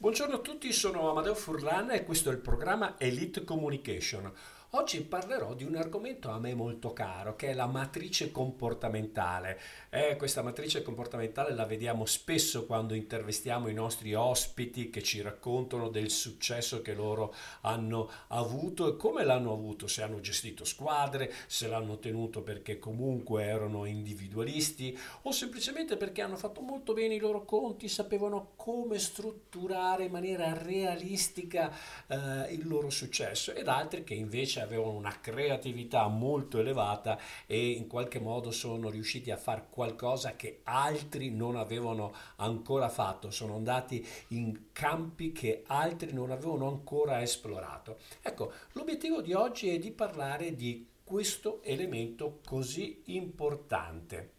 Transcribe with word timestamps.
Buongiorno 0.00 0.36
a 0.36 0.38
tutti, 0.38 0.72
sono 0.72 1.10
Amadeo 1.10 1.34
Furlan 1.34 1.90
e 1.90 2.04
questo 2.04 2.30
è 2.30 2.32
il 2.32 2.38
programma 2.38 2.94
Elite 2.98 3.44
Communication. 3.44 4.32
Oggi 4.74 5.00
parlerò 5.00 5.54
di 5.54 5.64
un 5.64 5.74
argomento 5.74 6.30
a 6.30 6.38
me 6.38 6.54
molto 6.54 6.92
caro, 6.92 7.34
che 7.34 7.48
è 7.48 7.54
la 7.54 7.66
matrice 7.66 8.30
comportamentale. 8.30 9.58
Eh, 9.90 10.14
questa 10.14 10.42
matrice 10.42 10.82
comportamentale 10.82 11.52
la 11.54 11.64
vediamo 11.64 12.06
spesso 12.06 12.66
quando 12.66 12.94
intervistiamo 12.94 13.66
i 13.66 13.74
nostri 13.74 14.14
ospiti 14.14 14.88
che 14.88 15.02
ci 15.02 15.22
raccontano 15.22 15.88
del 15.88 16.08
successo 16.08 16.82
che 16.82 16.94
loro 16.94 17.34
hanno 17.62 18.08
avuto 18.28 18.86
e 18.86 18.96
come 18.96 19.24
l'hanno 19.24 19.52
avuto, 19.52 19.88
se 19.88 20.02
hanno 20.02 20.20
gestito 20.20 20.64
squadre, 20.64 21.32
se 21.48 21.66
l'hanno 21.66 21.94
ottenuto 21.94 22.42
perché 22.42 22.78
comunque 22.78 23.42
erano 23.42 23.86
individualisti 23.86 24.96
o 25.22 25.32
semplicemente 25.32 25.96
perché 25.96 26.22
hanno 26.22 26.36
fatto 26.36 26.60
molto 26.60 26.92
bene 26.92 27.14
i 27.14 27.18
loro 27.18 27.44
conti, 27.44 27.88
sapevano 27.88 28.52
come 28.54 29.00
strutturare 29.00 30.04
in 30.04 30.12
maniera 30.12 30.56
realistica 30.56 31.76
eh, 32.06 32.52
il 32.52 32.68
loro 32.68 32.88
successo 32.88 33.52
ed 33.52 33.66
altri 33.66 34.04
che 34.04 34.14
invece 34.14 34.58
avevano 34.60 34.92
una 34.92 35.18
creatività 35.20 36.06
molto 36.06 36.58
elevata 36.58 37.18
e 37.46 37.70
in 37.70 37.86
qualche 37.86 38.20
modo 38.20 38.50
sono 38.50 38.90
riusciti 38.90 39.30
a 39.30 39.36
fare 39.36 39.66
qualcosa 39.70 40.36
che 40.36 40.60
altri 40.64 41.30
non 41.30 41.56
avevano 41.56 42.14
ancora 42.36 42.88
fatto, 42.88 43.30
sono 43.30 43.54
andati 43.54 44.06
in 44.28 44.72
campi 44.72 45.32
che 45.32 45.64
altri 45.66 46.12
non 46.12 46.30
avevano 46.30 46.68
ancora 46.68 47.22
esplorato. 47.22 47.98
Ecco, 48.22 48.52
l'obiettivo 48.72 49.20
di 49.20 49.32
oggi 49.32 49.68
è 49.70 49.78
di 49.78 49.90
parlare 49.90 50.54
di 50.54 50.86
questo 51.02 51.60
elemento 51.62 52.40
così 52.44 53.02
importante. 53.06 54.38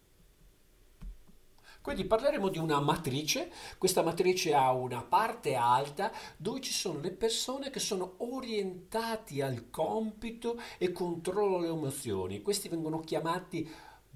Quindi 1.82 2.06
parleremo 2.06 2.50
di 2.50 2.60
una 2.60 2.80
matrice, 2.80 3.52
questa 3.80 4.04
matrice 4.04 4.54
ha 4.54 4.72
una 4.72 5.02
parte 5.02 5.56
alta 5.56 6.12
dove 6.38 6.62
ci 6.62 6.72
sono 6.72 7.00
le 7.00 7.12
persone 7.12 7.72
che 7.72 7.80
sono 7.80 8.14
orientati 8.18 9.42
al 9.42 9.70
compito 9.72 10.60
e 10.78 10.92
controllano 10.92 11.60
le 11.60 11.70
emozioni. 11.70 12.42
Questi 12.44 12.70
vengono 12.70 13.00
chiamati 13.00 13.68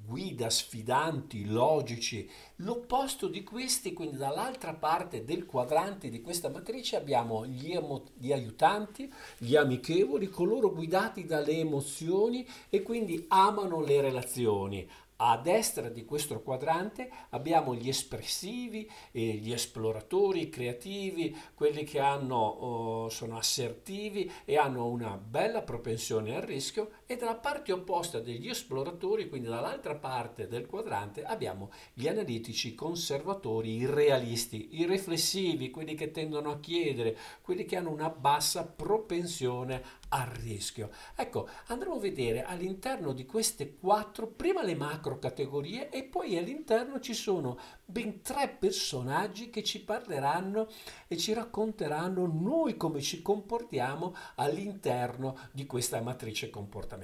guida, 0.05 0.49
sfidanti, 0.49 1.45
logici. 1.45 2.29
L'opposto 2.57 3.27
di 3.27 3.43
questi, 3.43 3.93
quindi 3.93 4.17
dall'altra 4.17 4.73
parte 4.73 5.23
del 5.23 5.45
quadrante 5.45 6.09
di 6.09 6.21
questa 6.21 6.49
matrice 6.49 6.95
abbiamo 6.95 7.45
gli, 7.45 7.71
emo- 7.71 8.05
gli, 8.17 8.31
aiutanti, 8.31 9.11
gli 9.37 9.55
amichevoli, 9.55 10.29
coloro 10.29 10.71
guidati 10.71 11.25
dalle 11.25 11.57
emozioni 11.57 12.47
e 12.69 12.83
quindi 12.83 13.25
amano 13.29 13.81
le 13.81 14.01
relazioni, 14.01 14.87
a 15.17 15.37
destra 15.37 15.89
di 15.89 16.03
questo 16.03 16.41
quadrante 16.41 17.09
abbiamo 17.29 17.73
gli 17.73 17.87
espressivi, 17.87 18.89
eh, 19.11 19.21
gli 19.35 19.53
esploratori 19.53 20.49
creativi, 20.49 21.35
quelli 21.53 21.83
che 21.83 21.99
hanno, 21.99 22.35
oh, 22.35 23.09
sono 23.09 23.37
assertivi 23.37 24.29
e 24.43 24.57
hanno 24.57 24.87
una 24.87 25.17
bella 25.17 25.61
propensione 25.61 26.35
al 26.35 26.41
rischio 26.41 26.91
e 27.05 27.17
dalla 27.17 27.35
parte 27.35 27.71
opposta 27.71 28.19
degli 28.19 28.49
esploratori, 28.49 29.29
quindi 29.29 29.47
dall'altra 29.47 29.95
parte 29.95 30.47
del 30.47 30.65
quadrante, 30.65 31.23
abbiamo 31.23 31.71
gli 31.93 32.07
analitici 32.07 32.73
conservatori, 32.73 33.75
i 33.75 33.85
realisti, 33.85 34.79
i 34.79 34.85
riflessivi, 34.85 35.69
quelli 35.69 35.93
che 35.93 36.11
tendono 36.11 36.51
a 36.51 36.59
chiedere, 36.59 37.17
quelli 37.41 37.65
che 37.65 37.75
hanno 37.75 37.91
una 37.91 38.09
bassa 38.09 38.65
propensione 38.65 39.83
al 40.09 40.27
rischio. 40.27 40.89
Ecco, 41.15 41.47
andremo 41.67 41.95
a 41.95 41.99
vedere 41.99 42.43
all'interno 42.43 43.13
di 43.13 43.25
queste 43.25 43.75
quattro, 43.75 44.27
prima 44.27 44.63
le 44.63 44.75
macro 44.75 45.19
categorie 45.19 45.89
e 45.89 46.03
poi 46.03 46.37
all'interno 46.37 46.99
ci 46.99 47.13
sono 47.13 47.59
ben 47.85 48.21
tre 48.21 48.47
personaggi 48.49 49.49
che 49.49 49.63
ci 49.63 49.83
parleranno 49.83 50.67
e 51.07 51.17
ci 51.17 51.33
racconteranno 51.33 52.25
noi 52.25 52.77
come 52.77 53.01
ci 53.01 53.21
comportiamo 53.21 54.15
all'interno 54.35 55.37
di 55.51 55.65
questa 55.65 56.01
matrice 56.01 56.49
comportamentale. 56.49 56.94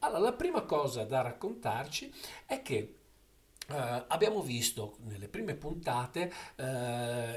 Allora, 0.00 0.20
la 0.20 0.32
prima 0.32 0.62
cosa 0.62 1.04
da 1.04 1.22
raccontarci 1.22 2.12
è 2.46 2.62
che 2.62 2.98
Uh, 3.66 4.04
abbiamo 4.08 4.42
visto 4.42 4.98
nelle 5.04 5.26
prime 5.26 5.54
puntate 5.54 6.30
uh, 6.56 6.62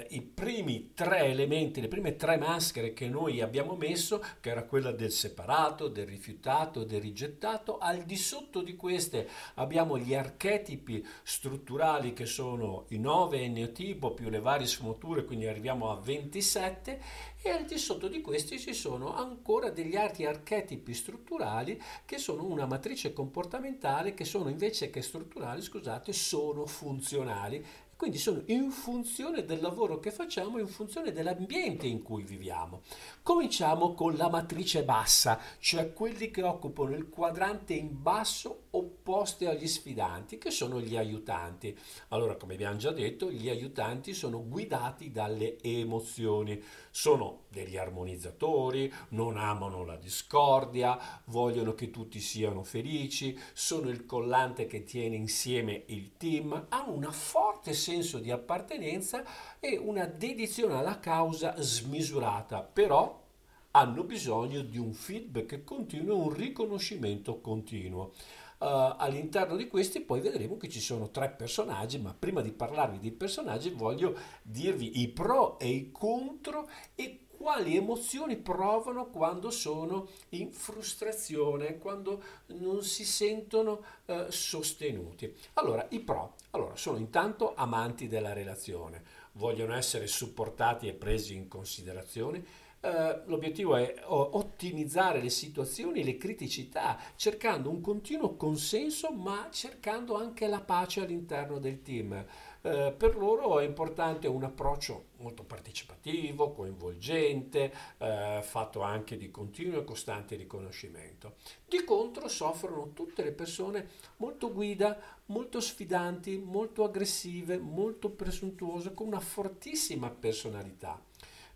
i 0.10 0.22
primi 0.22 0.92
tre 0.94 1.20
elementi, 1.20 1.80
le 1.80 1.88
prime 1.88 2.18
tre 2.18 2.36
maschere 2.36 2.92
che 2.92 3.08
noi 3.08 3.40
abbiamo 3.40 3.76
messo, 3.76 4.22
che 4.42 4.50
era 4.50 4.64
quella 4.64 4.92
del 4.92 5.12
separato, 5.12 5.88
del 5.88 6.06
rifiutato, 6.06 6.84
del 6.84 7.00
rigettato. 7.00 7.78
Al 7.78 8.04
di 8.04 8.18
sotto 8.18 8.62
di 8.62 8.76
queste 8.76 9.30
abbiamo 9.54 9.98
gli 9.98 10.14
archetipi 10.14 11.06
strutturali 11.24 12.12
che 12.12 12.26
sono 12.26 12.88
i 12.90 13.00
9 13.00 13.44
eneotipo 13.44 14.12
più 14.12 14.30
le 14.30 14.42
varie 14.42 14.68
sfumature, 14.68 15.24
quindi 15.24 15.48
arriviamo 15.48 15.92
a 15.92 15.96
27 15.96 17.02
e 17.48 17.52
al 17.52 17.64
di 17.64 17.78
sotto 17.78 18.10
di 18.10 18.20
questi 18.20 18.60
ci 18.60 18.74
sono 18.74 19.16
ancora 19.16 19.70
degli 19.70 19.96
altri 19.96 20.26
archetipi 20.26 20.94
strutturali 20.94 21.82
che 22.04 22.18
sono 22.18 22.44
una 22.44 22.66
matrice 22.66 23.14
comportamentale 23.14 24.14
che 24.14 24.26
sono 24.26 24.50
invece 24.50 24.90
che 24.90 25.02
strutturali, 25.02 25.62
scusate, 25.62 26.12
sono 26.12 26.66
funzionali 26.66 27.66
quindi 27.98 28.20
sono 28.20 28.44
in 28.46 28.70
funzione 28.70 29.44
del 29.44 29.60
lavoro 29.60 30.00
che 30.00 30.12
facciamo, 30.12 30.60
in 30.60 30.68
funzione 30.68 31.12
dell'ambiente 31.12 31.88
in 31.88 32.04
cui 32.04 32.22
viviamo. 32.22 32.84
Cominciamo 33.24 33.96
con 33.96 34.16
la 34.16 34.30
matrice 34.30 34.84
bassa, 34.84 35.40
cioè 35.58 35.94
quelli 35.94 36.30
che 36.30 36.44
occupano 36.44 36.96
il 36.96 37.10
quadrante 37.10 37.74
in 37.74 38.00
basso 38.00 38.66
opposti 38.70 39.46
agli 39.46 39.66
sfidanti, 39.68 40.38
che 40.38 40.52
sono 40.52 40.80
gli 40.80 40.96
aiutanti. 40.96 41.76
Allora, 42.10 42.36
come 42.36 42.54
abbiamo 42.54 42.78
già 42.78 42.92
detto, 42.92 43.32
gli 43.32 43.50
aiutanti 43.50 44.14
sono 44.14 44.48
guidati 44.48 45.10
dalle 45.10 45.60
emozioni, 45.60 46.62
sono 46.98 47.44
degli 47.50 47.78
armonizzatori, 47.78 48.92
non 49.10 49.38
amano 49.38 49.86
la 49.86 49.98
discordia, 49.98 50.98
vogliono 51.26 51.76
che 51.76 51.92
tutti 51.92 52.20
siano 52.20 52.64
felici, 52.64 53.40
sono 53.54 53.90
il 53.90 54.08
collante 54.08 54.66
che 54.66 54.84
tiene 54.84 55.16
insieme 55.16 55.84
il 55.90 56.14
team, 56.18 56.66
hanno 56.70 56.94
una 56.94 57.12
forte 57.12 57.74
senso 57.74 58.18
di 58.18 58.32
appartenenza 58.32 59.24
e 59.60 59.78
una 59.78 60.06
dedizione 60.06 60.74
alla 60.74 61.00
causa 61.00 61.54
smisurata, 61.60 62.64
però 62.64 63.26
hanno 63.72 64.04
bisogno 64.04 64.62
di 64.62 64.80
un 64.80 64.94
feedback 64.94 65.64
continuo, 65.64 66.18
un 66.18 66.34
riconoscimento 66.34 67.40
continuo. 67.42 68.14
Uh, 68.60 68.96
all'interno 68.98 69.56
di 69.56 69.68
questi 69.68 70.00
poi 70.00 70.20
vedremo 70.20 70.58
che 70.58 70.68
ci 70.68 70.80
sono 70.80 71.12
tre 71.12 71.30
personaggi, 71.30 72.00
ma 72.00 72.16
prima 72.18 72.42
di 72.42 72.52
parlarvi 72.52 72.98
di 72.98 73.12
personaggi 73.12 73.70
voglio 73.70 74.18
dirvi 74.42 75.02
i 75.02 75.10
pro 75.10 75.60
e 75.60 75.68
i 75.68 75.92
contro 75.92 76.68
e 76.96 77.28
quali 77.38 77.76
emozioni 77.76 78.36
provano 78.36 79.10
quando 79.10 79.52
sono 79.52 80.10
in 80.30 80.52
frustrazione, 80.52 81.78
quando 81.78 82.22
non 82.48 82.82
si 82.82 83.06
sentono 83.06 83.84
eh, 84.06 84.26
sostenuti. 84.30 85.32
Allora, 85.54 85.86
i 85.92 86.00
pro 86.00 86.34
allora, 86.52 86.76
sono 86.76 86.98
intanto 86.98 87.54
amanti 87.56 88.08
della 88.08 88.34
relazione, 88.34 89.04
vogliono 89.34 89.76
essere 89.76 90.08
supportati 90.08 90.88
e 90.88 90.94
presi 90.94 91.36
in 91.36 91.48
considerazione. 91.48 92.66
Uh, 92.88 93.30
l'obiettivo 93.30 93.76
è 93.76 93.94
ottimizzare 94.06 95.22
le 95.22 95.30
situazioni, 95.30 96.06
le 96.06 96.16
criticità, 96.16 96.98
cercando 97.18 97.70
un 97.70 97.82
continuo 97.82 98.38
consenso, 98.38 99.12
ma 99.12 99.50
cercando 99.52 100.16
anche 100.16 100.48
la 100.48 100.62
pace 100.62 101.02
all'interno 101.02 101.60
del 101.60 101.82
team. 101.82 102.26
Eh, 102.62 102.94
per 102.98 103.16
loro 103.16 103.60
è 103.60 103.66
importante 103.66 104.28
un 104.28 104.44
approccio 104.44 105.06
molto 105.18 105.44
partecipativo, 105.44 106.52
coinvolgente, 106.52 107.74
eh, 107.98 108.40
fatto 108.42 108.82
anche 108.82 109.16
di 109.16 109.32
continuo 109.32 109.80
e 109.80 109.84
costante 109.84 110.36
riconoscimento. 110.36 111.36
Di 111.66 111.84
contro 111.84 112.28
soffrono 112.28 112.92
tutte 112.94 113.24
le 113.24 113.32
persone 113.32 113.88
molto 114.18 114.52
guida, 114.52 114.98
molto 115.28 115.62
sfidanti, 115.62 116.38
molto 116.38 116.84
aggressive, 116.84 117.58
molto 117.58 118.10
presuntuose, 118.10 118.94
con 118.94 119.08
una 119.08 119.20
fortissima 119.20 120.10
personalità 120.10 121.02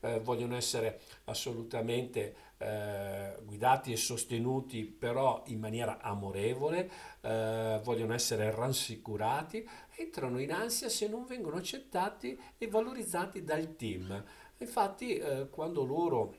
eh, 0.01 0.19
vogliono 0.19 0.56
essere 0.56 1.00
assolutamente 1.25 2.36
eh, 2.57 3.38
guidati 3.44 3.92
e 3.92 3.98
sostenuti 3.98 4.83
però 4.86 5.44
in 5.48 5.59
maniera 5.59 6.00
amorevole, 6.00 6.89
eh, 7.21 7.80
vogliono 7.83 8.13
essere 8.13 8.53
rassicurati, 8.53 9.68
entrano 9.95 10.39
in 10.39 10.51
ansia 10.51 10.89
se 10.89 11.07
non 11.07 11.25
vengono 11.25 11.57
accettati 11.57 12.39
e 12.57 12.68
valorizzati 12.68 13.44
dal 13.44 13.75
team. 13.75 14.24
Infatti 14.57 15.18
eh, 15.18 15.50
quando 15.50 15.83
loro 15.83 16.36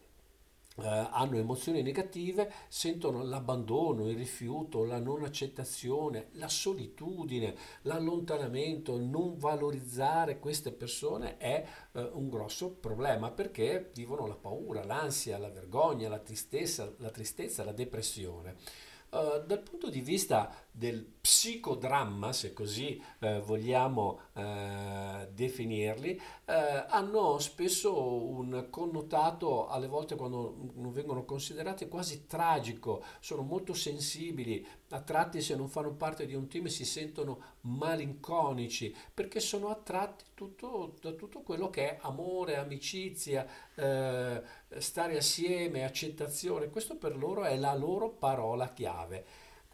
eh, 0.78 1.08
hanno 1.10 1.36
emozioni 1.36 1.82
negative, 1.82 2.50
sentono 2.68 3.22
l'abbandono, 3.22 4.08
il 4.08 4.16
rifiuto, 4.16 4.84
la 4.84 4.98
non 4.98 5.22
accettazione, 5.22 6.28
la 6.32 6.48
solitudine, 6.48 7.54
l'allontanamento, 7.82 8.98
non 8.98 9.36
valorizzare 9.36 10.38
queste 10.38 10.72
persone 10.72 11.36
è 11.36 11.64
eh, 11.92 12.10
un 12.12 12.28
grosso 12.28 12.70
problema 12.70 13.30
perché 13.30 13.90
vivono 13.94 14.26
la 14.26 14.36
paura, 14.36 14.84
l'ansia, 14.84 15.38
la 15.38 15.50
vergogna, 15.50 16.08
la 16.08 16.18
tristezza, 16.18 16.90
la, 16.98 17.10
tristezza, 17.10 17.64
la 17.64 17.72
depressione. 17.72 18.56
Uh, 19.12 19.44
dal 19.44 19.60
punto 19.60 19.90
di 19.90 20.00
vista 20.00 20.61
del 20.74 21.04
psicodramma, 21.04 22.32
se 22.32 22.54
così 22.54 23.00
uh, 23.20 23.40
vogliamo 23.42 24.20
uh, 24.32 25.28
definirli, 25.30 26.20
hanno 26.44 27.38
spesso 27.38 27.94
un 28.02 28.66
connotato, 28.68 29.68
alle 29.68 29.86
volte 29.86 30.16
quando 30.16 30.54
non 30.74 30.92
vengono 30.92 31.24
considerati, 31.24 31.88
quasi 31.88 32.26
tragico, 32.26 33.02
sono 33.20 33.40
molto 33.40 33.72
sensibili, 33.72 34.66
a 34.90 35.00
tratti 35.00 35.40
se 35.40 35.56
non 35.56 35.68
fanno 35.68 35.94
parte 35.94 36.26
di 36.26 36.34
un 36.34 36.48
team 36.48 36.66
si 36.66 36.84
sentono 36.84 37.40
malinconici, 37.62 38.94
perché 39.14 39.40
sono 39.40 39.68
attratti 39.68 40.24
tutto, 40.34 40.96
da 41.00 41.12
tutto 41.12 41.40
quello 41.40 41.70
che 41.70 41.92
è 41.92 41.98
amore, 42.02 42.56
amicizia, 42.56 43.46
stare 43.74 45.16
assieme, 45.16 45.84
accettazione, 45.84 46.68
questo 46.68 46.96
per 46.96 47.16
loro 47.16 47.44
è 47.44 47.56
la 47.56 47.74
loro 47.74 48.10
parola 48.10 48.68
chiave. 48.68 49.24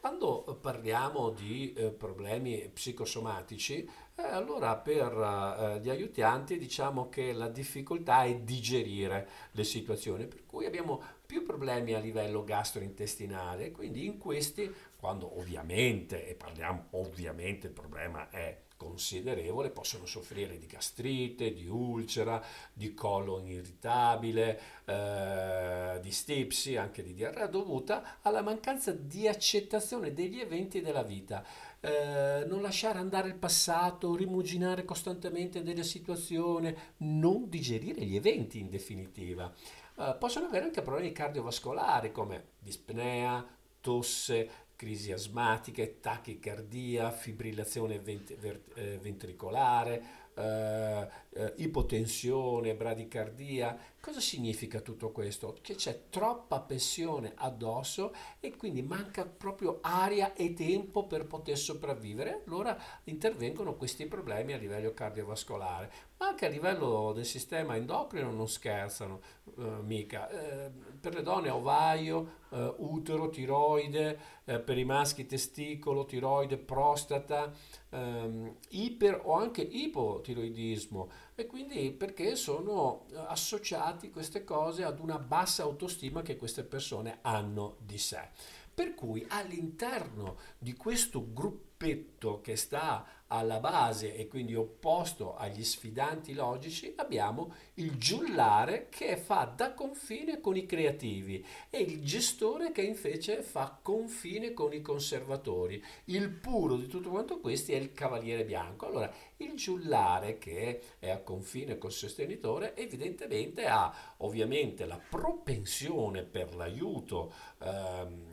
Quando 0.00 0.58
parliamo 0.60 1.30
di 1.30 1.72
eh, 1.72 1.90
problemi 1.90 2.70
psicosomatici, 2.72 3.88
eh, 4.14 4.22
allora 4.22 4.76
per 4.76 5.12
eh, 5.12 5.80
gli 5.80 5.90
aiutanti 5.90 6.56
diciamo 6.56 7.08
che 7.08 7.32
la 7.32 7.48
difficoltà 7.48 8.22
è 8.22 8.36
digerire 8.36 9.28
le 9.52 9.64
situazioni, 9.64 10.26
per 10.26 10.46
cui 10.46 10.66
abbiamo 10.66 11.02
più 11.26 11.42
problemi 11.42 11.94
a 11.94 11.98
livello 11.98 12.44
gastrointestinale, 12.44 13.72
quindi 13.72 14.06
in 14.06 14.18
questi, 14.18 14.72
quando 14.96 15.36
ovviamente, 15.38 16.28
e 16.28 16.34
parliamo 16.34 16.86
ovviamente, 16.90 17.66
il 17.66 17.72
problema 17.72 18.30
è 18.30 18.56
considerevole, 18.78 19.68
possono 19.68 20.06
soffrire 20.06 20.56
di 20.56 20.64
gastrite, 20.64 21.52
di 21.52 21.66
ulcera, 21.66 22.42
di 22.72 22.94
colon 22.94 23.46
irritabile, 23.46 24.60
eh, 24.86 25.98
di 26.00 26.10
stipsi, 26.10 26.76
anche 26.76 27.02
di 27.02 27.12
diarrea 27.12 27.48
dovuta 27.48 28.20
alla 28.22 28.40
mancanza 28.40 28.92
di 28.92 29.28
accettazione 29.28 30.14
degli 30.14 30.40
eventi 30.40 30.80
della 30.80 31.02
vita. 31.02 31.44
Eh, 31.80 32.44
non 32.46 32.62
lasciare 32.62 32.98
andare 32.98 33.28
il 33.28 33.34
passato, 33.34 34.16
rimuginare 34.16 34.84
costantemente 34.84 35.62
delle 35.62 35.84
situazioni, 35.84 36.74
non 36.98 37.48
digerire 37.50 38.04
gli 38.04 38.16
eventi 38.16 38.60
in 38.60 38.70
definitiva. 38.70 39.52
Eh, 39.96 40.16
possono 40.18 40.46
avere 40.46 40.66
anche 40.66 40.82
problemi 40.82 41.12
cardiovascolari 41.12 42.12
come 42.12 42.52
dispnea, 42.60 43.44
tosse, 43.80 44.66
crisi 44.78 45.10
asmatiche, 45.10 45.98
tachicardia, 45.98 47.10
fibrillazione 47.10 47.98
vent- 47.98 48.36
vert- 48.38 48.78
eh, 48.78 48.96
ventricolare, 48.98 50.02
eh, 50.34 51.08
eh, 51.38 51.52
ipotensione, 51.56 52.74
bradicardia. 52.74 53.78
Cosa 54.00 54.20
significa 54.20 54.80
tutto 54.80 55.10
questo? 55.10 55.56
Che 55.60 55.74
c'è 55.74 56.04
troppa 56.10 56.60
pressione 56.60 57.32
addosso 57.36 58.12
e 58.40 58.56
quindi 58.56 58.82
manca 58.82 59.24
proprio 59.24 59.78
aria 59.82 60.34
e 60.34 60.54
tempo 60.54 61.06
per 61.06 61.26
poter 61.26 61.56
sopravvivere. 61.56 62.42
Allora 62.46 62.76
intervengono 63.04 63.74
questi 63.74 64.06
problemi 64.06 64.52
a 64.52 64.56
livello 64.56 64.92
cardiovascolare, 64.94 65.92
ma 66.18 66.28
anche 66.28 66.46
a 66.46 66.48
livello 66.48 67.12
del 67.12 67.26
sistema 67.26 67.76
endocrino 67.76 68.30
non 68.30 68.48
scherzano 68.48 69.20
eh, 69.58 69.62
mica. 69.82 70.28
Eh, 70.28 70.70
per 71.00 71.14
le 71.14 71.22
donne 71.22 71.50
ovaio, 71.50 72.36
eh, 72.50 72.74
utero, 72.78 73.28
tiroide, 73.28 74.18
eh, 74.44 74.58
per 74.58 74.78
i 74.78 74.84
maschi 74.84 75.26
testicolo, 75.26 76.04
tiroide, 76.04 76.56
prostata, 76.56 77.52
ehm, 77.90 78.56
iper 78.70 79.20
o 79.24 79.34
anche 79.34 79.62
ipotiroidismo 79.62 81.26
e 81.40 81.46
quindi 81.46 81.92
perché 81.92 82.34
sono 82.34 83.06
eh, 83.12 83.16
associati 83.28 84.10
queste 84.10 84.42
cose 84.42 84.82
ad 84.82 84.98
una 84.98 85.20
bassa 85.20 85.62
autostima 85.62 86.20
che 86.20 86.36
queste 86.36 86.64
persone 86.64 87.18
hanno 87.22 87.76
di 87.78 87.96
sé. 87.96 88.30
Per 88.78 88.94
cui 88.94 89.26
all'interno 89.30 90.36
di 90.56 90.74
questo 90.74 91.32
gruppetto 91.32 92.40
che 92.40 92.54
sta 92.54 93.04
alla 93.26 93.58
base 93.58 94.14
e 94.14 94.28
quindi 94.28 94.54
opposto 94.54 95.36
agli 95.36 95.64
sfidanti 95.64 96.32
logici, 96.32 96.92
abbiamo 96.94 97.52
il 97.74 97.98
giullare 97.98 98.86
che 98.88 99.16
fa 99.16 99.52
da 99.52 99.74
confine 99.74 100.40
con 100.40 100.56
i 100.56 100.64
creativi 100.64 101.44
e 101.68 101.80
il 101.80 102.04
gestore 102.04 102.70
che 102.70 102.82
invece 102.82 103.42
fa 103.42 103.76
confine 103.82 104.52
con 104.52 104.72
i 104.72 104.80
conservatori. 104.80 105.84
Il 106.04 106.30
puro 106.30 106.76
di 106.76 106.86
tutto 106.86 107.10
quanto 107.10 107.40
questi 107.40 107.72
è 107.72 107.76
il 107.76 107.92
cavaliere 107.92 108.44
bianco. 108.44 108.86
Allora, 108.86 109.12
il 109.38 109.54
giullare 109.54 110.38
che 110.38 110.80
è 111.00 111.10
a 111.10 111.18
confine 111.18 111.78
col 111.78 111.90
sostenitore 111.90 112.76
evidentemente 112.76 113.66
ha 113.66 114.14
ovviamente 114.18 114.86
la 114.86 114.98
propensione 114.98 116.22
per 116.22 116.54
l'aiuto. 116.54 117.32
Ehm, 117.58 118.27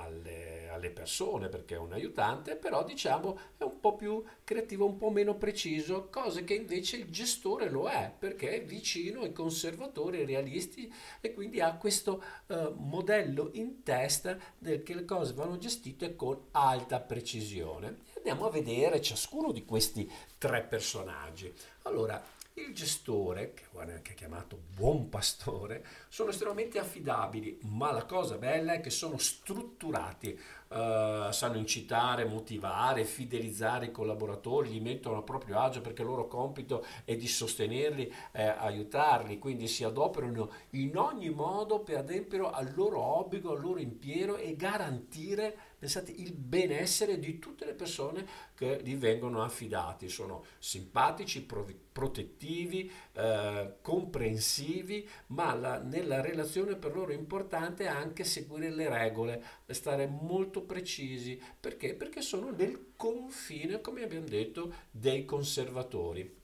alle, 0.00 0.68
alle, 0.70 0.90
persone 0.90 1.48
perché 1.48 1.74
è 1.74 1.78
un 1.78 1.92
aiutante, 1.92 2.56
però 2.56 2.84
diciamo 2.84 3.38
è 3.56 3.62
un 3.62 3.80
po' 3.80 3.96
più 3.96 4.22
creativo, 4.44 4.86
un 4.86 4.96
po' 4.96 5.10
meno 5.10 5.36
preciso, 5.36 6.08
cose 6.10 6.44
che 6.44 6.54
invece 6.54 6.96
il 6.96 7.10
gestore 7.10 7.68
lo 7.68 7.88
è 7.88 8.12
perché 8.16 8.50
è 8.50 8.64
vicino 8.64 9.22
ai 9.22 9.32
conservatori, 9.32 10.18
ai 10.18 10.26
realisti 10.26 10.92
e 11.20 11.32
quindi 11.32 11.60
ha 11.60 11.74
questo 11.74 12.22
uh, 12.46 12.74
modello 12.76 13.50
in 13.52 13.82
testa 13.82 14.36
del 14.58 14.82
che 14.82 14.94
le 14.94 15.04
cose 15.04 15.34
vanno 15.34 15.58
gestite 15.58 16.16
con 16.16 16.48
alta 16.52 17.00
precisione. 17.00 18.08
Andiamo 18.16 18.46
a 18.46 18.50
vedere 18.50 19.00
ciascuno 19.00 19.52
di 19.52 19.64
questi 19.64 20.10
tre 20.38 20.62
personaggi. 20.62 21.52
Allora, 21.82 22.22
il 22.54 22.74
gestore, 22.74 23.52
che 23.54 23.64
è 23.72 23.92
anche 23.92 24.14
chiamato 24.14 24.58
buon 24.74 25.08
pastore, 25.08 25.84
sono 26.08 26.30
estremamente 26.30 26.78
affidabili, 26.78 27.58
ma 27.62 27.92
la 27.92 28.04
cosa 28.04 28.36
bella 28.36 28.72
è 28.72 28.80
che 28.80 28.90
sono 28.90 29.18
strutturati, 29.18 30.38
uh, 30.68 31.30
sanno 31.30 31.56
incitare, 31.56 32.24
motivare, 32.24 33.04
fidelizzare 33.04 33.86
i 33.86 33.90
collaboratori, 33.90 34.70
li 34.70 34.80
mettono 34.80 35.18
a 35.18 35.22
proprio 35.22 35.58
agio 35.58 35.80
perché 35.80 36.02
il 36.02 36.08
loro 36.08 36.26
compito 36.26 36.84
è 37.04 37.16
di 37.16 37.28
sostenerli, 37.28 38.12
eh, 38.32 38.42
aiutarli, 38.42 39.38
quindi 39.38 39.68
si 39.68 39.84
adoperano 39.84 40.50
in 40.70 40.96
ogni 40.96 41.30
modo 41.30 41.80
per 41.80 41.98
adempiere 41.98 42.48
al 42.52 42.72
loro 42.74 43.00
obbligo, 43.00 43.52
al 43.52 43.60
loro 43.60 43.78
impiero 43.78 44.36
e 44.36 44.56
garantire 44.56 45.69
pensate, 45.80 46.12
il 46.12 46.34
benessere 46.34 47.18
di 47.18 47.38
tutte 47.38 47.64
le 47.64 47.72
persone 47.72 48.26
che 48.54 48.80
gli 48.84 48.94
vengono 48.96 49.42
affidati. 49.42 50.10
Sono 50.10 50.44
simpatici, 50.58 51.42
protettivi, 51.90 52.90
eh, 53.14 53.76
comprensivi, 53.80 55.08
ma 55.28 55.54
la, 55.54 55.78
nella 55.78 56.20
relazione 56.20 56.76
per 56.76 56.94
loro 56.94 57.12
è 57.12 57.16
importante 57.16 57.86
anche 57.86 58.24
seguire 58.24 58.70
le 58.70 58.90
regole, 58.90 59.42
stare 59.68 60.06
molto 60.06 60.62
precisi. 60.62 61.40
Perché? 61.58 61.94
Perché 61.94 62.20
sono 62.20 62.50
nel 62.50 62.92
confine, 62.94 63.80
come 63.80 64.02
abbiamo 64.02 64.28
detto, 64.28 64.74
dei 64.90 65.24
conservatori 65.24 66.39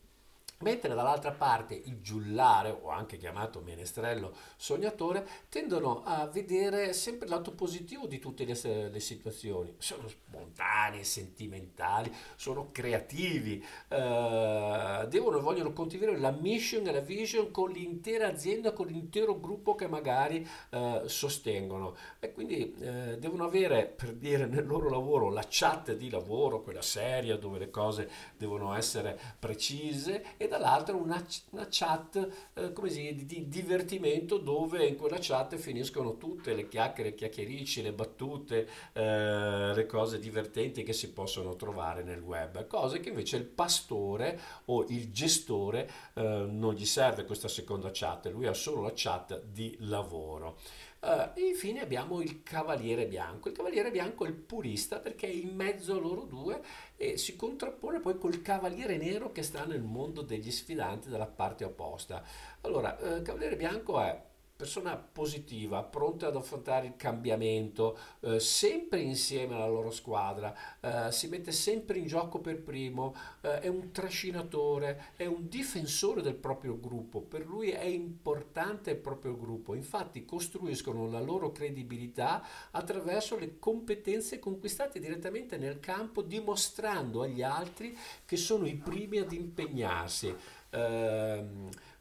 mentre 0.58 0.94
dall'altra 0.94 1.32
parte 1.32 1.74
il 1.74 2.00
giullare, 2.00 2.70
o 2.70 2.88
anche 2.90 3.16
chiamato 3.16 3.60
menestrello 3.60 4.34
sognatore, 4.56 5.26
tendono 5.48 6.02
a 6.04 6.26
vedere 6.26 6.92
sempre 6.92 7.28
lato 7.28 7.52
positivo 7.52 8.06
di 8.06 8.18
tutte 8.18 8.44
le, 8.44 8.88
le 8.88 9.00
situazioni. 9.00 9.74
Sono 9.78 10.08
spontanei, 10.08 11.04
sentimentali, 11.04 12.12
sono 12.36 12.70
creativi, 12.72 13.62
eh, 13.88 15.06
devono 15.08 15.40
vogliono 15.40 15.72
condividere 15.72 16.18
la 16.18 16.30
mission 16.30 16.86
e 16.86 16.92
la 16.92 17.00
vision 17.00 17.50
con 17.50 17.70
l'intera 17.70 18.28
azienda, 18.28 18.72
con 18.72 18.86
l'intero 18.86 19.38
gruppo 19.38 19.74
che 19.74 19.88
magari 19.88 20.46
eh, 20.70 21.02
sostengono. 21.06 21.96
E 22.18 22.32
quindi 22.32 22.74
eh, 22.80 23.16
devono 23.18 23.44
avere, 23.44 23.86
per 23.86 24.12
dire, 24.14 24.46
nel 24.46 24.66
loro 24.66 24.88
lavoro 24.88 25.30
la 25.30 25.44
chat 25.48 25.94
di 25.94 26.10
lavoro, 26.10 26.62
quella 26.62 26.82
seria 26.82 27.36
dove 27.36 27.58
le 27.58 27.70
cose 27.70 28.10
devono 28.36 28.74
essere 28.74 29.18
precise 29.38 30.34
dall'altro 30.48 30.96
una, 30.96 31.24
una 31.50 31.66
chat 31.70 32.28
eh, 32.54 32.72
come 32.72 32.90
si, 32.90 33.14
di, 33.14 33.26
di, 33.26 33.48
divertimento 33.48 34.38
dove 34.38 34.86
in 34.86 34.96
quella 34.96 35.18
chat 35.20 35.56
finiscono 35.56 36.16
tutte 36.16 36.54
le 36.54 36.68
chiacchiere, 36.68 37.14
chiacchiericci, 37.14 37.82
le 37.82 37.92
battute, 37.92 38.68
eh, 38.92 39.72
le 39.74 39.86
cose 39.86 40.18
divertenti 40.18 40.82
che 40.82 40.92
si 40.92 41.12
possono 41.12 41.56
trovare 41.56 42.02
nel 42.02 42.20
web, 42.20 42.66
cose 42.66 43.00
che 43.00 43.10
invece 43.10 43.36
il 43.36 43.44
pastore 43.44 44.38
o 44.66 44.84
il 44.88 45.10
gestore 45.12 45.90
eh, 46.14 46.22
non 46.22 46.74
gli 46.74 46.86
serve 46.86 47.24
questa 47.24 47.48
seconda 47.48 47.90
chat, 47.92 48.26
lui 48.26 48.46
ha 48.46 48.54
solo 48.54 48.82
la 48.82 48.92
chat 48.94 49.42
di 49.44 49.76
lavoro. 49.80 50.58
Uh, 51.06 51.38
e 51.38 51.46
infine 51.46 51.82
abbiamo 51.82 52.20
il 52.20 52.42
Cavaliere 52.42 53.06
Bianco. 53.06 53.48
Il 53.48 53.54
Cavaliere 53.54 53.92
Bianco 53.92 54.24
è 54.24 54.28
il 54.28 54.34
purista 54.34 54.98
perché 54.98 55.28
è 55.28 55.30
in 55.30 55.54
mezzo 55.54 55.94
a 55.94 56.00
loro 56.00 56.24
due 56.24 56.60
e 56.96 57.16
si 57.16 57.36
contrappone 57.36 58.00
poi 58.00 58.18
col 58.18 58.42
Cavaliere 58.42 58.96
Nero 58.96 59.30
che 59.30 59.44
sta 59.44 59.64
nel 59.64 59.82
mondo 59.82 60.22
degli 60.22 60.50
sfidanti 60.50 61.08
dalla 61.08 61.28
parte 61.28 61.62
opposta. 61.62 62.24
Allora, 62.62 62.96
uh, 62.98 63.22
Cavaliere 63.22 63.54
Bianco 63.54 64.00
è 64.00 64.20
persona 64.56 64.96
positiva, 64.96 65.82
pronta 65.82 66.28
ad 66.28 66.36
affrontare 66.36 66.86
il 66.86 66.96
cambiamento, 66.96 67.98
eh, 68.20 68.40
sempre 68.40 69.00
insieme 69.00 69.54
alla 69.54 69.66
loro 69.66 69.90
squadra, 69.90 70.54
eh, 70.80 71.12
si 71.12 71.28
mette 71.28 71.52
sempre 71.52 71.98
in 71.98 72.06
gioco 72.06 72.40
per 72.40 72.62
primo, 72.62 73.14
eh, 73.42 73.60
è 73.60 73.68
un 73.68 73.90
trascinatore, 73.92 75.12
è 75.16 75.26
un 75.26 75.46
difensore 75.48 76.22
del 76.22 76.36
proprio 76.36 76.80
gruppo, 76.80 77.20
per 77.20 77.44
lui 77.44 77.70
è 77.70 77.84
importante 77.84 78.92
il 78.92 78.96
proprio 78.96 79.36
gruppo, 79.36 79.74
infatti 79.74 80.24
costruiscono 80.24 81.06
la 81.10 81.20
loro 81.20 81.52
credibilità 81.52 82.42
attraverso 82.70 83.38
le 83.38 83.58
competenze 83.58 84.38
conquistate 84.38 84.98
direttamente 84.98 85.58
nel 85.58 85.80
campo, 85.80 86.22
dimostrando 86.22 87.20
agli 87.20 87.42
altri 87.42 87.96
che 88.24 88.36
sono 88.38 88.66
i 88.66 88.74
primi 88.74 89.18
ad 89.18 89.32
impegnarsi. 89.32 90.34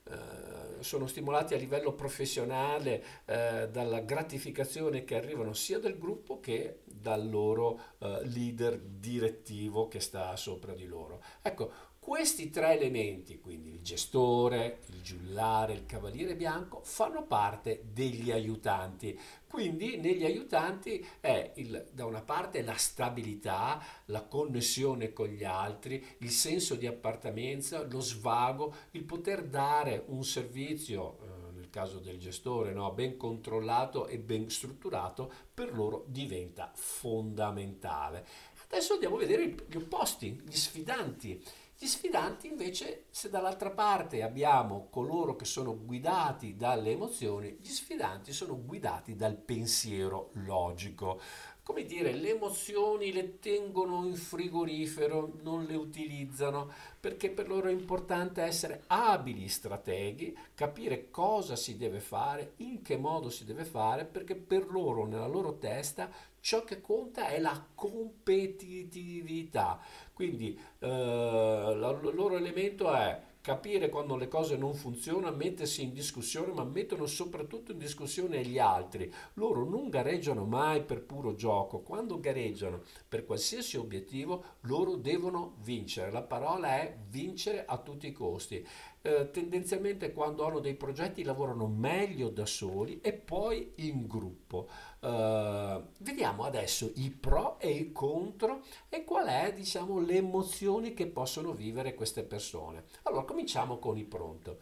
Eh, 0.07 0.83
sono 0.83 1.07
stimolati 1.07 1.55
a 1.55 1.57
livello 1.57 1.93
professionale 1.93 3.03
eh, 3.25 3.69
dalla 3.71 4.01
gratificazione 4.01 5.03
che 5.03 5.15
arrivano 5.15 5.53
sia 5.53 5.79
del 5.79 5.97
gruppo 5.97 6.39
che 6.39 6.81
dal 6.85 7.27
loro 7.27 7.79
eh, 7.97 8.19
leader 8.25 8.77
direttivo 8.79 9.87
che 9.87 9.99
sta 9.99 10.35
sopra 10.35 10.73
di 10.73 10.85
loro. 10.85 11.23
Ecco, 11.41 11.71
questi 12.05 12.51
tre 12.51 12.77
elementi, 12.77 13.39
quindi 13.39 13.71
il 13.71 13.81
gestore, 13.81 14.81
il 14.91 15.01
giullare, 15.01 15.73
il 15.73 15.87
cavaliere 15.87 16.35
bianco, 16.35 16.81
fanno 16.83 17.23
parte 17.25 17.81
degli 17.91 18.29
aiutanti. 18.29 19.19
Quindi 19.47 19.97
negli 19.97 20.23
aiutanti 20.23 21.03
è 21.19 21.53
il, 21.55 21.83
da 21.91 22.05
una 22.05 22.21
parte 22.21 22.61
la 22.61 22.75
stabilità, 22.75 23.83
la 24.05 24.21
connessione 24.21 25.13
con 25.13 25.29
gli 25.29 25.43
altri, 25.43 26.05
il 26.19 26.29
senso 26.29 26.75
di 26.75 26.85
appartenenza, 26.85 27.81
lo 27.81 28.01
svago, 28.01 28.71
il 28.91 29.03
poter 29.03 29.43
dare 29.43 30.03
un 30.05 30.23
servizio, 30.23 31.17
eh, 31.23 31.51
nel 31.53 31.71
caso 31.71 31.97
del 31.97 32.19
gestore, 32.19 32.71
no, 32.71 32.91
ben 32.91 33.17
controllato 33.17 34.05
e 34.05 34.19
ben 34.19 34.47
strutturato, 34.51 35.31
per 35.51 35.73
loro 35.73 36.05
diventa 36.07 36.71
fondamentale. 36.75 38.27
Adesso 38.67 38.93
andiamo 38.93 39.15
a 39.15 39.19
vedere 39.19 39.55
gli 39.67 39.75
opposti, 39.75 40.39
gli 40.45 40.55
sfidanti. 40.55 41.43
Gli 41.77 41.87
sfidanti 41.87 42.47
invece, 42.47 43.07
se 43.09 43.29
dall'altra 43.29 43.69
parte 43.69 44.23
abbiamo 44.23 44.87
coloro 44.89 45.35
che 45.35 45.43
sono 45.43 45.77
guidati 45.77 46.55
dalle 46.55 46.91
emozioni, 46.91 47.57
gli 47.59 47.67
sfidanti 47.67 48.31
sono 48.31 48.57
guidati 48.63 49.17
dal 49.17 49.35
pensiero 49.35 50.29
logico. 50.35 51.19
Come 51.63 51.83
dire, 51.83 52.13
le 52.13 52.29
emozioni 52.29 53.11
le 53.11 53.39
tengono 53.39 54.05
in 54.05 54.15
frigorifero, 54.15 55.33
non 55.41 55.65
le 55.65 55.75
utilizzano, 55.75 56.71
perché 56.99 57.29
per 57.29 57.49
loro 57.49 57.67
è 57.67 57.71
importante 57.71 58.43
essere 58.43 58.83
abili 58.87 59.49
strateghi, 59.49 60.33
capire 60.53 61.09
cosa 61.09 61.57
si 61.57 61.75
deve 61.75 61.99
fare, 61.99 62.53
in 62.57 62.83
che 62.83 62.97
modo 62.97 63.29
si 63.29 63.43
deve 63.43 63.65
fare, 63.65 64.05
perché 64.05 64.35
per 64.35 64.71
loro, 64.71 65.05
nella 65.05 65.27
loro 65.27 65.57
testa, 65.57 66.09
ciò 66.39 66.63
che 66.63 66.79
conta 66.79 67.27
è 67.29 67.39
la 67.39 67.65
competitività. 67.73 69.81
Quindi 70.15 70.57
eh, 70.79 70.87
il 70.87 72.11
loro 72.13 72.37
elemento 72.37 72.89
è 72.93 73.21
capire 73.41 73.89
quando 73.89 74.15
le 74.15 74.29
cose 74.29 74.55
non 74.55 74.73
funzionano, 74.73 75.35
mettersi 75.35 75.83
in 75.83 75.91
discussione, 75.91 76.53
ma 76.53 76.63
mettono 76.63 77.05
soprattutto 77.05 77.73
in 77.73 77.77
discussione 77.77 78.41
gli 78.45 78.57
altri. 78.57 79.13
Loro 79.33 79.65
non 79.69 79.89
gareggiano 79.89 80.45
mai 80.45 80.81
per 80.83 81.03
puro 81.03 81.35
gioco, 81.35 81.81
quando 81.81 82.19
gareggiano 82.21 82.83
per 83.09 83.25
qualsiasi 83.25 83.75
obiettivo, 83.75 84.43
loro 84.61 84.95
devono 84.95 85.57
vincere. 85.63 86.11
La 86.11 86.23
parola 86.23 86.79
è 86.79 86.97
vincere 87.09 87.65
a 87.65 87.77
tutti 87.77 88.07
i 88.07 88.13
costi. 88.13 88.65
Eh, 89.05 89.29
tendenzialmente 89.29 90.11
quando 90.11 90.47
hanno 90.47 90.59
dei 90.59 90.73
progetti 90.73 91.21
lavorano 91.21 91.67
meglio 91.67 92.29
da 92.29 92.47
soli 92.47 93.01
e 93.01 93.13
poi 93.13 93.73
in 93.75 94.07
gruppo. 94.07 94.67
Eh, 94.99 95.81
vediamo 95.99 96.43
adesso 96.43 96.91
i 96.95 97.11
pro 97.11 97.59
e 97.59 97.69
i 97.69 97.91
contro 97.91 98.63
e 98.89 99.03
qual 99.03 99.27
è 99.27 99.53
diciamo 99.53 99.99
le 99.99 100.15
emozioni 100.15 100.95
che 100.95 101.05
possono 101.05 101.51
vivere 101.51 101.93
queste 101.93 102.23
persone. 102.23 102.85
Allora 103.03 103.25
cominciamo 103.25 103.77
con 103.77 103.95
i, 103.95 104.05
pronto, 104.05 104.57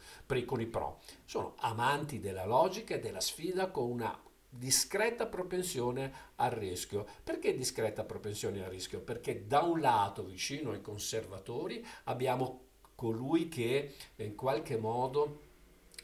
con 0.46 0.60
i 0.60 0.68
pro. 0.68 1.00
Sono 1.24 1.54
amanti 1.60 2.20
della 2.20 2.46
logica 2.46 2.96
e 2.96 3.00
della 3.00 3.22
sfida 3.22 3.72
con 3.72 3.90
una 3.90 4.22
discreta 4.50 5.26
propensione 5.26 6.12
al 6.36 6.52
rischio. 6.52 7.06
Perché 7.24 7.56
discreta 7.56 8.04
propensione 8.04 8.62
al 8.62 8.70
rischio? 8.70 9.00
Perché 9.00 9.48
da 9.48 9.62
un 9.62 9.80
lato, 9.80 10.26
vicino 10.26 10.72
ai 10.72 10.82
conservatori, 10.82 11.82
abbiamo 12.04 12.72
colui 13.04 13.50
che 13.50 13.96
in 14.16 14.36
qualche 14.36 14.78
modo 14.78 15.42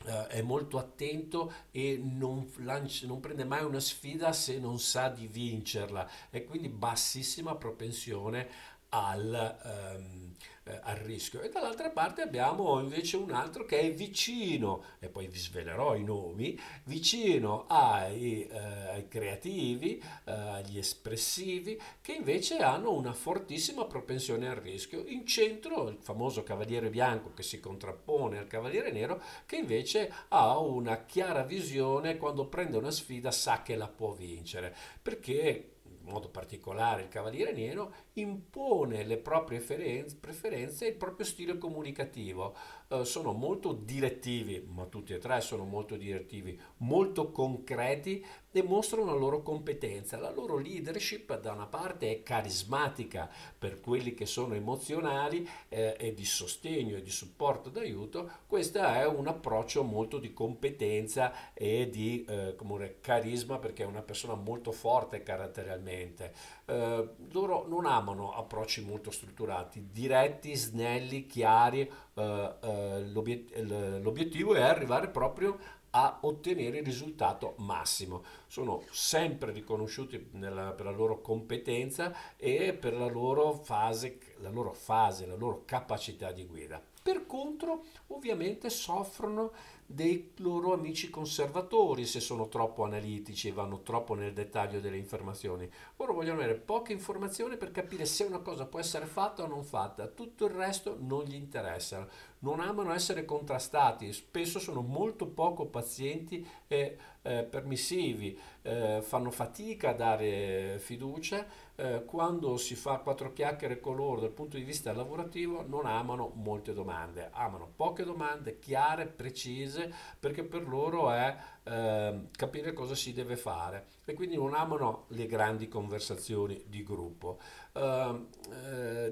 Uh, 0.01 0.27
è 0.27 0.41
molto 0.41 0.77
attento 0.77 1.51
e 1.71 1.99
non, 2.01 2.49
lancia, 2.59 3.05
non, 3.05 3.19
prende 3.19 3.43
mai 3.43 3.65
una 3.65 3.81
sfida 3.81 4.31
se 4.31 4.57
non 4.57 4.79
sa 4.79 5.09
di 5.09 5.27
vincerla. 5.27 6.09
E 6.29 6.45
quindi 6.45 6.69
bassissima 6.69 7.55
propensione 7.55 8.47
al, 8.89 9.57
um, 9.63 10.33
eh, 10.63 10.79
al 10.83 10.97
rischio. 10.97 11.41
E 11.41 11.49
dall'altra 11.49 11.89
parte 11.89 12.21
abbiamo 12.21 12.79
invece 12.79 13.17
un 13.17 13.31
altro 13.31 13.65
che 13.65 13.79
è 13.79 13.93
vicino, 13.93 14.83
e 14.99 15.09
poi 15.09 15.27
vi 15.27 15.37
svelerò 15.37 15.95
i 15.95 16.03
nomi, 16.03 16.59
vicino 16.85 17.65
ai, 17.67 18.47
eh, 18.47 18.57
ai 18.57 19.07
creativi, 19.07 19.97
eh, 20.25 20.31
agli 20.31 20.77
espressivi, 20.77 21.79
che 22.01 22.13
invece 22.13 22.57
hanno 22.57 22.93
una 22.93 23.13
fortissima 23.13 23.85
propensione 23.85 24.47
al 24.47 24.55
rischio. 24.55 25.03
In 25.05 25.25
centro 25.25 25.89
il 25.89 25.97
famoso 25.99 26.43
cavaliere 26.43 26.89
bianco 26.89 27.33
che 27.33 27.43
si 27.43 27.59
contrappone 27.59 28.37
al 28.37 28.47
cavaliere 28.47 28.91
nero, 28.91 29.21
che 29.45 29.57
invece 29.57 30.11
ha 30.29 30.57
una 30.59 31.05
chiara 31.05 31.43
visione, 31.43 32.17
quando 32.17 32.47
prende 32.47 32.77
una 32.77 32.91
sfida 32.91 33.31
sa 33.31 33.61
che 33.61 33.75
la 33.75 33.87
può 33.87 34.13
vincere, 34.13 34.75
perché 35.01 35.73
modo 36.09 36.27
particolare 36.27 37.03
il 37.03 37.07
Cavaliere 37.07 37.53
Nero, 37.53 37.93
impone 38.19 39.03
le 39.03 39.17
proprie 39.17 39.59
preferenze 39.59 40.85
e 40.85 40.89
il 40.89 40.95
proprio 40.95 41.25
stile 41.25 41.57
comunicativo. 41.57 42.55
Eh, 42.87 43.05
sono 43.05 43.33
molto 43.33 43.73
direttivi, 43.73 44.65
ma 44.67 44.85
tutti 44.85 45.13
e 45.13 45.19
tre 45.19 45.41
sono 45.41 45.63
molto 45.63 45.95
direttivi, 45.95 46.59
molto 46.77 47.31
concreti 47.31 48.25
e 48.51 48.63
mostrano 48.63 49.05
la 49.05 49.17
loro 49.17 49.41
competenza. 49.43 50.17
La 50.17 50.31
loro 50.31 50.57
leadership 50.57 51.39
da 51.39 51.51
una 51.51 51.67
parte 51.67 52.09
è 52.11 52.23
carismatica 52.23 53.29
per 53.57 53.79
quelli 53.79 54.13
che 54.13 54.25
sono 54.25 54.55
emozionali 54.55 55.47
eh, 55.69 55.95
e 55.99 56.13
di 56.13 56.25
sostegno 56.25 56.97
e 56.97 57.01
di 57.01 57.11
supporto 57.11 57.69
d'aiuto, 57.69 58.29
questo 58.47 58.79
è 58.79 59.05
un 59.05 59.27
approccio 59.27 59.83
molto 59.83 60.17
di 60.17 60.33
competenza 60.33 61.53
e 61.53 61.89
di 61.89 62.25
eh, 62.27 62.55
carisma 63.01 63.59
perché 63.59 63.83
è 63.83 63.85
una 63.85 64.01
persona 64.01 64.35
molto 64.35 64.71
forte 64.71 65.21
caratterialmente. 65.21 66.33
Eh, 66.69 67.09
loro 67.31 67.65
non 67.67 67.87
amano 67.87 68.31
approcci 68.31 68.85
molto 68.85 69.09
strutturati, 69.09 69.87
diretti, 69.91 70.53
snelli, 70.55 71.25
chiari, 71.25 71.81
eh, 72.13 72.53
eh, 72.61 73.07
l'obiet- 73.07 73.57
l'obiettivo 74.01 74.53
è 74.53 74.61
arrivare 74.61 75.09
proprio 75.09 75.57
a 75.91 76.19
ottenere 76.21 76.77
il 76.77 76.85
risultato 76.85 77.55
massimo. 77.57 78.23
Sono 78.45 78.83
sempre 78.91 79.51
riconosciuti 79.51 80.29
nella, 80.33 80.73
per 80.73 80.85
la 80.85 80.91
loro 80.91 81.21
competenza 81.21 82.13
e 82.37 82.73
per 82.73 82.93
la 82.93 83.07
loro 83.07 83.53
fase, 83.53 84.19
la 84.37 84.49
loro 84.49 84.71
fase, 84.73 85.25
la 85.25 85.35
loro 85.35 85.63
capacità 85.65 86.31
di 86.31 86.45
guida. 86.45 86.79
Per 87.01 87.25
contro, 87.25 87.85
ovviamente 88.07 88.69
soffrono 88.69 89.51
dei 89.91 90.33
loro 90.37 90.71
amici 90.71 91.09
conservatori 91.09 92.05
se 92.05 92.19
sono 92.19 92.47
troppo 92.47 92.83
analitici 92.83 93.47
e 93.47 93.51
vanno 93.51 93.81
troppo 93.81 94.13
nel 94.13 94.33
dettaglio 94.33 94.79
delle 94.79 94.97
informazioni. 94.97 95.67
Loro 95.97 96.13
vogliono 96.13 96.37
avere 96.37 96.53
poche 96.53 96.93
informazioni 96.93 97.57
per 97.57 97.71
capire 97.71 98.05
se 98.05 98.23
una 98.23 98.37
cosa 98.37 98.67
può 98.67 98.79
essere 98.79 99.07
fatta 99.07 99.41
o 99.41 99.47
non 99.47 99.63
fatta, 99.63 100.05
tutto 100.05 100.45
il 100.45 100.51
resto 100.51 100.95
non 100.99 101.23
gli 101.23 101.33
interessa. 101.33 102.07
Non 102.41 102.61
amano 102.61 102.93
essere 102.93 103.25
contrastati, 103.25 104.13
spesso 104.13 104.59
sono 104.59 104.81
molto 104.81 105.27
poco 105.27 105.65
pazienti 105.65 106.45
e 106.67 106.97
eh, 107.21 107.43
permissivi, 107.43 108.39
eh, 108.61 109.01
fanno 109.01 109.29
fatica 109.29 109.89
a 109.89 109.93
dare 109.93 110.77
fiducia, 110.79 111.45
eh, 111.75 112.05
quando 112.05 112.55
si 112.55 112.75
fa 112.75 112.99
quattro 112.99 113.33
chiacchiere 113.33 113.81
con 113.81 113.97
loro 113.97 114.21
dal 114.21 114.31
punto 114.31 114.55
di 114.55 114.63
vista 114.63 114.93
lavorativo 114.93 115.65
non 115.67 115.85
amano 115.85 116.31
molte 116.33 116.71
domande, 116.73 117.29
amano 117.33 117.73
poche 117.75 118.05
domande 118.05 118.57
chiare, 118.57 119.05
precise, 119.07 119.93
perché 120.17 120.45
per 120.45 120.65
loro 120.65 121.11
è 121.11 121.35
eh, 121.69 122.21
capire 122.31 122.73
cosa 122.73 122.95
si 122.95 123.13
deve 123.13 123.35
fare 123.35 123.85
e 124.03 124.15
quindi 124.15 124.35
non 124.35 124.55
amano 124.55 125.05
le 125.09 125.27
grandi 125.27 125.67
conversazioni 125.67 126.63
di 126.65 126.81
gruppo. 126.81 127.39
Uh, 127.71 127.81
uh, 127.81 128.27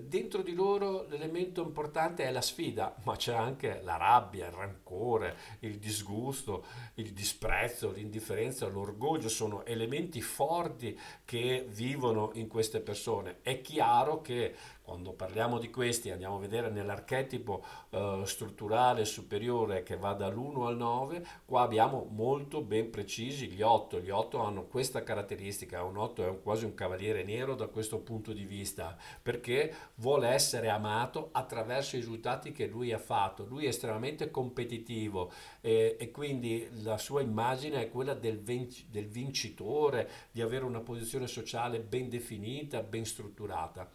dentro 0.02 0.42
di 0.42 0.56
loro 0.56 1.06
l'elemento 1.08 1.62
importante 1.62 2.24
è 2.24 2.32
la 2.32 2.42
sfida, 2.42 2.96
ma 3.04 3.16
c'è 3.16 3.36
anche 3.36 3.82
la 3.84 3.96
rabbia, 3.96 4.48
il 4.48 4.54
rancore, 4.54 5.38
il 5.60 5.78
disgusto, 5.78 6.66
il 6.96 7.14
disprezzo, 7.14 7.92
l'indifferenza, 7.92 8.66
l'orgoglio, 8.66 9.30
sono 9.30 9.64
elementi 9.64 10.20
forti 10.22 11.00
che 11.24 11.68
vivono 11.70 12.32
in 12.34 12.48
queste 12.48 12.80
persone. 12.80 13.38
È 13.44 13.62
chiaro 13.62 14.22
che 14.22 14.56
quando 14.88 15.12
parliamo 15.12 15.60
di 15.60 15.70
questi 15.70 16.12
andiamo 16.12 16.38
a 16.38 16.39
vedere 16.39 16.70
nell'archetipo 16.70 17.62
eh, 17.89 18.22
strutturale 18.24 19.03
superiore 19.03 19.84
che 19.84 19.98
va 19.98 20.13
dall'1 20.13 20.65
al 20.65 20.77
9, 20.77 21.25
qua 21.44 21.63
abbiamo 21.63 22.08
molto 22.10 22.62
ben 22.62 22.89
precisi 22.89 23.50
gli 23.50 23.62
8. 23.62 24.00
Gli 24.00 24.10
8 24.10 24.41
hanno 24.41 24.63
questa 24.63 25.03
caratteristica, 25.03 25.84
un 25.84 25.98
8 25.98 26.29
è 26.29 26.41
quasi 26.41 26.63
un 26.63 26.74
cavaliere 26.74 27.25
nero 27.25 27.56
da 27.56 27.67
questo 27.67 28.00
punto 28.00 28.32
di 28.32 28.46
vista, 28.46 28.96
perché 29.22 29.75
vuole 29.96 30.29
essere 30.29 30.70
amato 30.70 31.32
attraverso 31.34 31.98
i 31.98 32.00
risultati 32.00 32.53
che 32.53 32.67
lui 32.67 32.94
ha 32.94 32.98
fatto. 32.98 33.44
Lui 33.44 33.65
è 33.65 33.67
estremamente 33.67 34.32
competitivo 34.32 35.34
e, 35.60 35.98
e 36.00 36.12
quindi 36.12 36.65
la 36.84 36.98
sua 36.98 37.20
immagine 37.20 37.82
è 37.82 37.89
quella 37.89 38.13
del, 38.13 38.39
vin- 38.39 38.74
del 38.89 39.08
vincitore, 39.08 40.10
di 40.32 40.41
avere 40.41 40.63
una 40.63 40.79
posizione 40.79 41.27
sociale 41.27 41.82
ben 41.82 42.08
definita, 42.08 42.82
ben 42.82 43.03
strutturata. 43.03 43.89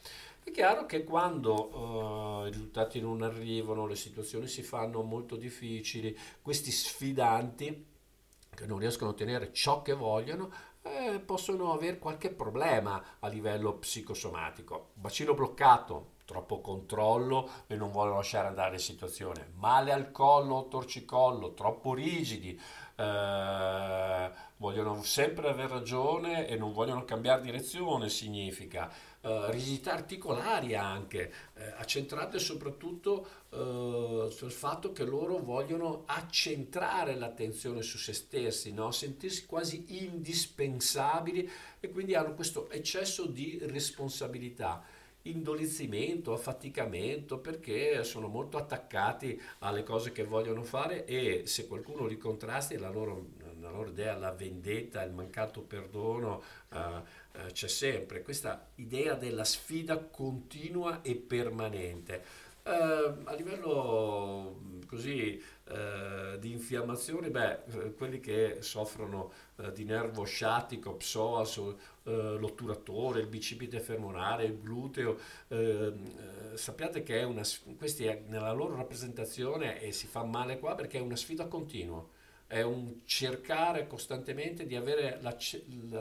È 0.45 0.51
chiaro 0.51 0.87
che 0.87 1.05
quando 1.05 2.43
uh, 2.43 2.47
i 2.47 2.51
risultati 2.51 3.01
non 3.01 3.23
arrivano, 3.23 3.87
le 3.87 3.95
situazioni 3.95 4.49
si 4.49 4.63
fanno 4.63 5.03
molto 5.03 5.37
difficili, 5.37 6.19
questi 6.43 6.73
sfidanti 6.73 7.87
che 8.55 8.67
non 8.67 8.79
riescono 8.79 9.11
a 9.11 9.13
ottenere 9.13 9.53
ciò 9.53 9.83
che 9.83 9.93
vogliono, 9.95 10.51
eh, 10.83 11.21
possono 11.25 11.73
avere 11.73 11.99
qualche 11.99 12.31
problema 12.31 13.03
a 13.21 13.29
livello 13.29 13.75
psicosomatico. 13.75 14.91
Bacino 14.95 15.33
bloccato, 15.33 16.15
troppo 16.25 16.61
controllo 16.61 17.49
e 17.67 17.77
non 17.77 17.93
vogliono 17.93 18.17
lasciare 18.17 18.49
andare 18.49 18.79
situazione. 18.79 19.53
Male 19.55 19.93
al 19.93 20.11
collo 20.11 20.67
torcicollo, 20.69 21.55
troppo 21.55 21.95
rigidi, 21.95 22.61
eh, 22.97 24.31
vogliono 24.57 25.03
sempre 25.03 25.49
avere 25.49 25.69
ragione 25.69 26.47
e 26.49 26.57
non 26.57 26.73
vogliono 26.73 27.05
cambiare 27.05 27.43
direzione, 27.43 28.09
significa 28.09 28.93
uh, 29.23 29.51
rigidità 29.51 29.93
articolari 29.93 30.75
anche, 30.75 31.33
eh, 31.55 31.73
accentrate 31.77 32.39
soprattutto 32.39 33.27
uh, 33.51 34.29
sul 34.29 34.51
fatto 34.51 34.93
che 34.93 35.05
loro 35.05 35.39
vogliono 35.39 36.03
accentrare 36.07 37.15
l'attenzione 37.15 37.83
su 37.83 37.99
se 37.99 38.13
stessi, 38.13 38.73
no? 38.73 38.91
sentirsi 38.91 39.47
quasi 39.47 40.05
indispensabili 40.05 41.49
e 41.81 41.91
quindi 41.91 42.15
hanno 42.15 42.35
questo 42.35 42.71
eccesso 42.71 43.27
di 43.27 43.59
responsabilità 43.63 44.85
indolizzimento, 45.23 46.33
affaticamento, 46.33 47.39
perché 47.39 48.03
sono 48.05 48.29
molto 48.29 48.57
attaccati 48.57 49.41
alle 49.61 49.83
cose 49.83 50.13
che 50.13 50.25
vogliono 50.25 50.63
fare 50.63 51.05
e 51.05 51.43
se 51.47 51.67
qualcuno 51.67 52.07
li 52.07 52.17
contrasti 52.17 52.77
la 52.77 52.91
loro, 52.91 53.27
la 53.61 53.71
loro 53.71 53.91
idea, 53.91 54.17
la 54.17 54.33
vendetta, 54.33 55.03
il 55.03 55.13
mancato 55.13 55.63
perdono, 55.63 56.43
uh, 56.71 56.77
eh, 57.33 57.53
c'è 57.53 57.69
sempre 57.69 58.23
questa 58.23 58.69
idea 58.77 59.15
della 59.15 59.45
sfida 59.45 59.99
continua 59.99 61.03
e 61.03 61.15
permanente. 61.17 62.51
Eh, 62.65 62.71
a 63.25 63.35
livello 63.35 64.61
mm, 64.61 64.83
così 64.87 65.43
eh, 65.65 66.39
di 66.39 66.53
infiammazione, 66.53 67.31
beh, 67.31 67.65
eh, 67.65 67.95
quelli 67.95 68.21
che 68.21 68.59
soffrono 68.61 69.33
eh, 69.57 69.73
di 69.73 69.85
nervo 69.85 70.25
sciatico, 70.25 70.95
psoas, 70.95 71.57
eh, 71.57 72.11
l'otturatore, 72.39 73.21
il 73.21 73.27
bicipite 73.27 73.81
femorale, 73.81 74.45
il 74.45 74.59
gluteo, 74.61 75.19
sappiate 76.55 77.03
che 77.03 77.21
è 77.21 77.23
una, 77.25 77.43
questi 77.77 78.05
è 78.05 78.23
nella 78.27 78.53
loro 78.53 78.77
rappresentazione 78.77 79.81
e 79.81 79.93
si 79.93 80.07
fa 80.07 80.23
male 80.25 80.59
qua 80.59 80.75
perché 80.75 80.99
è 80.99 81.01
una 81.01 81.17
sfida 81.17 81.47
continua 81.47 82.07
è 82.53 82.61
un 82.61 83.01
cercare 83.07 83.87
costantemente 83.87 84.67
di 84.67 84.77
avere 84.77 85.17
la, 85.23 85.35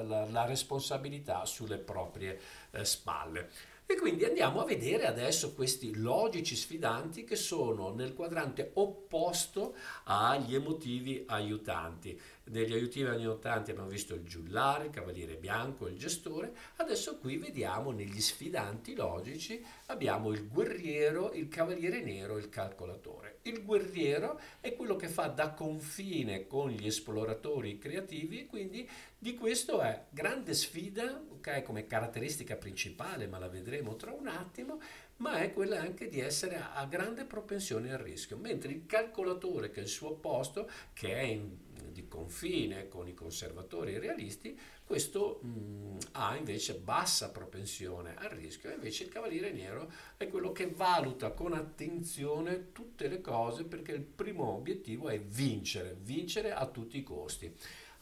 la, 0.04 0.26
la 0.26 0.46
responsabilità 0.46 1.46
sulle 1.46 1.78
proprie 1.78 2.38
eh, 2.72 2.84
spalle. 2.84 3.50
E 3.92 3.98
quindi 3.98 4.24
andiamo 4.24 4.62
a 4.62 4.66
vedere 4.66 5.06
adesso 5.06 5.54
questi 5.54 5.94
logici 5.98 6.56
sfidanti 6.56 7.26
che 7.26 7.36
sono 7.36 7.94
nel 7.94 8.14
quadrante 8.14 8.72
opposto 8.76 9.76
agli 10.06 10.56
emotivi 10.56 11.26
aiutanti. 11.28 12.18
Negli 12.46 12.72
aiutivi 12.72 13.10
aiutanti 13.10 13.72
abbiamo 13.72 13.90
visto 13.90 14.14
il 14.14 14.24
giullare, 14.24 14.86
il 14.86 14.92
cavaliere 14.92 15.36
bianco, 15.36 15.88
il 15.88 15.98
gestore, 15.98 16.54
adesso 16.78 17.18
qui 17.18 17.36
vediamo 17.36 17.92
negli 17.92 18.20
sfidanti 18.22 18.96
logici 18.96 19.64
abbiamo 19.88 20.32
il 20.32 20.48
guerriero, 20.48 21.34
il 21.34 21.50
cavaliere 21.50 22.02
nero 22.02 22.38
e 22.38 22.40
il 22.40 22.50
calcolatore. 22.50 23.40
Il 23.44 23.64
guerriero 23.64 24.40
è 24.62 24.74
quello 24.74 24.96
che 24.96 25.10
fa 25.10 25.28
da 25.28 25.52
confine 25.52 26.48
con 26.48 26.70
gli 26.70 26.88
esploratori 26.88 27.78
creativi, 27.78 28.46
quindi 28.46 28.90
di 29.22 29.36
questo 29.36 29.82
è 29.82 30.06
grande 30.10 30.56
sfida, 30.56 31.24
ok, 31.34 31.62
come 31.62 31.86
caratteristica 31.86 32.56
principale, 32.56 33.28
ma 33.28 33.38
la 33.38 33.50
vedremo 33.50 33.96
tra 33.96 34.12
un 34.12 34.26
attimo, 34.26 34.82
ma 35.18 35.42
è 35.42 35.54
quella 35.54 35.80
anche 35.80 36.10
di 36.10 36.20
essere 36.20 36.60
a 36.74 36.84
grande 36.88 37.26
propensione 37.26 37.94
al 37.94 38.00
rischio, 38.00 38.36
mentre 38.38 38.72
il 38.72 38.88
calcolatore, 38.88 39.70
che 39.70 39.82
è 39.82 39.84
il 39.84 39.90
suo 39.90 40.10
opposto, 40.10 40.68
che 40.94 41.14
è 41.14 41.22
in, 41.22 41.56
di 41.92 42.08
confine 42.08 42.88
con 42.88 43.08
i 43.08 43.14
conservatori 43.14 43.94
e 43.94 43.98
i 43.98 44.00
realisti, 44.00 44.60
questo 44.84 45.40
mh, 45.44 45.98
ha 46.14 46.36
invece 46.36 46.74
bassa 46.74 47.30
propensione 47.30 48.16
al 48.18 48.30
rischio, 48.30 48.72
invece 48.72 49.04
il 49.04 49.10
cavaliere 49.10 49.52
nero 49.52 49.92
è 50.18 50.28
quello 50.30 50.52
che 50.52 50.66
valuta 50.66 51.30
con 51.30 51.54
attenzione 51.54 52.72
tutte 52.72 53.08
le 53.08 53.22
cose 53.22 53.66
perché 53.66 53.92
il 53.92 54.02
primo 54.02 54.50
obiettivo 54.50 55.10
è 55.10 55.20
vincere, 55.20 55.96
vincere 56.02 56.52
a 56.54 56.66
tutti 56.66 56.98
i 56.98 57.04
costi. 57.04 57.56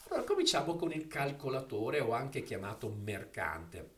Allora 0.09 0.25
cominciamo 0.25 0.75
con 0.75 0.91
il 0.91 1.07
calcolatore 1.07 1.99
o 1.99 2.13
anche 2.13 2.41
chiamato 2.41 2.89
mercante. 2.89 3.97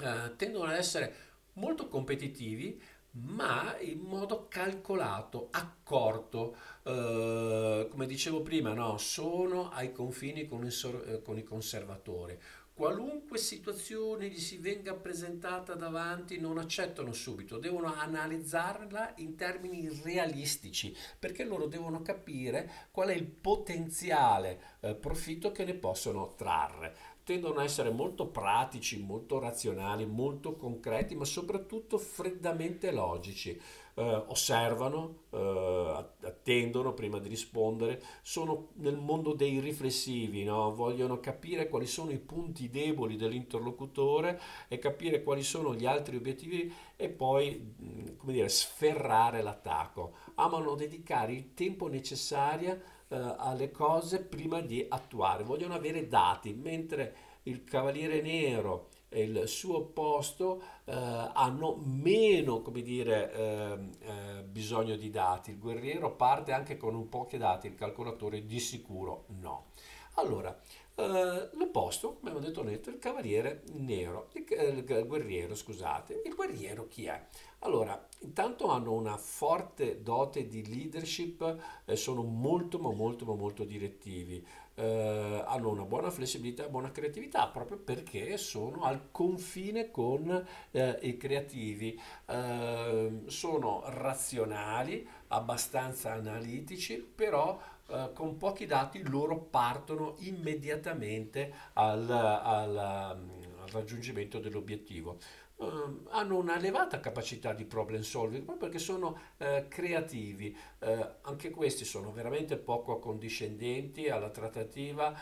Eh, 0.00 0.34
tendono 0.36 0.70
ad 0.70 0.76
essere 0.76 1.14
molto 1.54 1.86
competitivi, 1.86 2.82
ma 3.12 3.76
in 3.78 4.00
modo 4.00 4.48
calcolato, 4.48 5.48
accorto, 5.52 6.56
eh, 6.82 7.86
come 7.88 8.06
dicevo 8.06 8.42
prima, 8.42 8.72
no? 8.72 8.98
sono 8.98 9.70
ai 9.70 9.92
confini 9.92 10.48
con, 10.48 10.64
il, 10.64 11.04
eh, 11.06 11.22
con 11.22 11.38
i 11.38 11.44
conservatori. 11.44 12.36
Qualunque 12.76 13.38
situazione 13.38 14.28
gli 14.28 14.38
si 14.38 14.58
venga 14.58 14.92
presentata 14.92 15.74
davanti 15.74 16.38
non 16.38 16.58
accettano 16.58 17.14
subito, 17.14 17.56
devono 17.56 17.86
analizzarla 17.94 19.14
in 19.16 19.34
termini 19.34 19.88
realistici, 20.04 20.94
perché 21.18 21.44
loro 21.44 21.68
devono 21.68 22.02
capire 22.02 22.70
qual 22.90 23.08
è 23.08 23.14
il 23.14 23.24
potenziale 23.24 24.76
eh, 24.80 24.94
profitto 24.94 25.52
che 25.52 25.64
ne 25.64 25.72
possono 25.72 26.34
trarre 26.34 27.14
tendono 27.24 27.58
a 27.58 27.64
essere 27.64 27.90
molto 27.90 28.28
pratici, 28.28 29.02
molto 29.02 29.40
razionali, 29.40 30.06
molto 30.06 30.54
concreti, 30.54 31.16
ma 31.16 31.24
soprattutto 31.24 31.98
freddamente 31.98 32.92
logici. 32.92 33.60
Eh, 33.98 34.02
osservano, 34.26 35.22
eh, 35.30 36.06
attendono 36.20 36.92
prima 36.92 37.18
di 37.18 37.30
rispondere, 37.30 38.02
sono 38.20 38.68
nel 38.74 38.98
mondo 38.98 39.32
dei 39.32 39.58
riflessivi, 39.58 40.44
no? 40.44 40.74
vogliono 40.74 41.18
capire 41.18 41.66
quali 41.70 41.86
sono 41.86 42.10
i 42.10 42.18
punti 42.18 42.68
deboli 42.68 43.16
dell'interlocutore 43.16 44.38
e 44.68 44.78
capire 44.78 45.22
quali 45.22 45.42
sono 45.42 45.74
gli 45.74 45.86
altri 45.86 46.16
obiettivi 46.16 46.70
e 46.94 47.08
poi 47.08 47.74
mm, 47.82 48.16
come 48.18 48.32
dire, 48.34 48.50
sferrare 48.50 49.40
l'attacco. 49.40 50.12
Amano 50.34 50.74
dedicare 50.74 51.32
il 51.32 51.54
tempo 51.54 51.88
necessario 51.88 52.78
eh, 53.08 53.16
alle 53.38 53.70
cose 53.70 54.20
prima 54.20 54.60
di 54.60 54.84
attuare, 54.86 55.42
vogliono 55.42 55.72
avere 55.72 56.06
dati, 56.06 56.52
mentre 56.52 57.16
il 57.44 57.64
Cavaliere 57.64 58.20
Nero 58.20 58.88
e 59.16 59.22
il 59.22 59.48
suo 59.48 59.78
opposto 59.78 60.62
eh, 60.84 60.92
hanno 60.92 61.76
meno 61.82 62.60
come 62.60 62.82
dire, 62.82 63.32
eh, 63.32 63.78
eh, 64.00 64.42
bisogno 64.42 64.94
di 64.96 65.08
dati. 65.08 65.52
Il 65.52 65.58
guerriero 65.58 66.14
parte 66.14 66.52
anche 66.52 66.76
con 66.76 67.08
pochi 67.08 67.38
dati, 67.38 67.66
il 67.66 67.74
calcolatore 67.76 68.44
di 68.44 68.60
sicuro 68.60 69.24
no. 69.40 69.70
Allora, 70.16 70.54
Uh, 70.98 71.50
l'opposto, 71.58 72.16
abbiamo 72.20 72.38
detto 72.38 72.62
netto, 72.62 72.88
il 72.88 72.98
cavaliere 72.98 73.64
nero, 73.74 74.30
il, 74.32 74.46
il, 74.48 74.84
il, 74.88 75.06
guerriero, 75.06 75.54
scusate. 75.54 76.22
Il 76.24 76.34
guerriero 76.34 76.88
chi 76.88 77.04
è? 77.04 77.22
Allora, 77.58 78.02
intanto 78.20 78.68
hanno 78.68 78.94
una 78.94 79.18
forte 79.18 80.00
dote 80.00 80.46
di 80.46 80.66
leadership, 80.66 81.82
eh, 81.84 81.96
sono 81.96 82.22
molto 82.22 82.78
ma 82.78 82.90
molto 82.92 83.26
ma 83.26 83.34
molto 83.34 83.64
direttivi, 83.64 84.42
eh, 84.76 85.42
hanno 85.46 85.70
una 85.70 85.84
buona 85.84 86.10
flessibilità, 86.10 86.68
buona 86.68 86.92
creatività, 86.92 87.46
proprio 87.48 87.78
perché 87.78 88.36
sono 88.36 88.84
al 88.84 89.10
confine 89.10 89.90
con 89.90 90.46
eh, 90.70 90.98
i 91.02 91.16
creativi, 91.16 92.00
eh, 92.26 93.22
sono 93.26 93.82
razionali, 93.86 95.06
abbastanza 95.28 96.12
analitici, 96.12 96.96
però 96.96 97.60
eh, 97.88 98.10
con 98.14 98.36
pochi 98.36 98.66
dati 98.66 99.02
loro 99.08 99.38
partono 99.38 100.14
immediatamente 100.18 101.52
al, 101.74 102.10
al, 102.10 102.76
al 102.76 103.28
raggiungimento 103.70 104.38
dell'obiettivo. 104.38 105.18
Uh, 105.56 106.06
hanno 106.10 106.36
una 106.36 106.56
elevata 106.58 107.00
capacità 107.00 107.54
di 107.54 107.64
problem 107.64 108.02
solving 108.02 108.44
proprio 108.44 108.68
perché 108.68 108.78
sono 108.78 109.18
uh, 109.38 109.66
creativi. 109.68 110.54
Uh, 110.80 111.06
anche 111.22 111.48
questi 111.48 111.86
sono 111.86 112.12
veramente 112.12 112.58
poco 112.58 112.92
accondiscendenti 112.92 114.10
alla 114.10 114.28
trattativa, 114.28 115.14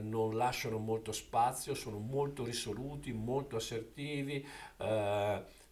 non 0.00 0.36
lasciano 0.36 0.78
molto 0.78 1.10
spazio, 1.12 1.74
sono 1.74 1.98
molto 1.98 2.44
risoluti, 2.44 3.12
molto 3.12 3.56
assertivi 3.56 4.46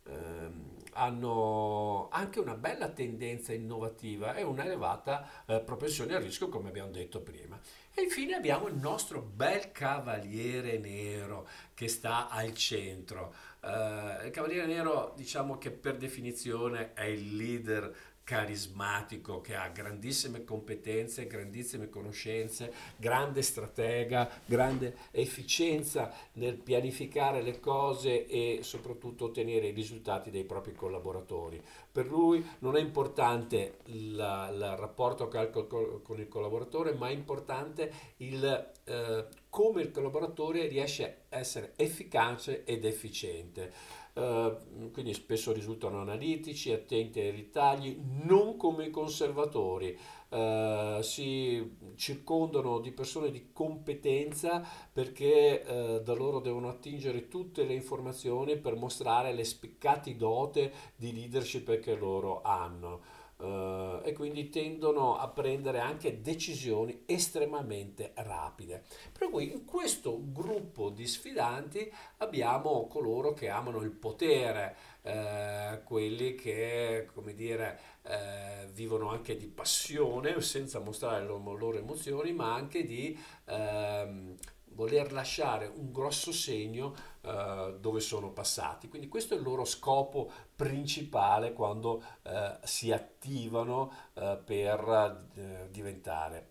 ehm, 0.05 0.81
hanno 0.95 2.09
anche 2.11 2.41
una 2.41 2.55
bella 2.55 2.89
tendenza 2.89 3.53
innovativa 3.53 4.35
e 4.35 4.43
una 4.43 4.65
elevata 4.65 5.45
eh, 5.47 5.61
propensione 5.61 6.15
al 6.15 6.23
rischio, 6.23 6.49
come 6.49 6.69
abbiamo 6.69 6.91
detto 6.91 7.21
prima. 7.21 7.59
E 7.95 8.03
infine 8.03 8.35
abbiamo 8.35 8.69
il 8.69 8.75
nostro 8.75 9.21
bel 9.21 9.71
cavaliere 9.71 10.79
nero 10.79 11.47
che 11.75 11.89
sta 11.89 12.29
al 12.29 12.55
centro. 12.55 13.35
Uh, 13.65 14.25
il 14.25 14.31
cavaliere 14.33 14.67
nero, 14.67 15.13
diciamo 15.17 15.57
che 15.57 15.71
per 15.71 15.97
definizione 15.97 16.95
è 16.95 17.05
il 17.05 17.37
leader 17.37 17.95
carismatico 18.25 19.41
che 19.41 19.55
ha 19.55 19.69
grandissime 19.69 20.45
competenze, 20.45 21.27
grandissime 21.27 21.89
conoscenze, 21.89 22.73
grande 22.97 23.43
stratega, 23.43 24.31
grande 24.47 24.97
efficienza 25.11 26.13
nel 26.35 26.55
pianificare 26.57 27.43
le 27.43 27.59
cose 27.59 28.27
e 28.27 28.61
soprattutto 28.63 29.27
ottenere 29.27 29.69
i 29.69 29.73
risultati 29.73 30.31
dei 30.31 30.45
propri 30.45 30.75
collaboratori. 30.75 31.61
Per 31.91 32.07
lui 32.07 32.45
non 32.61 32.77
è 32.77 32.81
importante 32.81 33.79
il 33.87 34.17
rapporto 34.17 35.29
che 35.29 35.39
ha 35.39 35.49
con 35.49 36.19
il 36.19 36.29
collaboratore, 36.29 36.95
ma 36.95 37.09
è 37.09 37.13
importante 37.13 37.93
il, 38.19 38.73
eh, 38.85 39.27
come 39.51 39.83
il 39.83 39.91
collaboratore 39.91 40.69
riesce 40.69 41.25
a 41.29 41.39
essere 41.39 41.73
efficace 41.77 42.65
ed 42.65 42.85
efficiente. 42.85 44.01
Uh, 44.15 44.91
quindi 44.93 45.15
spesso 45.15 45.53
risultano 45.53 45.99
analitici, 46.03 46.71
attenti 46.71 47.19
ai 47.19 47.31
ritagli, 47.31 47.99
non 48.25 48.59
come 48.59 48.85
i 48.85 48.91
conservatori, 48.91 49.99
uh, 50.29 51.01
si 51.01 51.77
circondano 51.95 52.79
di 52.81 52.93
persone 52.93 53.31
di 53.31 53.53
competenza 53.55 54.63
perché 54.93 55.65
uh, 55.67 56.03
da 56.03 56.13
loro 56.13 56.41
devono 56.41 56.69
attingere 56.69 57.29
tutte 57.29 57.65
le 57.65 57.73
informazioni 57.73 58.59
per 58.59 58.77
mostrare 58.77 59.33
le 59.33 59.45
spiccate 59.45 60.15
dote 60.15 60.73
di 60.95 61.15
leadership 61.15 61.79
che 61.81 61.95
loro 61.95 62.43
hanno. 62.43 63.21
Uh, 63.43 64.01
e 64.05 64.13
quindi 64.13 64.51
tendono 64.51 65.19
a 65.19 65.27
prendere 65.27 65.81
anche 65.81 66.21
decisioni 66.21 67.03
estremamente 67.07 68.13
rapide. 68.15 68.85
Per 69.11 69.31
cui 69.31 69.51
in 69.51 69.65
questo 69.65 70.21
gruppo 70.31 70.91
di 70.91 71.09
sfidanti 71.09 71.93
abbiamo 72.19 72.87
coloro 72.87 73.33
che 73.33 73.49
amano 73.49 73.81
il 73.81 73.91
potere, 73.91 74.77
eh, 75.03 75.81
quelli 75.83 76.37
che, 76.37 77.09
come 77.13 77.35
dire, 77.35 77.81
eh, 78.03 78.69
vivono 78.73 79.11
anche 79.11 79.37
di 79.37 79.49
passione 79.49 80.41
senza 80.41 80.79
mostrare 80.79 81.23
le 81.23 81.27
loro, 81.27 81.57
loro 81.57 81.79
emozioni, 81.79 82.33
ma 82.33 82.55
anche 82.55 82.85
di 82.85 83.19
ehm, 83.47 84.37
voler 84.75 85.13
lasciare 85.13 85.67
un 85.67 85.93
grosso 85.93 86.33
segno 86.33 86.95
uh, 87.23 87.79
dove 87.79 88.01
sono 88.01 88.31
passati. 88.31 88.89
Quindi 88.89 89.09
questo 89.09 89.35
è 89.35 89.37
il 89.37 89.43
loro 89.43 89.65
scopo 89.65 90.31
principale 90.55 91.53
quando 91.53 92.03
uh, 92.23 92.31
si 92.63 92.93
attivano 92.93 93.93
uh, 94.15 94.43
per 94.45 95.71
diventare 95.71 96.51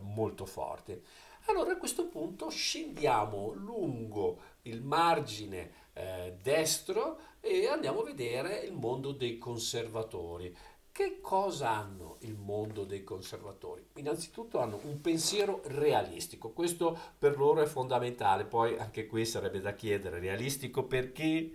molto 0.00 0.44
forti. 0.44 1.00
Allora 1.46 1.72
a 1.72 1.76
questo 1.76 2.06
punto 2.06 2.48
scendiamo 2.48 3.52
lungo 3.52 4.40
il 4.62 4.82
margine 4.82 5.70
destro 6.40 7.18
e 7.40 7.68
andiamo 7.68 8.00
a 8.00 8.04
vedere 8.04 8.60
il 8.60 8.72
mondo 8.72 9.12
dei 9.12 9.38
conservatori. 9.38 10.56
Che 10.92 11.20
cosa 11.22 11.70
hanno 11.70 12.18
il 12.20 12.36
mondo 12.36 12.84
dei 12.84 13.02
conservatori? 13.02 13.82
Innanzitutto 13.94 14.58
hanno 14.60 14.78
un 14.82 15.00
pensiero 15.00 15.62
realistico, 15.64 16.50
questo 16.50 16.98
per 17.18 17.38
loro 17.38 17.62
è 17.62 17.66
fondamentale, 17.66 18.44
poi 18.44 18.76
anche 18.78 19.06
qui 19.06 19.24
sarebbe 19.24 19.62
da 19.62 19.74
chiedere, 19.74 20.18
realistico 20.18 20.84
perché? 20.84 21.50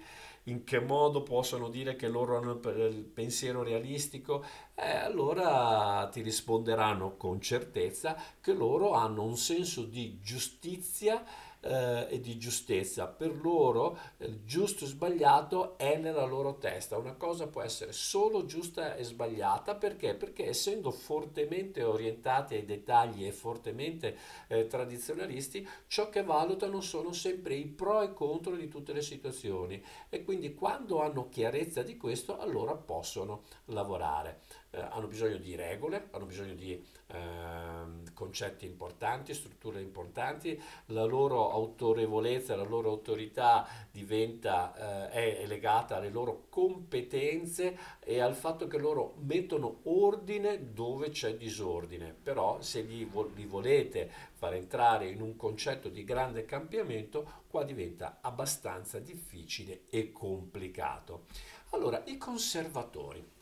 In 0.45 0.63
che 0.63 0.80
modo 0.80 1.21
possono 1.21 1.69
dire 1.69 1.95
che 1.95 2.08
loro 2.08 2.38
hanno 2.38 2.60
il 2.78 3.04
pensiero 3.13 3.62
realistico? 3.62 4.43
Eh, 4.73 4.89
allora 4.95 6.10
ti 6.12 6.21
risponderanno 6.21 7.15
con 7.15 7.39
certezza 7.39 8.15
che 8.41 8.54
loro 8.54 8.93
hanno 8.93 9.23
un 9.23 9.38
senso 9.38 9.84
di 9.84 10.19
giustizia 10.19 11.23
eh, 11.62 12.08
e 12.10 12.20
di 12.20 12.38
giustezza. 12.38 13.08
Per 13.08 13.36
loro 13.41 13.98
il 14.17 14.43
giusto 14.43 14.86
e 14.86 14.88
sbagliato 14.88 15.78
è 15.78 15.98
nella 15.98 16.26
loro 16.26 16.58
testa. 16.58 16.98
Una 16.98 17.13
cosa 17.13 17.48
può 17.48 17.62
essere 17.62 17.91
solo 17.91 18.46
giusta 18.46 18.96
e 18.96 19.04
sbagliata 19.04 19.76
perché? 19.76 20.15
Perché 20.15 20.48
essendo 20.48 20.91
fortemente 20.91 21.84
orientati 21.84 22.56
ai 22.56 22.65
dettagli 22.65 23.26
e 23.26 23.32
fortemente 23.32 24.17
eh, 24.48 24.67
tradizionalisti, 24.67 25.67
ciò 25.88 26.10
che 26.10 26.24
valutano 26.24 26.82
sono 26.82 27.12
sempre 27.12 27.56
i 27.56 27.65
pro 27.65 28.02
e 28.02 28.13
contro 28.13 28.56
di 28.56 28.67
tutte 28.67 28.93
le 28.93 29.02
situazioni 29.02 29.84
e 30.10 30.24
quindi 30.24 30.54
quando 30.54 31.02
hanno 31.02 31.30
chiarezza 31.30 31.82
di 31.82 31.98
questo 31.98 32.38
allora 32.38 32.76
possono 32.76 33.43
lavorare. 33.65 34.41
Eh, 34.71 34.82
hanno 34.82 35.08
bisogno 35.08 35.38
di 35.38 35.56
regole, 35.56 36.10
hanno 36.12 36.25
bisogno 36.25 36.53
di 36.53 36.73
eh, 37.08 37.17
concetti 38.13 38.65
importanti, 38.65 39.34
strutture 39.34 39.80
importanti, 39.80 40.62
la 40.88 41.06
loro 41.06 41.51
autorevolezza, 41.51 42.56
la 42.58 42.63
loro 42.63 42.89
autorità 42.89 43.65
diventa, 43.89 45.10
eh, 45.10 45.39
è 45.39 45.45
legata 45.45 45.95
alle 45.95 46.10
loro 46.10 46.47
competenze 46.49 47.77
e 47.99 48.19
al 48.19 48.36
fatto 48.36 48.67
che 48.67 48.77
loro 48.77 49.13
mettono 49.19 49.80
ordine 49.84 50.73
dove 50.73 51.12
c'è 51.12 51.36
disordine, 51.38 52.13
però 52.21 52.60
se 52.62 52.82
li, 52.82 53.06
vo- 53.06 53.32
li 53.34 53.45
volete 53.45 54.12
far 54.34 54.53
entrare 54.53 55.08
in 55.08 55.21
un 55.21 55.38
concetto 55.38 55.88
di 55.88 56.03
grande 56.03 56.43
cambiamento, 56.43 57.43
qua 57.47 57.63
diventa 57.63 58.17
abbastanza 58.19 58.99
difficile 58.99 59.84
e 59.89 60.12
complicato. 60.12 61.25
Allora, 61.69 62.01
i 62.06 62.17
conservatori. 62.17 63.37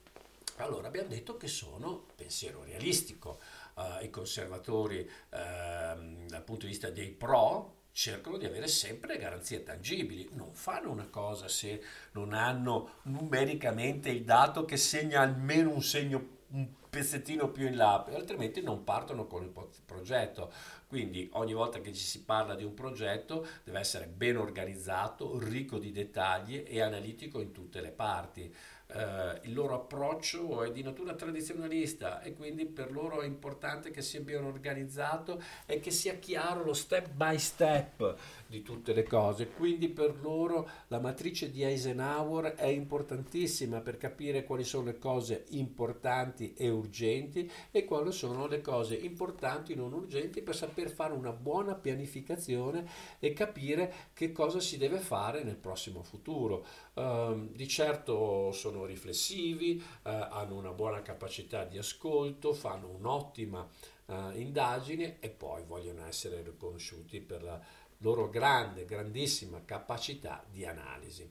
Allora, 0.58 0.88
abbiamo 0.88 1.10
detto 1.10 1.36
che 1.36 1.48
sono 1.48 2.06
pensiero 2.16 2.64
realistico. 2.64 3.40
Uh, 3.76 4.04
I 4.04 4.10
conservatori, 4.10 5.00
uh, 5.00 6.28
dal 6.28 6.44
punto 6.46 6.66
di 6.66 6.72
vista 6.72 6.90
dei 6.90 7.10
pro, 7.10 7.84
cercano 7.92 8.38
di 8.38 8.46
avere 8.46 8.68
sempre 8.68 9.18
garanzie 9.18 9.64
tangibili. 9.64 10.30
Non 10.32 10.54
fanno 10.54 10.92
una 10.92 11.08
cosa 11.10 11.50
se 11.50 11.84
non 12.12 12.34
hanno 12.34 13.00
numericamente 13.04 14.10
il 14.10 14.24
dato 14.24 14.64
che 14.64 14.78
segna 14.78 15.22
almeno 15.22 15.72
un 15.72 15.84
segno 15.84 16.34
un 16.48 16.68
pezzettino 16.90 17.50
più 17.50 17.68
in 17.68 17.76
là, 17.76 18.06
altrimenti 18.14 18.62
non 18.62 18.86
partono 18.86 19.28
con 19.28 19.44
il 19.44 19.52
progetto. 19.84 20.54
Quindi 20.88 21.30
ogni 21.34 21.54
volta 21.54 21.82
che 21.82 21.92
ci 21.92 22.04
si 22.04 22.24
parla 22.24 22.56
di 22.56 22.64
un 22.64 22.74
progetto 22.74 23.46
deve 23.66 23.80
essere 23.80 24.08
ben 24.08 24.38
organizzato, 24.38 25.38
ricco 25.38 25.80
di 25.80 25.92
dettagli 25.92 26.64
e 26.66 26.82
analitico 26.82 27.42
in 27.42 27.52
tutte 27.52 27.82
le 27.82 27.92
parti 27.92 28.54
eh, 28.88 29.40
il 29.44 29.54
loro 29.54 29.76
approccio 29.76 30.64
è 30.64 30.72
di 30.72 30.84
natura 30.84 31.16
tradizionalista 31.16 32.22
e 32.22 32.34
quindi 32.34 32.66
per 32.66 32.92
loro 32.92 33.22
è 33.22 33.26
importante 33.26 33.92
che 33.92 34.02
sia 34.02 34.22
ben 34.22 34.44
organizzato 34.44 35.42
e 35.66 35.80
che 35.80 35.92
sia 35.92 36.16
chiaro 36.16 36.64
lo 36.64 36.74
step 36.74 37.10
by 37.10 37.38
step 37.38 38.16
di 38.48 38.62
tutte 38.62 38.94
le 38.94 39.04
cose. 39.04 39.50
Quindi 39.50 39.90
per 39.90 40.16
loro 40.22 40.70
la 40.88 41.00
matrice 41.00 41.50
di 41.50 41.64
Eisenhower 41.64 42.54
è 42.54 42.68
importantissima 42.68 43.82
per 43.82 43.98
capire 43.98 44.44
quali 44.44 44.64
sono 44.64 44.86
le 44.86 44.98
cose 44.98 45.46
importanti 45.50 46.54
e 46.54 46.70
urgenti 46.70 47.50
e 47.72 47.86
quali 47.86 48.12
sono 48.12 48.48
le 48.48 48.62
cose 48.62 48.96
importanti 48.96 49.74
e 49.74 49.76
non 49.76 49.94
urgenti 49.94 50.42
per 50.42 50.56
saper 50.56 50.90
fare 50.90 51.14
una 51.14 51.32
buona 51.32 51.76
pianificazione 51.76 52.88
e 53.20 53.34
capire 53.34 53.94
che 54.14 54.32
cosa 54.32 54.60
si 54.60 54.78
deve 54.78 55.00
fare 55.00 55.44
nel 55.44 55.58
prossimo 55.58 56.04
futuro. 56.04 56.66
Uh, 56.94 57.50
di 57.52 57.68
certo 57.68 58.52
sono 58.52 58.86
riflessivi, 58.86 59.82
uh, 59.82 60.10
hanno 60.10 60.56
una 60.56 60.72
buona 60.72 61.02
capacità 61.02 61.66
di 61.66 61.78
ascolto, 61.78 62.54
fanno 62.54 62.90
un'ottima 62.90 63.68
uh, 64.06 64.32
indagine 64.34 65.20
e 65.20 65.30
poi 65.30 65.64
vogliono 65.66 66.06
essere 66.06 66.42
riconosciuti 66.42 67.20
per 67.20 67.44
la 67.44 67.62
loro 68.00 68.30
grande, 68.30 68.86
grandissima 68.86 69.64
capacità 69.64 70.44
di 70.50 70.66
analisi. 70.66 71.30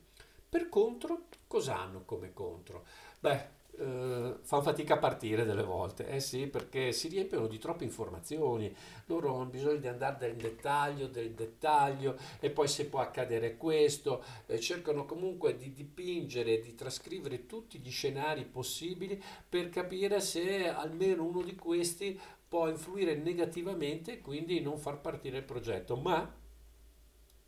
Per 0.49 0.69
contro, 0.69 1.27
cosa 1.47 1.79
hanno 1.79 2.05
come 2.05 2.33
contro? 2.33 2.87
Beh, 3.19 3.63
eh, 3.77 4.37
fanno 4.41 4.63
fatica 4.63 4.95
a 4.95 4.99
partire 4.99 5.45
delle 5.45 5.65
volte, 5.65 6.07
eh 6.07 6.21
sì, 6.21 6.47
perché 6.47 6.93
si 6.93 7.09
riempiono 7.09 7.49
di 7.49 7.59
troppe 7.59 7.85
informazioni, 7.85 8.73
loro 9.07 9.35
hanno 9.35 9.47
bisogno 9.47 9.79
di 9.79 9.89
andare 9.89 10.29
nel 10.29 10.37
dettaglio, 10.37 11.09
del 11.09 11.33
dettaglio, 11.33 12.17
e 12.39 12.51
poi 12.51 12.69
se 12.69 12.87
può 12.87 13.01
accadere 13.01 13.57
questo, 13.57 14.23
eh, 14.47 14.61
cercano 14.61 15.05
comunque 15.05 15.57
di 15.57 15.73
dipingere, 15.73 16.61
di 16.61 16.75
trascrivere 16.75 17.47
tutti 17.47 17.79
gli 17.79 17.91
scenari 17.91 18.45
possibili 18.45 19.21
per 19.49 19.69
capire 19.71 20.21
se 20.21 20.69
almeno 20.69 21.25
uno 21.25 21.43
di 21.43 21.57
questi 21.57 22.19
può 22.47 22.69
influire 22.69 23.17
negativamente 23.17 24.13
e 24.13 24.21
quindi 24.21 24.61
non 24.61 24.79
far 24.79 25.01
partire 25.01 25.39
il 25.39 25.45
progetto, 25.45 25.97
ma 25.97 26.43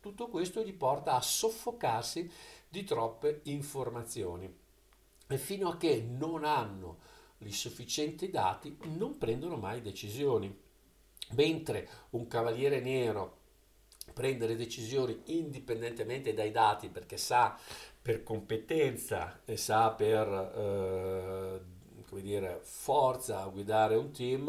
tutto 0.07 0.29
questo 0.29 0.63
gli 0.63 0.73
porta 0.73 1.15
a 1.15 1.21
soffocarsi 1.21 2.31
di 2.69 2.85
troppe 2.85 3.41
informazioni 3.43 4.49
e 5.27 5.37
fino 5.37 5.69
a 5.69 5.77
che 5.77 6.01
non 6.01 6.45
hanno 6.45 6.99
i 7.39 7.51
sufficienti 7.51 8.29
dati 8.29 8.77
non 8.95 9.17
prendono 9.17 9.57
mai 9.57 9.81
decisioni. 9.81 10.65
Mentre 11.31 11.89
un 12.11 12.25
cavaliere 12.27 12.79
nero 12.79 13.35
prendere 14.13 14.55
decisioni 14.55 15.23
indipendentemente 15.25 16.33
dai 16.33 16.51
dati 16.51 16.87
perché 16.87 17.17
sa 17.17 17.59
per 18.01 18.23
competenza 18.23 19.41
e 19.43 19.57
sa 19.57 19.91
per 19.91 20.27
eh, 20.29 21.61
come 22.07 22.21
dire, 22.21 22.61
forza 22.63 23.43
guidare 23.47 23.97
un 23.97 24.11
team, 24.11 24.47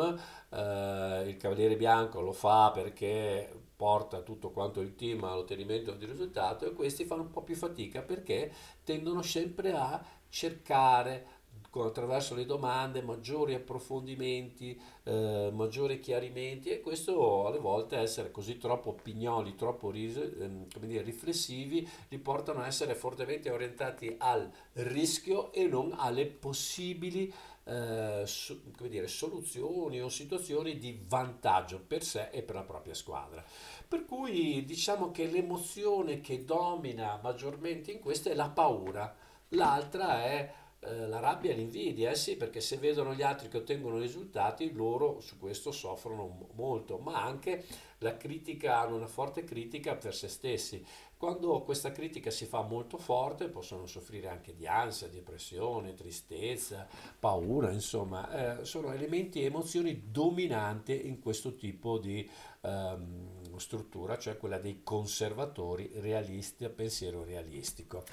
eh, 0.50 1.24
il 1.26 1.36
Cavaliere 1.36 1.76
Bianco 1.76 2.20
lo 2.20 2.32
fa 2.32 2.70
perché 2.72 3.66
porta 3.78 4.22
tutto 4.22 4.50
quanto 4.50 4.80
il 4.80 4.96
team 4.96 5.22
all'ottenimento 5.22 5.92
di 5.92 6.04
risultato 6.04 6.66
e 6.66 6.72
questi 6.72 7.04
fanno 7.04 7.22
un 7.22 7.30
po' 7.30 7.42
più 7.42 7.54
fatica 7.54 8.02
perché 8.02 8.52
tendono 8.82 9.22
sempre 9.22 9.72
a 9.72 10.04
cercare 10.28 11.38
attraverso 11.70 12.34
le 12.34 12.44
domande 12.44 13.02
maggiori 13.02 13.54
approfondimenti, 13.54 14.80
eh, 15.04 15.50
maggiori 15.52 16.00
chiarimenti 16.00 16.70
e 16.70 16.80
questo 16.80 17.46
alle 17.46 17.58
volte 17.58 17.96
essere 17.96 18.32
così 18.32 18.58
troppo 18.58 18.94
pignoli, 18.94 19.54
troppo 19.54 19.92
ehm, 19.92 20.66
dire, 20.80 21.02
riflessivi 21.02 21.88
li 22.08 22.18
portano 22.18 22.62
a 22.62 22.66
essere 22.66 22.96
fortemente 22.96 23.50
orientati 23.50 24.12
al 24.18 24.50
rischio 24.72 25.52
e 25.52 25.68
non 25.68 25.94
alle 25.96 26.26
possibili 26.26 27.32
eh, 27.68 28.22
so, 28.26 28.60
dire, 28.88 29.06
soluzioni 29.06 30.00
o 30.00 30.08
situazioni 30.08 30.78
di 30.78 30.98
vantaggio 31.06 31.78
per 31.78 32.02
sé 32.02 32.30
e 32.30 32.42
per 32.42 32.54
la 32.54 32.62
propria 32.62 32.94
squadra. 32.94 33.44
Per 33.86 34.04
cui 34.06 34.64
diciamo 34.64 35.10
che 35.10 35.26
l'emozione 35.26 36.20
che 36.20 36.44
domina 36.44 37.18
maggiormente 37.22 37.92
in 37.92 38.00
questo 38.00 38.30
è 38.30 38.34
la 38.34 38.48
paura, 38.48 39.14
l'altra 39.50 40.22
è 40.24 40.52
eh, 40.80 41.08
la 41.08 41.18
rabbia 41.18 41.50
e 41.50 41.54
l'invidia, 41.54 42.10
eh 42.10 42.14
sì, 42.14 42.36
perché 42.36 42.60
se 42.60 42.76
vedono 42.76 43.12
gli 43.12 43.22
altri 43.22 43.48
che 43.48 43.58
ottengono 43.58 43.98
risultati, 43.98 44.72
loro 44.72 45.20
su 45.20 45.36
questo 45.38 45.72
soffrono 45.72 46.48
molto, 46.54 46.98
ma 46.98 47.22
anche 47.22 47.64
la 47.98 48.16
critica, 48.16 48.78
hanno 48.80 48.96
una 48.96 49.08
forte 49.08 49.42
critica 49.44 49.96
per 49.96 50.14
se 50.14 50.28
stessi. 50.28 50.84
Quando 51.18 51.62
questa 51.62 51.90
critica 51.90 52.30
si 52.30 52.46
fa 52.46 52.62
molto 52.62 52.96
forte, 52.96 53.48
possono 53.48 53.86
soffrire 53.86 54.28
anche 54.28 54.54
di 54.54 54.68
ansia, 54.68 55.08
depressione, 55.08 55.94
tristezza, 55.94 56.86
paura, 57.18 57.72
insomma, 57.72 58.60
eh, 58.60 58.64
sono 58.64 58.92
elementi 58.92 59.42
e 59.42 59.46
emozioni 59.46 60.04
dominanti 60.12 61.08
in 61.08 61.18
questo 61.18 61.56
tipo 61.56 61.98
di 61.98 62.30
ehm, 62.60 63.56
struttura, 63.56 64.16
cioè 64.16 64.36
quella 64.36 64.58
dei 64.58 64.82
conservatori 64.84 65.90
realisti 65.96 66.64
a 66.64 66.70
pensiero 66.70 67.24
realistico. 67.24 68.04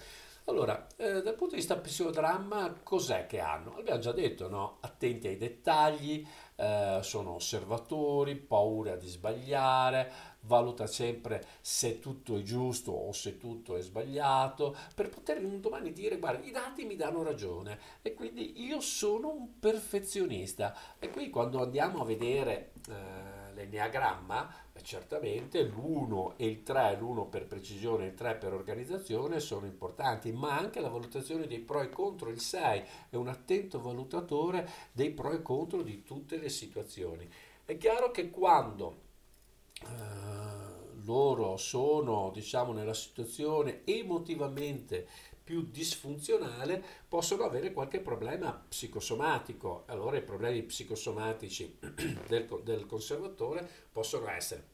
Allora, 0.48 0.88
eh, 0.98 1.24
dal 1.24 1.34
punto 1.34 1.56
di 1.56 1.62
vista 1.62 1.76
psicodramma, 1.76 2.82
cos'è 2.84 3.26
che 3.26 3.40
hanno? 3.40 3.76
Abbiamo 3.78 4.00
già 4.00 4.12
detto, 4.12 4.48
no? 4.48 4.78
Attenti 4.82 5.28
ai 5.28 5.38
dettagli, 5.38 6.24
eh, 6.56 7.00
sono 7.02 7.34
osservatori, 7.34 8.36
paura 8.36 8.96
di 8.96 9.08
sbagliare, 9.08 10.12
valuta 10.46 10.88
sempre 10.88 11.46
se 11.62 12.00
tutto 12.00 12.38
è 12.38 12.42
giusto 12.42 12.92
o 12.92 13.12
se 13.12 13.38
tutto 13.38 13.76
è 13.76 13.82
sbagliato, 13.82 14.76
per 14.94 15.10
poter 15.10 15.44
un 15.44 15.60
domani 15.60 15.92
dire, 15.92 16.18
guarda, 16.18 16.46
i 16.46 16.52
dati 16.52 16.86
mi 16.86 16.96
danno 16.96 17.24
ragione 17.24 17.80
e 18.02 18.14
quindi 18.14 18.64
io 18.64 18.80
sono 18.80 19.32
un 19.32 19.60
perfezionista. 19.60 20.76
E 21.00 21.10
qui 21.10 21.30
quando 21.30 21.62
andiamo 21.62 22.02
a 22.02 22.06
vedere 22.06 22.72
eh, 22.88 23.54
l'enneagramma, 23.54 24.64
certamente 24.82 25.64
l'1 25.64 26.34
e 26.36 26.46
il 26.46 26.64
3, 26.64 26.98
l'1 27.00 27.30
per 27.30 27.48
precisione 27.48 28.06
e 28.06 28.08
il 28.10 28.14
3 28.14 28.36
per 28.36 28.54
organizzazione 28.54 29.40
sono 29.40 29.66
importanti, 29.66 30.32
ma 30.32 30.58
anche 30.58 30.80
la 30.80 30.90
valutazione 30.90 31.48
dei 31.48 31.60
pro 31.60 31.82
e 31.82 31.90
contro, 31.90 32.30
il 32.30 32.40
6 32.40 32.84
è 33.10 33.16
un 33.16 33.28
attento 33.28 33.82
valutatore 33.82 34.70
dei 34.92 35.12
pro 35.12 35.32
e 35.32 35.42
contro 35.42 35.82
di 35.82 36.04
tutte 36.04 36.38
le 36.38 36.50
situazioni. 36.50 37.28
È 37.64 37.78
chiaro 37.78 38.12
che 38.12 38.30
quando 38.30 38.90
eh, 38.92 39.05
loro 41.06 41.58
sono, 41.58 42.32
diciamo, 42.34 42.74
nella 42.74 42.94
situazione 42.94 43.82
emotivamente 43.86 45.08
più 45.44 45.70
disfunzionale 45.70 46.84
possono 47.08 47.44
avere 47.44 47.72
qualche 47.72 48.00
problema 48.00 48.52
psicosomatico. 48.52 49.84
Allora 49.86 50.18
i 50.18 50.24
problemi 50.24 50.64
psicosomatici 50.64 51.78
del, 52.28 52.48
del 52.64 52.86
conservatore 52.88 53.70
possono 53.92 54.28
essere 54.30 54.74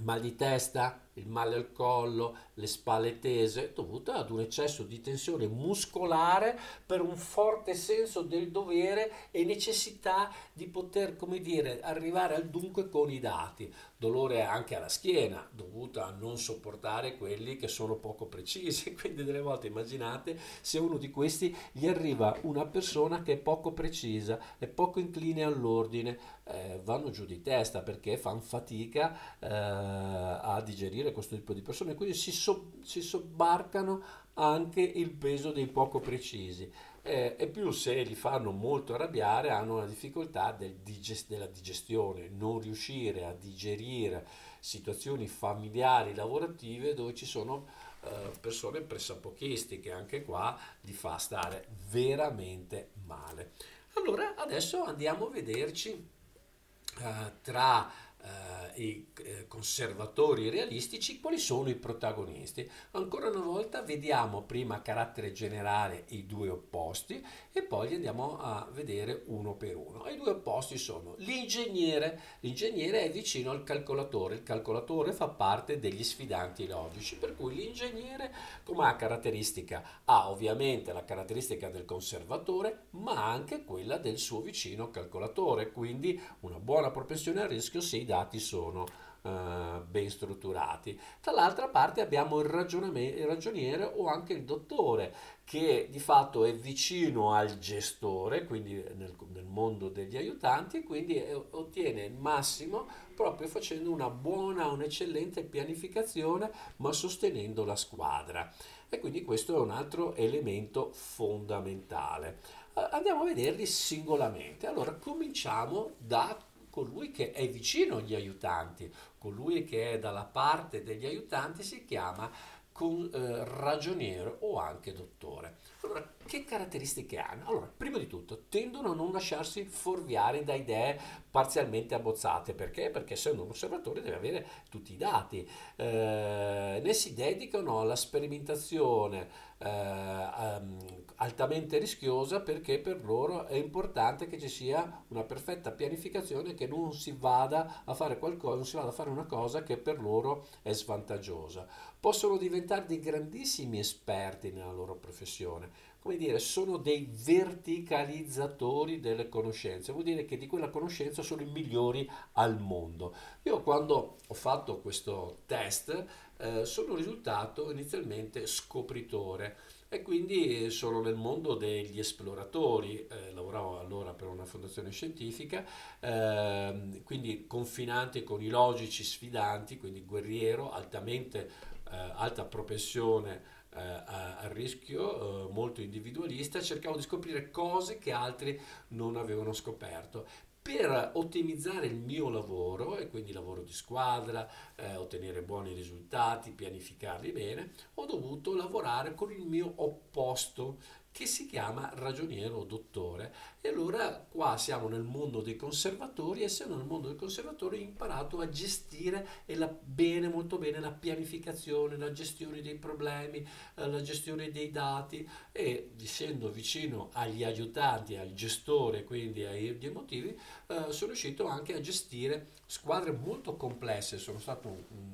mal 0.00 0.20
di 0.20 0.34
testa, 0.34 1.00
il 1.14 1.28
male 1.28 1.56
al 1.56 1.72
collo, 1.72 2.36
le 2.54 2.66
spalle 2.66 3.18
tese, 3.18 3.72
dovuta 3.74 4.14
ad 4.14 4.30
un 4.30 4.40
eccesso 4.40 4.82
di 4.82 5.00
tensione 5.00 5.46
muscolare 5.46 6.58
per 6.84 7.00
un 7.00 7.16
forte 7.16 7.74
senso 7.74 8.22
del 8.22 8.50
dovere 8.50 9.30
e 9.30 9.44
necessità 9.44 10.30
di 10.52 10.66
poter, 10.66 11.16
come 11.16 11.40
dire, 11.40 11.80
arrivare 11.80 12.34
al 12.34 12.48
dunque 12.48 12.88
con 12.88 13.10
i 13.10 13.20
dati. 13.20 13.72
Dolore 13.96 14.42
anche 14.42 14.74
alla 14.74 14.88
schiena, 14.88 15.46
dovuta 15.52 16.06
a 16.06 16.10
non 16.10 16.36
sopportare 16.36 17.16
quelli 17.16 17.56
che 17.56 17.68
sono 17.68 17.96
poco 17.96 18.26
precisi. 18.26 18.94
Quindi 18.98 19.24
delle 19.24 19.40
volte 19.40 19.68
immaginate 19.68 20.38
se 20.60 20.78
uno 20.78 20.96
di 20.96 21.10
questi 21.10 21.54
gli 21.72 21.86
arriva 21.86 22.36
una 22.42 22.66
persona 22.66 23.22
che 23.22 23.34
è 23.34 23.36
poco 23.36 23.72
precisa, 23.72 24.38
è 24.58 24.66
poco 24.66 24.98
incline 24.98 25.44
all'ordine, 25.44 26.18
eh, 26.44 26.80
vanno 26.82 27.10
giù 27.10 27.24
di 27.24 27.40
testa 27.40 27.82
perché 27.82 28.16
fanno 28.16 28.40
fatica 28.40 29.16
eh, 29.38 29.48
a 29.48 30.60
digerire 30.64 31.01
gestire 31.02 31.12
questo 31.12 31.34
tipo 31.34 31.52
di 31.52 31.62
persone, 31.62 31.94
quindi 31.94 32.14
si, 32.14 32.30
so, 32.30 32.72
si 32.82 33.02
sobbarcano 33.02 34.02
anche 34.34 34.80
il 34.80 35.10
peso 35.10 35.50
dei 35.50 35.66
poco 35.66 36.00
precisi. 36.00 36.70
Eh, 37.04 37.34
e 37.36 37.48
più 37.48 37.72
se 37.72 38.00
li 38.02 38.14
fanno 38.14 38.52
molto 38.52 38.94
arrabbiare 38.94 39.50
hanno 39.50 39.78
una 39.78 39.86
difficoltà 39.86 40.52
del 40.52 40.76
digest- 40.76 41.28
della 41.28 41.48
digestione, 41.48 42.28
non 42.28 42.60
riuscire 42.60 43.24
a 43.24 43.32
digerire 43.32 44.24
situazioni 44.60 45.26
familiari, 45.26 46.14
lavorative 46.14 46.94
dove 46.94 47.12
ci 47.14 47.26
sono 47.26 47.66
eh, 48.02 48.30
persone 48.40 48.82
pressapochistiche, 48.82 49.90
anche 49.90 50.22
qua 50.22 50.56
li 50.82 50.92
fa 50.92 51.16
stare 51.16 51.66
veramente 51.90 52.90
male. 53.06 53.52
Allora 53.94 54.36
adesso 54.36 54.84
andiamo 54.84 55.26
a 55.26 55.30
vederci 55.30 55.90
eh, 55.90 57.32
tra 57.42 57.90
eh, 58.22 58.82
i 58.82 59.06
eh, 59.18 59.46
conservatori 59.48 60.48
realistici, 60.48 61.20
quali 61.20 61.38
sono 61.38 61.68
i 61.68 61.74
protagonisti? 61.74 62.68
Ancora 62.92 63.28
una 63.28 63.40
volta 63.40 63.82
vediamo 63.82 64.42
prima 64.42 64.76
a 64.76 64.80
carattere 64.80 65.32
generale 65.32 66.04
i 66.08 66.26
due 66.26 66.48
opposti 66.48 67.24
e 67.52 67.62
poi 67.62 67.88
li 67.88 67.94
andiamo 67.96 68.38
a 68.38 68.68
vedere 68.72 69.22
uno 69.26 69.54
per 69.54 69.76
uno. 69.76 70.08
I 70.08 70.16
due 70.16 70.30
opposti 70.30 70.78
sono 70.78 71.14
l'ingegnere, 71.18 72.20
l'ingegnere 72.40 73.02
è 73.02 73.10
vicino 73.10 73.50
al 73.50 73.64
calcolatore, 73.64 74.36
il 74.36 74.42
calcolatore 74.42 75.12
fa 75.12 75.28
parte 75.28 75.78
degli 75.78 76.02
sfidanti 76.02 76.66
logici, 76.66 77.16
per 77.16 77.36
cui 77.36 77.54
l'ingegnere 77.54 78.32
come 78.64 78.86
ha 78.86 78.96
caratteristica 78.96 80.00
ha 80.04 80.30
ovviamente 80.30 80.92
la 80.92 81.04
caratteristica 81.04 81.68
del 81.68 81.84
conservatore, 81.84 82.86
ma 82.90 83.30
anche 83.30 83.64
quella 83.64 83.98
del 83.98 84.18
suo 84.18 84.40
vicino 84.40 84.90
calcolatore, 84.90 85.72
quindi 85.72 86.20
una 86.40 86.58
buona 86.58 86.90
propensione 86.90 87.42
al 87.42 87.48
rischio 87.48 87.80
se 87.80 87.96
i 87.96 88.04
dati 88.12 88.38
sono 88.38 88.84
uh, 89.22 89.82
ben 89.88 90.10
strutturati. 90.10 90.98
Dall'altra 91.22 91.68
parte 91.68 92.02
abbiamo 92.02 92.40
il, 92.40 92.46
il 92.46 93.26
ragioniere 93.26 93.84
o 93.84 94.06
anche 94.06 94.34
il 94.34 94.44
dottore 94.44 95.14
che 95.44 95.88
di 95.90 95.98
fatto 95.98 96.44
è 96.44 96.54
vicino 96.54 97.32
al 97.32 97.58
gestore, 97.58 98.44
quindi 98.44 98.74
nel, 98.74 99.14
nel 99.32 99.44
mondo 99.44 99.88
degli 99.88 100.16
aiutanti, 100.16 100.78
e 100.78 100.82
quindi 100.82 101.16
è, 101.16 101.34
ottiene 101.34 102.04
il 102.04 102.14
massimo 102.14 102.86
proprio 103.14 103.48
facendo 103.48 103.90
una 103.90 104.10
buona, 104.10 104.68
un'eccellente 104.68 105.42
pianificazione, 105.42 106.50
ma 106.76 106.92
sostenendo 106.92 107.64
la 107.64 107.76
squadra. 107.76 108.52
E 108.90 108.98
quindi 108.98 109.24
questo 109.24 109.56
è 109.56 109.58
un 109.58 109.70
altro 109.70 110.14
elemento 110.16 110.90
fondamentale. 110.92 112.60
Andiamo 112.74 113.22
a 113.22 113.24
vederli 113.26 113.66
singolarmente. 113.66 114.66
Allora, 114.66 114.92
cominciamo 114.94 115.92
da 115.98 116.36
colui 116.72 117.10
che 117.10 117.32
è 117.32 117.46
vicino 117.50 117.98
agli 117.98 118.14
aiutanti, 118.14 118.90
colui 119.18 119.62
che 119.64 119.92
è 119.92 119.98
dalla 119.98 120.24
parte 120.24 120.82
degli 120.82 121.04
aiutanti 121.04 121.62
si 121.62 121.84
chiama 121.84 122.30
con, 122.72 123.10
eh, 123.12 123.44
ragioniere 123.44 124.38
o 124.40 124.58
anche 124.58 124.94
dottore. 124.94 125.58
Allora, 125.82 126.14
che 126.24 126.44
caratteristiche 126.44 127.18
hanno? 127.18 127.46
Allora, 127.46 127.70
prima 127.76 127.98
di 127.98 128.06
tutto, 128.06 128.44
tendono 128.48 128.92
a 128.92 128.94
non 128.94 129.12
lasciarsi 129.12 129.64
fuorviare 129.64 130.42
da 130.44 130.54
idee 130.54 130.98
parzialmente 131.30 131.94
abbozzate. 131.94 132.54
Perché? 132.54 132.88
Perché 132.88 133.12
essendo 133.12 133.42
un 133.42 133.50
osservatore 133.50 134.00
deve 134.00 134.16
avere 134.16 134.46
tutti 134.70 134.94
i 134.94 134.96
dati. 134.96 135.46
Eh, 135.76 136.80
ne 136.82 136.92
si 136.94 137.12
dedicano 137.12 137.80
alla 137.80 137.96
sperimentazione 137.96 139.28
eh, 139.58 139.68
um, 139.68 140.78
altamente 141.16 141.78
rischiosa 141.78 142.40
perché 142.40 142.78
per 142.78 143.04
loro 143.04 143.46
è 143.46 143.54
importante 143.54 144.26
che 144.26 144.38
ci 144.38 144.48
sia 144.48 145.04
una 145.08 145.22
perfetta 145.22 145.70
pianificazione 145.70 146.54
che 146.54 146.66
non 146.66 146.92
si 146.92 147.14
vada 147.18 147.82
a 147.84 147.94
fare 147.94 148.18
qualcosa, 148.18 148.56
non 148.56 148.64
si 148.64 148.76
vada 148.76 148.88
a 148.88 148.92
fare 148.92 149.10
una 149.10 149.26
cosa 149.26 149.62
che 149.62 149.76
per 149.76 150.00
loro 150.00 150.46
è 150.62 150.72
svantaggiosa. 150.72 151.66
Possono 151.98 152.36
diventare 152.36 152.86
dei 152.86 153.00
grandissimi 153.00 153.78
esperti 153.78 154.50
nella 154.50 154.72
loro 154.72 154.96
professione 154.96 155.90
come 156.02 156.16
dire, 156.16 156.40
sono 156.40 156.78
dei 156.78 157.08
verticalizzatori 157.08 158.98
delle 158.98 159.28
conoscenze, 159.28 159.92
vuol 159.92 160.02
dire 160.02 160.24
che 160.24 160.36
di 160.36 160.48
quella 160.48 160.68
conoscenza 160.68 161.22
sono 161.22 161.42
i 161.42 161.46
migliori 161.46 162.10
al 162.32 162.58
mondo. 162.58 163.14
Io 163.42 163.62
quando 163.62 164.16
ho 164.26 164.34
fatto 164.34 164.80
questo 164.80 165.42
test 165.46 166.04
eh, 166.38 166.64
sono 166.64 166.96
risultato 166.96 167.70
inizialmente 167.70 168.46
scopritore 168.46 169.56
e 169.92 170.00
quindi 170.00 170.70
sono 170.70 171.02
nel 171.02 171.16
mondo 171.16 171.54
degli 171.54 171.98
esploratori, 171.98 173.06
eh, 173.06 173.30
lavoravo 173.34 173.78
allora 173.78 174.14
per 174.14 174.26
una 174.26 174.46
fondazione 174.46 174.90
scientifica, 174.90 175.66
eh, 176.00 177.02
quindi 177.04 177.46
confinante 177.46 178.22
con 178.22 178.40
i 178.40 178.48
logici 178.48 179.04
sfidanti, 179.04 179.76
quindi 179.76 180.02
guerriero, 180.02 180.72
altamente 180.72 181.50
eh, 181.90 182.10
alta 182.14 182.46
propensione 182.46 183.42
eh, 183.74 183.80
al 183.82 184.48
rischio, 184.48 185.48
eh, 185.50 185.52
molto 185.52 185.82
individualista, 185.82 186.62
cercavo 186.62 186.96
di 186.96 187.02
scoprire 187.02 187.50
cose 187.50 187.98
che 187.98 188.12
altri 188.12 188.58
non 188.88 189.16
avevano 189.16 189.52
scoperto 189.52 190.26
per 190.62 191.10
ottimizzare 191.14 191.86
il 191.86 191.96
mio 191.96 192.28
lavoro 192.28 192.96
e 192.96 193.08
quindi 193.08 193.32
lavoro 193.32 193.62
di 193.62 193.72
squadra, 193.72 194.48
eh, 194.76 194.94
ottenere 194.94 195.42
buoni 195.42 195.74
risultati, 195.74 196.52
pianificarli 196.52 197.32
bene, 197.32 197.72
ho 197.94 198.06
dovuto 198.06 198.54
lavorare 198.54 199.14
con 199.14 199.32
il 199.32 199.44
mio 199.44 199.72
opposto 199.76 200.78
che 201.12 201.26
si 201.26 201.46
chiama 201.46 201.92
ragioniere 201.94 202.52
o 202.52 202.64
dottore. 202.64 203.32
E 203.60 203.68
allora 203.68 204.26
qua 204.28 204.56
siamo 204.56 204.88
nel 204.88 205.02
mondo 205.02 205.40
dei 205.40 205.56
conservatori 205.56 206.40
e 206.40 206.44
essendo 206.44 206.74
nel 206.74 206.86
mondo 206.86 207.08
dei 207.08 207.16
conservatori 207.16 207.76
ho 207.76 207.80
imparato 207.80 208.40
a 208.40 208.48
gestire 208.48 209.26
la, 209.46 209.68
bene, 209.68 210.28
molto 210.28 210.58
bene 210.58 210.80
la 210.80 210.90
pianificazione, 210.90 211.96
la 211.96 212.12
gestione 212.12 212.62
dei 212.62 212.76
problemi, 212.76 213.46
eh, 213.76 213.86
la 213.86 214.00
gestione 214.00 214.50
dei 214.50 214.70
dati 214.70 215.28
e 215.52 215.92
essendo 216.00 216.50
vicino 216.50 217.10
agli 217.12 217.44
aiutanti, 217.44 218.16
al 218.16 218.32
gestore, 218.32 219.04
quindi 219.04 219.44
ai 219.44 219.78
emotivi, 219.80 220.36
eh, 220.66 220.86
sono 220.88 221.12
riuscito 221.12 221.46
anche 221.46 221.74
a 221.74 221.80
gestire 221.80 222.48
squadre 222.66 223.12
molto 223.12 223.54
complesse. 223.56 224.18
Sono 224.18 224.38
stato 224.38 224.68
un, 224.68 224.82
un 224.88 225.11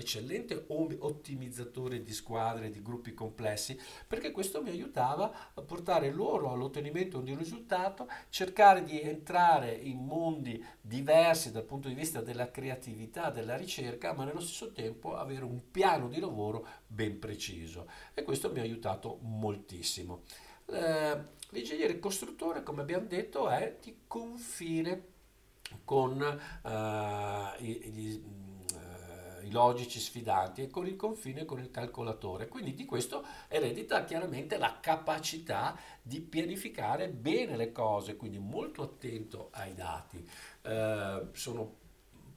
eccellente 0.00 0.64
ottimizzatore 0.68 2.02
di 2.02 2.12
squadre, 2.12 2.70
di 2.70 2.82
gruppi 2.82 3.14
complessi, 3.14 3.78
perché 4.06 4.30
questo 4.30 4.62
mi 4.62 4.70
aiutava 4.70 5.52
a 5.54 5.60
portare 5.62 6.10
loro 6.10 6.50
all'ottenimento 6.52 7.20
di 7.20 7.32
un 7.32 7.38
risultato, 7.38 8.08
cercare 8.28 8.84
di 8.84 9.00
entrare 9.00 9.72
in 9.72 10.04
mondi 10.04 10.64
diversi 10.80 11.52
dal 11.52 11.64
punto 11.64 11.88
di 11.88 11.94
vista 11.94 12.20
della 12.20 12.50
creatività, 12.50 13.30
della 13.30 13.56
ricerca, 13.56 14.12
ma 14.12 14.24
nello 14.24 14.40
stesso 14.40 14.72
tempo 14.72 15.16
avere 15.16 15.44
un 15.44 15.70
piano 15.70 16.08
di 16.08 16.20
lavoro 16.20 16.66
ben 16.86 17.18
preciso. 17.18 17.86
E 18.14 18.22
questo 18.22 18.50
mi 18.50 18.58
ha 18.60 18.62
aiutato 18.62 19.18
moltissimo. 19.22 20.22
Eh, 20.66 21.18
l'ingegnere 21.50 21.98
costruttore, 21.98 22.62
come 22.62 22.82
abbiamo 22.82 23.06
detto, 23.06 23.48
è 23.48 23.76
di 23.82 24.00
confine 24.06 25.16
con 25.84 26.20
uh, 26.62 27.62
gli, 27.62 28.22
i 29.48 29.50
logici 29.50 29.98
sfidanti 29.98 30.62
e 30.62 30.68
con 30.68 30.86
il 30.86 30.96
confine 30.96 31.44
con 31.44 31.58
il 31.58 31.70
calcolatore. 31.70 32.48
Quindi 32.48 32.74
di 32.74 32.84
questo 32.84 33.24
eredita 33.48 34.04
chiaramente 34.04 34.58
la 34.58 34.78
capacità 34.80 35.76
di 36.00 36.20
pianificare 36.20 37.08
bene 37.08 37.56
le 37.56 37.72
cose, 37.72 38.16
quindi 38.16 38.38
molto 38.38 38.82
attento 38.82 39.48
ai 39.52 39.74
dati. 39.74 40.26
Eh, 40.62 41.26
sono 41.32 41.86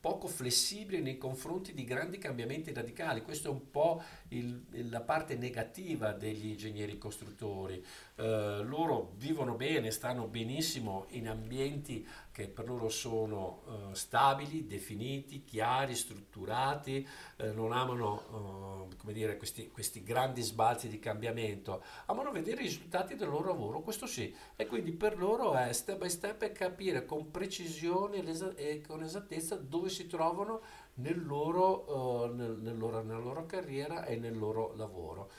poco 0.02 0.28
flessibile 0.28 1.00
nei 1.00 1.18
confronti 1.20 1.74
di 1.74 1.84
grandi 1.84 2.18
cambiamenti 2.18 2.74
radicali. 2.74 3.22
Questa 3.22 3.50
è 3.50 3.52
un 3.52 3.70
po' 3.70 4.02
il, 4.30 4.90
la 4.90 5.02
parte 5.02 5.36
negativa 5.36 6.12
degli 6.12 6.48
ingegneri 6.48 6.98
costruttori. 6.98 7.86
Eh, 8.16 8.64
loro 8.64 9.14
vivono 9.18 9.54
bene, 9.54 9.92
stanno 9.92 10.26
benissimo 10.26 11.06
in 11.10 11.30
ambienti 11.30 12.06
che 12.32 12.48
per 12.48 12.66
loro 12.66 12.90
sono 12.90 13.64
uh, 13.66 13.94
stabili, 13.94 14.66
definiti, 14.66 15.44
chiari, 15.44 15.96
strutturati, 15.96 17.08
eh, 17.38 17.52
non 17.52 17.74
amano 17.74 18.90
come 18.98 19.14
dire, 19.14 19.38
questi, 19.38 19.70
questi, 19.70 20.04
grandi 20.04 20.42
sbalzi 20.42 20.88
di 20.88 21.00
cambiamento, 21.00 21.84
amano 22.06 22.32
vedere 22.32 22.62
i 22.62 22.66
risultati 22.66 23.16
del 23.16 23.30
loro 23.30 23.50
lavoro, 23.50 23.82
questo 23.82 24.06
sì, 24.06 24.34
e 24.56 24.66
quindi 24.66 24.92
per 24.92 25.18
loro 25.18 25.54
è 25.54 25.74
step 25.74 25.98
by 25.98 26.10
step 26.10 26.52
capire 26.52 27.06
con 27.06 27.32
precisione 27.32 28.24
e 28.56 28.82
con 28.82 29.04
esattezza 29.04 29.56
dove 29.56 29.90
si 29.90 30.08
trovano 30.08 30.62
nel 30.96 31.26
loro, 31.26 32.24
uh, 32.24 32.34
nel, 32.34 32.58
nel 32.60 32.78
loro, 32.78 33.02
nella 33.02 33.20
loro 33.20 33.46
carriera 33.46 34.06
e 34.06 34.16
nel 34.16 34.38
loro 34.38 34.74
lavoro. 34.76 35.32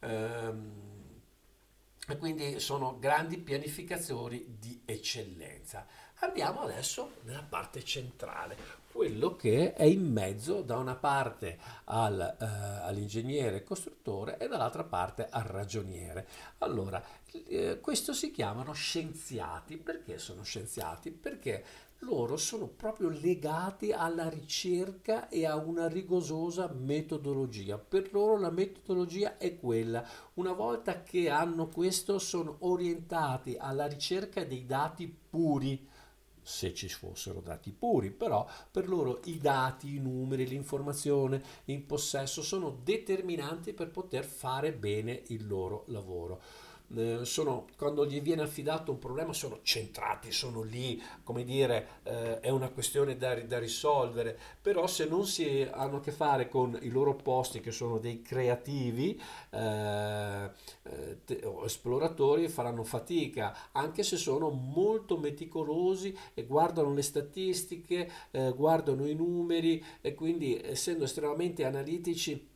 Um, 0.00 0.96
e 2.10 2.16
quindi 2.16 2.58
sono 2.58 2.98
grandi 2.98 3.36
pianificatori 3.36 4.56
di 4.58 4.80
eccellenza. 4.86 5.86
Andiamo 6.20 6.62
adesso 6.62 7.12
nella 7.22 7.46
parte 7.48 7.84
centrale, 7.84 8.56
quello 8.90 9.36
che 9.36 9.72
è 9.74 9.84
in 9.84 10.10
mezzo 10.10 10.62
da 10.62 10.76
una 10.76 10.96
parte 10.96 11.56
al, 11.84 12.18
eh, 12.20 12.44
all'ingegnere 12.84 13.62
costruttore 13.62 14.36
e 14.36 14.48
dall'altra 14.48 14.82
parte 14.82 15.28
al 15.30 15.44
ragioniere. 15.44 16.26
Allora, 16.58 17.00
eh, 17.30 17.78
questo 17.80 18.12
si 18.12 18.32
chiamano 18.32 18.72
scienziati. 18.72 19.76
Perché 19.76 20.18
sono 20.18 20.42
scienziati? 20.42 21.12
Perché 21.12 21.64
loro 21.98 22.36
sono 22.36 22.66
proprio 22.66 23.10
legati 23.10 23.92
alla 23.92 24.28
ricerca 24.28 25.28
e 25.28 25.46
a 25.46 25.54
una 25.54 25.86
rigososa 25.86 26.68
metodologia. 26.76 27.78
Per 27.78 28.12
loro 28.12 28.36
la 28.38 28.50
metodologia 28.50 29.36
è 29.36 29.56
quella. 29.56 30.04
Una 30.34 30.52
volta 30.52 31.02
che 31.04 31.30
hanno 31.30 31.68
questo 31.68 32.18
sono 32.18 32.56
orientati 32.60 33.56
alla 33.56 33.86
ricerca 33.86 34.42
dei 34.42 34.66
dati 34.66 35.06
puri 35.06 35.86
se 36.48 36.72
ci 36.72 36.88
fossero 36.88 37.40
dati 37.40 37.72
puri, 37.72 38.10
però 38.10 38.48
per 38.70 38.88
loro 38.88 39.20
i 39.24 39.36
dati, 39.36 39.96
i 39.96 40.00
numeri, 40.00 40.46
l'informazione 40.46 41.42
in 41.66 41.84
possesso 41.84 42.42
sono 42.42 42.80
determinanti 42.82 43.74
per 43.74 43.90
poter 43.90 44.24
fare 44.24 44.72
bene 44.72 45.24
il 45.26 45.46
loro 45.46 45.84
lavoro. 45.88 46.40
Eh, 46.96 47.24
sono, 47.24 47.66
quando 47.76 48.06
gli 48.06 48.20
viene 48.22 48.42
affidato 48.42 48.90
un 48.90 48.98
problema 48.98 49.34
sono 49.34 49.58
centrati, 49.62 50.32
sono 50.32 50.62
lì, 50.62 51.02
come 51.22 51.44
dire, 51.44 52.00
eh, 52.02 52.40
è 52.40 52.48
una 52.48 52.70
questione 52.70 53.16
da, 53.18 53.34
da, 53.42 53.58
risolvere, 53.58 54.38
però 54.62 54.86
se 54.86 55.06
non 55.06 55.26
si 55.26 55.68
hanno 55.70 55.98
a 55.98 56.00
che 56.00 56.12
fare 56.12 56.48
con 56.48 56.78
i 56.80 56.88
loro 56.88 57.14
posti 57.14 57.60
che 57.60 57.72
sono 57.72 57.98
dei 57.98 58.22
creativi, 58.22 59.20
eh, 59.50 60.50
te, 61.24 61.40
esploratori, 61.64 62.48
faranno 62.48 62.84
fatica, 62.84 63.70
anche 63.72 64.02
se 64.02 64.16
sono 64.16 64.48
molto 64.48 65.18
meticolosi 65.18 66.16
e 66.32 66.46
guardano 66.46 66.94
le 66.94 67.02
statistiche, 67.02 68.10
eh, 68.30 68.52
guardano 68.54 69.06
i 69.06 69.14
numeri 69.14 69.84
e 70.00 70.14
quindi 70.14 70.58
essendo 70.58 71.04
estremamente 71.04 71.66
analitici, 71.66 72.47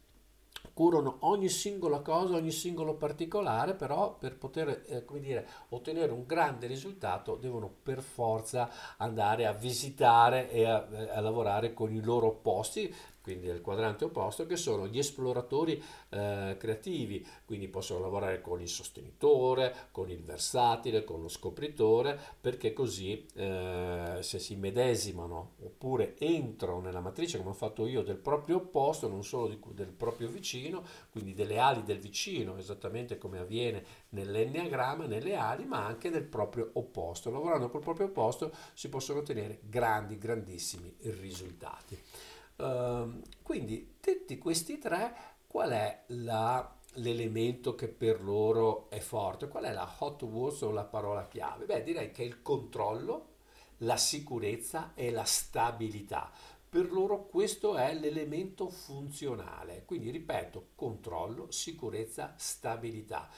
curano 0.72 1.18
ogni 1.20 1.48
singola 1.48 2.00
cosa, 2.00 2.36
ogni 2.36 2.50
singolo 2.50 2.94
particolare, 2.94 3.74
però 3.74 4.16
per 4.16 4.36
poter 4.36 4.84
eh, 4.86 5.04
dire, 5.20 5.46
ottenere 5.70 6.12
un 6.12 6.24
grande 6.24 6.66
risultato 6.66 7.36
devono 7.36 7.70
per 7.82 8.00
forza 8.00 8.70
andare 8.96 9.46
a 9.46 9.52
visitare 9.52 10.50
e 10.50 10.64
a, 10.64 10.86
a 11.14 11.20
lavorare 11.20 11.74
con 11.74 11.92
i 11.92 12.00
loro 12.00 12.28
opposti 12.28 12.94
quindi 13.22 13.46
del 13.46 13.60
quadrante 13.60 14.04
opposto, 14.04 14.46
che 14.46 14.56
sono 14.56 14.86
gli 14.86 14.98
esploratori 14.98 15.82
eh, 16.10 16.56
creativi, 16.58 17.26
quindi 17.44 17.68
possono 17.68 18.00
lavorare 18.00 18.40
con 18.40 18.60
il 18.60 18.68
sostenitore, 18.68 19.88
con 19.92 20.10
il 20.10 20.22
versatile, 20.22 21.04
con 21.04 21.22
lo 21.22 21.28
scopritore, 21.28 22.18
perché 22.40 22.72
così 22.72 23.24
eh, 23.34 24.18
se 24.20 24.38
si 24.38 24.56
medesimano 24.56 25.52
oppure 25.62 26.16
entrano 26.18 26.80
nella 26.80 27.00
matrice, 27.00 27.38
come 27.38 27.50
ho 27.50 27.54
fatto 27.54 27.86
io, 27.86 28.02
del 28.02 28.16
proprio 28.16 28.56
opposto, 28.56 29.08
non 29.08 29.24
solo 29.24 29.48
di, 29.48 29.58
del 29.72 29.92
proprio 29.92 30.28
vicino, 30.28 30.82
quindi 31.10 31.32
delle 31.32 31.58
ali 31.58 31.84
del 31.84 31.98
vicino, 31.98 32.56
esattamente 32.56 33.18
come 33.18 33.38
avviene 33.38 33.84
nell'enneagramma, 34.10 35.06
nelle 35.06 35.36
ali, 35.36 35.64
ma 35.64 35.86
anche 35.86 36.10
del 36.10 36.24
proprio 36.24 36.70
opposto. 36.74 37.30
Lavorando 37.30 37.70
col 37.70 37.80
proprio 37.80 38.06
opposto 38.06 38.52
si 38.74 38.88
possono 38.88 39.20
ottenere 39.20 39.60
grandi, 39.62 40.18
grandissimi 40.18 40.94
risultati. 41.02 41.98
Uh, 42.56 43.20
quindi, 43.42 43.94
detti 44.00 44.38
questi 44.38 44.78
tre, 44.78 45.14
qual 45.46 45.70
è 45.70 46.04
la, 46.08 46.74
l'elemento 46.94 47.74
che 47.74 47.88
per 47.88 48.22
loro 48.22 48.88
è 48.90 48.98
forte? 49.00 49.48
Qual 49.48 49.64
è 49.64 49.72
la 49.72 49.90
hot 49.98 50.22
words 50.22 50.62
o 50.62 50.70
la 50.70 50.84
parola 50.84 51.26
chiave? 51.28 51.64
Beh, 51.64 51.82
direi 51.82 52.10
che 52.12 52.22
è 52.22 52.26
il 52.26 52.42
controllo, 52.42 53.28
la 53.78 53.96
sicurezza 53.96 54.92
e 54.94 55.10
la 55.10 55.24
stabilità. 55.24 56.30
Per 56.68 56.90
loro 56.90 57.26
questo 57.26 57.76
è 57.76 57.92
l'elemento 57.94 58.68
funzionale. 58.70 59.84
Quindi, 59.84 60.10
ripeto, 60.10 60.68
controllo, 60.74 61.50
sicurezza, 61.50 62.34
stabilità 62.36 63.28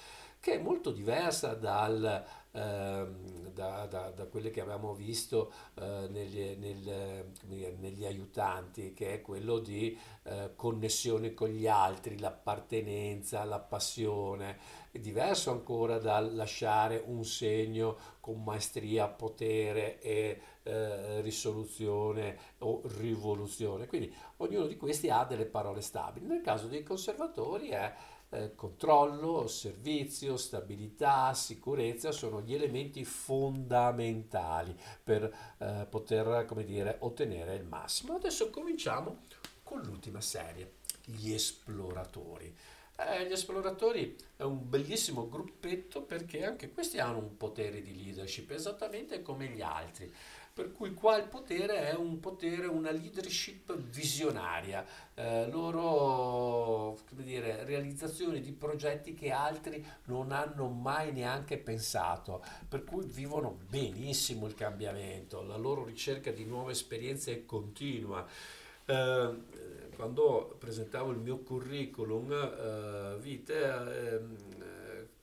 che 0.44 0.57
è 0.57 0.59
molto 0.59 0.90
diversa 0.90 1.55
dal 1.55 2.05
ehm, 2.05 2.24
da, 2.55 3.87
da, 3.87 4.11
da, 4.11 4.27
quelle 4.27 4.51
che 4.51 4.61
avevamo 4.61 4.95
visto 4.95 5.53
eh, 5.75 6.07
negli, 6.09 6.57
nel, 6.57 7.33
negli, 7.47 8.05
aiutanti, 8.05 8.95
che 8.95 9.14
è 9.14 9.21
quello 9.21 9.59
di 9.59 9.99
eh, 10.23 10.53
connessione 10.55 11.35
con 11.35 11.49
gli 11.49 11.67
altri, 11.67 12.19
l'appartenenza, 12.19 13.45
la 13.45 13.59
passione. 13.59 14.83
È 14.93 14.99
diverso 15.01 15.51
ancora 15.51 15.99
dal 15.99 16.35
lasciare 16.35 17.02
un 17.05 17.25
segno 17.25 17.96
con 18.21 18.42
maestria, 18.42 19.09
potere 19.09 20.00
e 20.00 20.40
eh, 20.63 21.21
risoluzione 21.21 22.38
o 22.59 22.83
rivoluzione. 22.98 23.87
Quindi 23.87 24.15
ognuno 24.38 24.67
di 24.67 24.77
questi 24.77 25.11
ha 25.11 25.25
delle 25.25 25.46
parole 25.46 25.81
stabili. 25.81 26.27
Nel 26.27 26.40
caso 26.40 26.69
dei 26.69 26.83
conservatori 26.83 27.69
è 27.71 27.92
eh, 28.35 28.55
controllo, 28.55 29.47
servizio, 29.47 30.37
stabilità, 30.37 31.33
sicurezza 31.35 32.13
sono 32.13 32.41
gli 32.43 32.55
elementi 32.55 33.05
fondamentali 33.05 34.77
per 35.03 35.55
eh, 35.59 35.87
poter, 35.89 36.45
come 36.47 36.65
dire, 36.65 36.97
ottenere 37.01 37.55
il 37.55 37.65
massimo. 37.65 38.15
Adesso 38.15 38.51
cominciamo 38.51 39.23
con 39.63 39.81
l'ultima 39.81 40.21
serie, 40.21 40.75
gli 41.05 41.33
esploratori. 41.33 42.55
Eh, 42.97 43.27
gli 43.27 43.33
esploratori 43.33 44.17
è 44.37 44.43
un 44.43 44.69
bellissimo 44.69 45.29
gruppetto 45.29 46.03
perché 46.03 46.45
anche 46.45 46.71
questi 46.71 46.99
hanno 46.99 47.19
un 47.19 47.37
potere 47.37 47.83
di 47.83 47.97
leadership 47.97 48.53
esattamente 48.53 49.21
come 49.21 49.47
gli 49.47 49.61
altri 49.63 50.13
per 50.55 50.71
cui 50.71 50.94
qua 50.94 51.17
il 51.17 51.27
potere 51.27 51.90
è 51.90 51.94
un 51.96 52.21
potere, 52.21 52.67
una 52.67 52.92
leadership 52.92 53.77
visionaria, 53.77 54.87
eh, 55.15 55.50
loro, 55.50 56.96
dire, 57.11 57.65
realizzazione 57.65 58.38
di 58.38 58.52
progetti 58.52 59.15
che 59.15 59.33
altri 59.33 59.85
non 60.05 60.31
hanno 60.31 60.69
mai 60.69 61.13
neanche 61.13 61.59
pensato, 61.59 62.40
per 62.69 62.85
cui 62.85 63.05
vivono 63.05 63.59
benissimo 63.69 64.46
il 64.46 64.55
cambiamento, 64.55 65.42
la 65.42 65.57
loro 65.57 65.85
ricerca 65.85 66.31
di 66.31 66.44
nuove 66.44 66.71
esperienze 66.71 67.33
è 67.33 67.44
continua. 67.44 68.25
Eh, 68.85 69.35
quando 69.96 70.55
presentavo 70.59 71.11
il 71.11 71.19
mio 71.19 71.38
curriculum 71.38 72.31
eh, 72.33 73.17
vite, 73.19 73.55
eh, 73.55 74.21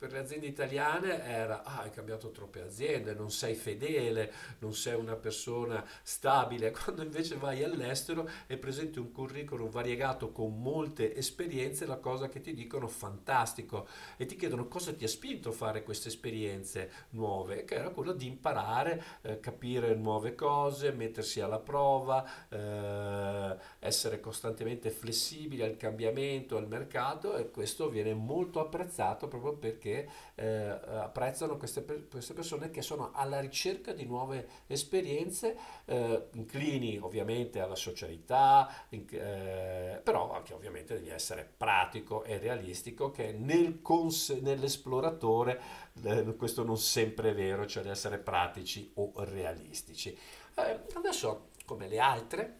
per 0.01 0.13
le 0.13 0.17
aziende 0.17 0.47
italiane 0.47 1.23
era 1.23 1.61
ah, 1.61 1.81
hai 1.81 1.91
cambiato 1.91 2.31
troppe 2.31 2.63
aziende, 2.63 3.13
non 3.13 3.29
sei 3.29 3.53
fedele, 3.53 4.33
non 4.57 4.73
sei 4.73 4.95
una 4.95 5.13
persona 5.13 5.85
stabile, 6.01 6.71
quando 6.73 7.03
invece 7.03 7.35
vai 7.35 7.63
all'estero 7.63 8.27
e 8.47 8.57
presenti 8.57 8.97
un 8.97 9.11
curriculum 9.11 9.69
variegato 9.69 10.31
con 10.31 10.59
molte 10.59 11.15
esperienze, 11.15 11.85
la 11.85 11.97
cosa 11.97 12.29
che 12.29 12.41
ti 12.41 12.55
dicono 12.55 12.87
fantastico. 12.87 13.87
E 14.17 14.25
ti 14.25 14.35
chiedono 14.35 14.67
cosa 14.67 14.91
ti 14.91 15.03
ha 15.03 15.07
spinto 15.07 15.49
a 15.49 15.51
fare 15.51 15.83
queste 15.83 16.07
esperienze 16.07 16.89
nuove, 17.11 17.63
che 17.63 17.75
era 17.75 17.89
quello 17.91 18.13
di 18.13 18.25
imparare, 18.25 19.03
eh, 19.21 19.39
capire 19.39 19.93
nuove 19.93 20.33
cose, 20.33 20.91
mettersi 20.93 21.41
alla 21.41 21.59
prova, 21.59 22.27
eh, 22.49 23.55
essere 23.77 24.19
costantemente 24.19 24.89
flessibili 24.89 25.61
al 25.61 25.77
cambiamento, 25.77 26.57
al 26.57 26.67
mercato 26.67 27.37
e 27.37 27.51
questo 27.51 27.87
viene 27.87 28.15
molto 28.15 28.59
apprezzato 28.59 29.27
proprio 29.27 29.53
perché 29.53 29.89
che 29.91 30.07
eh, 30.35 30.67
apprezzano 30.67 31.57
queste, 31.57 31.83
queste, 32.09 32.33
persone 32.33 32.71
che 32.71 32.81
sono 32.81 33.11
alla 33.13 33.39
ricerca 33.39 33.91
di 33.91 34.05
nuove 34.05 34.47
esperienze, 34.67 35.57
eh, 35.85 36.27
inclini 36.33 36.97
ovviamente 36.97 37.59
alla 37.59 37.75
socialità, 37.75 38.69
in, 38.89 39.05
eh, 39.09 39.99
però 40.03 40.31
anche 40.31 40.53
ovviamente 40.53 40.93
devi 40.95 41.09
essere 41.09 41.49
pratico 41.55 42.23
e 42.23 42.37
realistico 42.37 43.11
che 43.11 43.33
nel 43.33 43.81
cons- 43.81 44.39
nell'esploratore 44.41 45.61
eh, 46.03 46.35
questo 46.35 46.63
non 46.63 46.77
sempre 46.77 47.31
è 47.31 47.35
vero, 47.35 47.65
cioè 47.65 47.83
di 47.83 47.89
essere 47.89 48.17
pratici 48.17 48.91
o 48.95 49.11
realistici. 49.15 50.17
Eh, 50.55 50.79
adesso 50.93 51.49
come 51.65 51.87
le 51.87 51.99
altre 51.99 52.59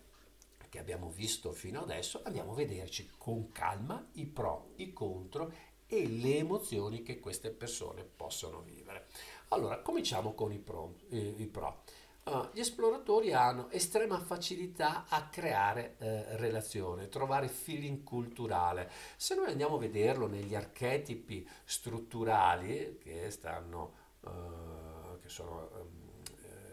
che 0.72 0.80
abbiamo 0.80 1.10
visto 1.10 1.52
fino 1.52 1.82
adesso, 1.82 2.22
andiamo 2.24 2.54
a 2.54 2.56
vederci 2.56 3.10
con 3.18 3.52
calma 3.52 4.08
i 4.14 4.26
pro, 4.26 4.70
i 4.78 4.94
contro 4.94 5.52
e 5.94 6.08
le 6.08 6.38
emozioni 6.38 7.04
che 7.04 7.20
queste 7.20 7.52
persone 7.52 8.06
possono 8.06 8.62
vivere. 8.62 9.08
Allora, 9.50 9.82
cominciamo 9.82 10.34
con 10.34 10.54
i 10.54 10.58
pro. 10.58 10.96
I 11.10 11.50
pro. 11.52 11.84
Uh, 12.24 12.48
gli 12.54 12.62
esploratori 12.62 13.34
hanno 13.34 13.70
estrema 13.72 14.18
facilità 14.20 15.06
a 15.10 15.28
creare 15.28 15.96
eh, 15.98 16.38
relazione, 16.38 17.10
trovare 17.10 17.50
feeling 17.50 18.04
culturale. 18.04 18.90
Se 19.18 19.36
noi 19.36 19.50
andiamo 19.50 19.76
a 19.76 19.80
vederlo 19.80 20.28
negli 20.28 20.56
archetipi 20.56 21.46
strutturali 21.66 22.98
che 23.02 23.30
stanno, 23.30 23.94
uh, 24.22 25.20
che 25.20 25.28
sono 25.28 25.70
um, 25.74 26.22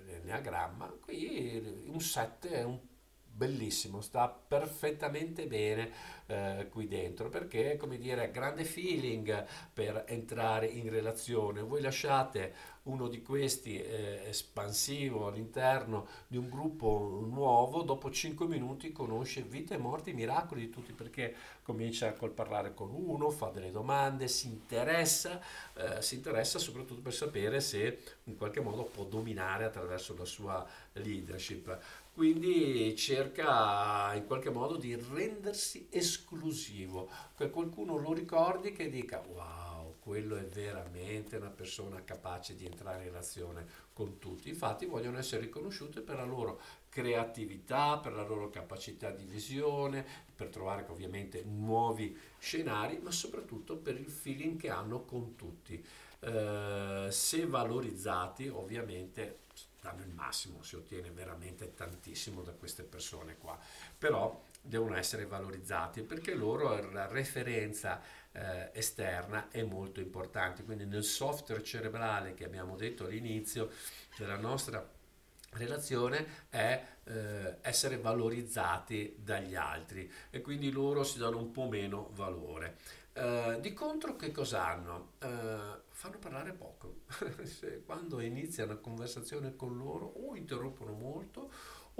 l'enneagramma, 0.06 0.94
qui 1.00 1.86
un 1.86 2.00
7 2.00 2.50
è 2.50 2.62
un 2.62 2.78
bellissimo, 3.38 4.00
sta 4.00 4.28
perfettamente 4.28 5.46
bene 5.46 5.90
eh, 6.26 6.66
qui 6.70 6.88
dentro 6.88 7.28
perché, 7.28 7.76
come 7.76 7.96
dire, 7.96 8.32
grande 8.32 8.64
feeling 8.64 9.46
per 9.72 10.04
entrare 10.08 10.66
in 10.66 10.90
relazione. 10.90 11.62
Voi 11.62 11.80
lasciate 11.80 12.76
uno 12.88 13.06
di 13.06 13.22
questi 13.22 13.80
eh, 13.80 14.22
espansivo 14.26 15.26
all'interno 15.26 16.06
di 16.26 16.36
un 16.36 16.48
gruppo 16.48 17.24
nuovo, 17.28 17.82
dopo 17.82 18.10
5 18.10 18.46
minuti 18.46 18.90
conosce 18.92 19.42
vita 19.42 19.74
e 19.74 19.78
morte, 19.78 20.10
i 20.10 20.14
miracoli 20.14 20.62
di 20.62 20.70
tutti 20.70 20.92
perché 20.92 21.34
comincia 21.62 22.12
col 22.14 22.30
parlare 22.30 22.74
con 22.74 22.90
uno, 22.90 23.30
fa 23.30 23.50
delle 23.50 23.70
domande, 23.70 24.26
si 24.26 24.48
interessa, 24.48 25.40
eh, 25.74 26.02
si 26.02 26.16
interessa 26.16 26.58
soprattutto 26.58 27.02
per 27.02 27.14
sapere 27.14 27.60
se 27.60 28.00
in 28.24 28.36
qualche 28.36 28.60
modo 28.60 28.84
può 28.84 29.04
dominare 29.04 29.64
attraverso 29.64 30.16
la 30.16 30.24
sua 30.24 30.66
leadership 30.94 31.78
quindi 32.18 32.96
cerca 32.96 34.12
in 34.16 34.26
qualche 34.26 34.50
modo 34.50 34.74
di 34.74 34.92
rendersi 34.96 35.86
esclusivo, 35.88 37.08
che 37.36 37.48
qualcuno 37.48 37.96
lo 37.96 38.12
ricordi 38.12 38.72
che 38.72 38.90
dica 38.90 39.22
wow, 39.24 39.98
quello 40.00 40.34
è 40.34 40.44
veramente 40.44 41.36
una 41.36 41.50
persona 41.50 42.02
capace 42.02 42.56
di 42.56 42.66
entrare 42.66 43.04
in 43.04 43.10
relazione 43.10 43.64
con 43.92 44.18
tutti. 44.18 44.48
Infatti 44.48 44.86
vogliono 44.86 45.16
essere 45.16 45.42
riconosciute 45.42 46.00
per 46.00 46.16
la 46.16 46.24
loro 46.24 46.60
creatività, 46.88 47.98
per 47.98 48.14
la 48.14 48.26
loro 48.26 48.50
capacità 48.50 49.12
di 49.12 49.24
visione, 49.24 50.04
per 50.34 50.48
trovare 50.48 50.84
ovviamente 50.88 51.44
nuovi 51.44 52.18
scenari, 52.40 52.98
ma 53.00 53.12
soprattutto 53.12 53.76
per 53.76 53.94
il 53.96 54.10
feeling 54.10 54.58
che 54.58 54.70
hanno 54.70 55.04
con 55.04 55.36
tutti. 55.36 55.80
Eh, 56.18 57.06
se 57.10 57.46
valorizzati, 57.46 58.48
ovviamente 58.48 59.46
danno 59.80 60.02
il 60.02 60.10
massimo, 60.10 60.62
si 60.62 60.76
ottiene 60.76 61.10
veramente 61.10 61.74
tantissimo 61.74 62.42
da 62.42 62.52
queste 62.52 62.82
persone 62.82 63.36
qua, 63.36 63.58
però 63.96 64.42
devono 64.60 64.96
essere 64.96 65.26
valorizzati 65.26 66.02
perché 66.02 66.34
loro 66.34 66.90
la 66.90 67.06
referenza 67.06 68.00
eh, 68.32 68.70
esterna 68.72 69.48
è 69.50 69.62
molto 69.62 70.00
importante, 70.00 70.64
quindi 70.64 70.84
nel 70.84 71.04
software 71.04 71.62
cerebrale 71.62 72.34
che 72.34 72.44
abbiamo 72.44 72.76
detto 72.76 73.04
all'inizio 73.04 73.70
della 74.16 74.36
nostra 74.36 74.96
relazione 75.52 76.46
è 76.50 76.84
eh, 77.04 77.56
essere 77.62 77.96
valorizzati 77.98 79.16
dagli 79.18 79.54
altri 79.54 80.10
e 80.30 80.40
quindi 80.40 80.70
loro 80.70 81.04
si 81.04 81.18
danno 81.18 81.38
un 81.38 81.50
po' 81.50 81.68
meno 81.68 82.10
valore. 82.14 82.76
Uh, 83.18 83.58
di 83.58 83.72
contro 83.72 84.14
che 84.14 84.30
cosa 84.30 84.64
hanno? 84.68 85.14
Uh, 85.20 85.80
fanno 85.90 86.18
parlare 86.20 86.52
poco. 86.52 87.00
Quando 87.84 88.20
iniziano 88.20 88.70
una 88.70 88.80
conversazione 88.80 89.56
con 89.56 89.76
loro 89.76 90.06
o 90.06 90.36
interrompono 90.36 90.92
molto 90.92 91.50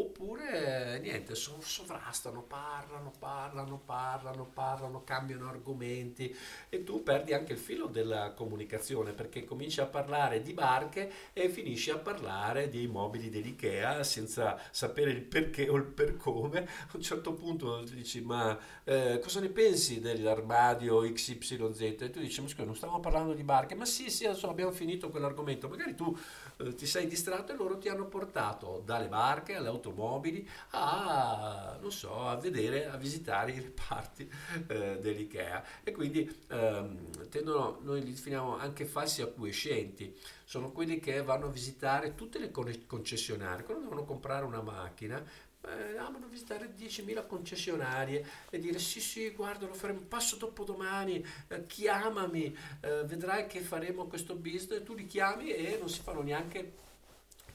oppure 0.01 1.01
niente, 1.01 1.35
sovrastano, 1.35 2.43
parlano, 2.43 3.13
parlano, 3.19 3.81
parlano, 3.85 4.45
parlano, 4.53 5.03
cambiano 5.03 5.49
argomenti 5.49 6.35
e 6.69 6.85
tu 6.85 7.03
perdi 7.03 7.33
anche 7.33 7.53
il 7.53 7.59
filo 7.59 7.87
della 7.87 8.33
comunicazione 8.33 9.13
perché 9.13 9.45
cominci 9.45 9.81
a 9.81 9.87
parlare 9.87 10.41
di 10.41 10.53
barche 10.53 11.11
e 11.33 11.49
finisci 11.49 11.91
a 11.91 11.99
parlare 11.99 12.69
dei 12.69 12.87
mobili 12.87 13.29
dell'IKEA 13.29 14.05
senza 14.05 14.59
sapere 14.71 15.11
il 15.11 15.23
perché 15.23 15.69
o 15.69 15.77
il 15.77 15.85
per 15.85 16.17
come. 16.17 16.59
A 16.61 16.91
un 16.95 17.03
certo 17.03 17.33
punto 17.33 17.83
dici 17.83 18.21
ma 18.21 18.57
eh, 18.85 19.19
cosa 19.21 19.41
ne 19.41 19.49
pensi 19.49 19.99
dell'armadio 19.99 21.01
XYZ? 21.13 21.81
E 21.81 22.11
tu 22.11 22.21
dici 22.21 22.41
ma 22.41 22.49
scusa 22.49 22.65
non 22.65 22.77
stavamo 22.77 23.01
parlando 23.01 23.33
di 23.33 23.43
barche, 23.43 23.75
ma 23.75 23.85
sì 23.85 24.11
sì 24.11 24.27
adesso 24.27 24.49
abbiamo 24.49 24.71
finito 24.71 25.09
quell'argomento, 25.11 25.69
magari 25.69 25.97
tu 25.97 26.17
eh, 26.59 26.75
ti 26.75 26.87
sei 26.87 27.09
distratto 27.09 27.53
e 27.53 27.57
loro 27.57 27.79
ti 27.79 27.89
hanno 27.89 28.07
portato 28.07 28.83
dalle 28.85 29.09
barche 29.09 29.57
alle 29.57 29.69
automobili 29.89 30.49
a, 30.71 31.79
non 31.81 31.91
so, 31.91 32.27
a 32.29 32.37
vedere, 32.37 32.87
a 32.87 32.97
visitare 32.97 33.53
i 33.53 33.61
reparti 33.61 34.31
eh, 34.67 34.99
dell'IKEA. 35.01 35.65
E 35.83 35.93
quindi 35.93 36.45
ehm, 36.49 37.29
tendono, 37.29 37.79
noi 37.83 38.03
li 38.03 38.13
definiamo 38.13 38.57
anche 38.57 38.85
falsi 38.85 39.23
acquiescenti, 39.23 40.15
sono 40.45 40.71
quelli 40.71 40.99
che 41.01 41.23
vanno 41.23 41.47
a 41.47 41.51
visitare 41.51 42.15
tutte 42.15 42.39
le 42.39 42.51
concessionarie, 42.51 43.65
quando 43.65 43.83
devono 43.83 44.05
comprare 44.05 44.45
una 44.45 44.63
macchina 44.63 45.23
eh, 45.61 45.97
amano 45.99 46.29
visitare 46.29 46.73
10.000 46.79 47.27
concessionarie 47.27 48.25
e 48.49 48.59
dire 48.61 48.79
sì 48.79 49.01
sì 49.01 49.31
guarda 49.31 49.67
lo 49.67 49.75
faremo 49.75 50.01
passo 50.07 50.37
dopo 50.37 50.63
domani 50.63 51.25
eh, 51.49 51.67
chiamami 51.67 52.57
eh, 52.81 53.03
vedrai 53.05 53.47
che 53.49 53.59
faremo 53.59 54.07
questo 54.07 54.37
business 54.37 54.85
tu 54.85 54.95
li 54.95 55.07
chiami 55.07 55.51
e 55.51 55.77
non 55.79 55.89
si 55.89 56.01
fanno 56.01 56.23
neanche 56.23 56.73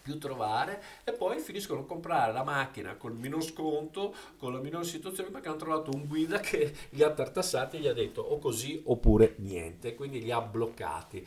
più 0.03 0.19
trovare 0.19 0.83
e 1.05 1.13
poi 1.13 1.39
finiscono 1.39 1.79
a 1.79 1.85
comprare 1.85 2.33
la 2.33 2.43
macchina 2.43 2.95
col 2.95 3.15
minor 3.15 3.41
sconto, 3.41 4.13
con 4.37 4.51
la 4.51 4.59
minore 4.59 4.83
situazione 4.83 5.29
perché 5.29 5.47
hanno 5.47 5.57
trovato 5.57 5.91
un 5.91 6.05
guida 6.05 6.39
che 6.39 6.73
li 6.89 7.01
ha 7.01 7.11
tartassati 7.11 7.77
e 7.77 7.79
gli 7.79 7.87
ha 7.87 7.93
detto 7.93 8.21
o 8.21 8.37
così 8.37 8.81
oppure 8.85 9.35
niente, 9.37 9.95
quindi 9.95 10.21
li 10.21 10.29
ha 10.29 10.41
bloccati. 10.41 11.25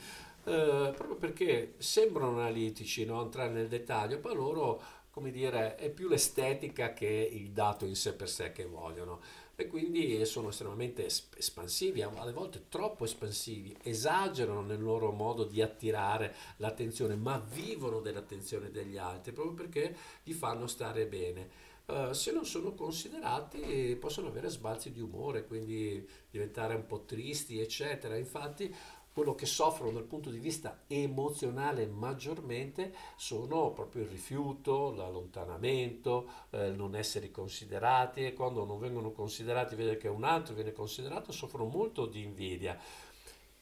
Eh, 0.49 0.93
proprio 0.95 1.17
perché 1.17 1.75
sembrano 1.79 2.39
analitici, 2.39 3.05
no? 3.05 3.23
entrare 3.23 3.51
nel 3.51 3.67
dettaglio, 3.67 4.21
poi 4.21 4.35
loro, 4.35 4.81
come 5.17 5.31
dire, 5.31 5.77
è 5.77 5.89
più 5.89 6.09
l'estetica 6.11 6.93
che 6.93 7.07
il 7.07 7.51
dato 7.53 7.87
in 7.87 7.97
sé 7.97 8.13
per 8.13 8.29
sé 8.29 8.53
che 8.53 8.67
vogliono 8.67 9.23
e 9.55 9.67
quindi 9.67 10.23
sono 10.27 10.51
estremamente 10.51 11.07
espansivi, 11.07 12.03
alle 12.03 12.35
volte 12.35 12.65
troppo 12.69 13.05
espansivi, 13.05 13.75
esagerano 13.83 14.61
nel 14.61 14.83
loro 14.83 15.13
modo 15.13 15.45
di 15.45 15.63
attirare 15.63 16.35
l'attenzione, 16.59 17.17
ma 17.17 17.39
vivono 17.39 18.01
dell'attenzione 18.01 18.71
degli 18.71 18.99
altri 18.99 19.33
proprio 19.33 19.55
perché 19.55 19.97
gli 20.23 20.35
fanno 20.35 20.67
stare 20.67 21.07
bene. 21.07 21.49
Uh, 21.87 22.13
se 22.13 22.33
non 22.33 22.45
sono 22.45 22.75
considerati 22.75 23.97
possono 23.99 24.29
avere 24.29 24.51
sbalzi 24.51 24.91
di 24.91 25.01
umore, 25.01 25.47
quindi 25.47 26.07
diventare 26.29 26.75
un 26.75 26.85
po' 26.85 27.05
tristi, 27.05 27.59
eccetera. 27.59 28.17
Infatti 28.17 28.75
quello 29.17 29.35
che 29.35 29.47
soffrono 29.47 29.93
dal 29.93 30.05
punto 30.05 30.29
di 30.29 30.39
vista 30.39 30.83
emozionale 30.89 31.87
maggiormente 31.87 32.93
sono 33.17 33.71
proprio 33.71 34.03
il 34.03 34.11
rifiuto, 34.11 34.93
l'allontanamento, 34.95 36.29
eh, 36.51 36.69
non 36.73 36.95
essere 36.95 37.31
considerati 37.31 38.27
e 38.27 38.35
quando 38.35 38.67
non 38.67 38.79
vengono 38.79 39.13
considerati, 39.13 39.75
vede 39.75 39.97
che 39.97 40.09
un 40.09 40.23
altro 40.23 40.53
viene 40.53 40.73
considerato, 40.73 41.33
soffrono 41.33 41.65
molto 41.65 42.05
di 42.05 42.25
invidia. 42.25 42.79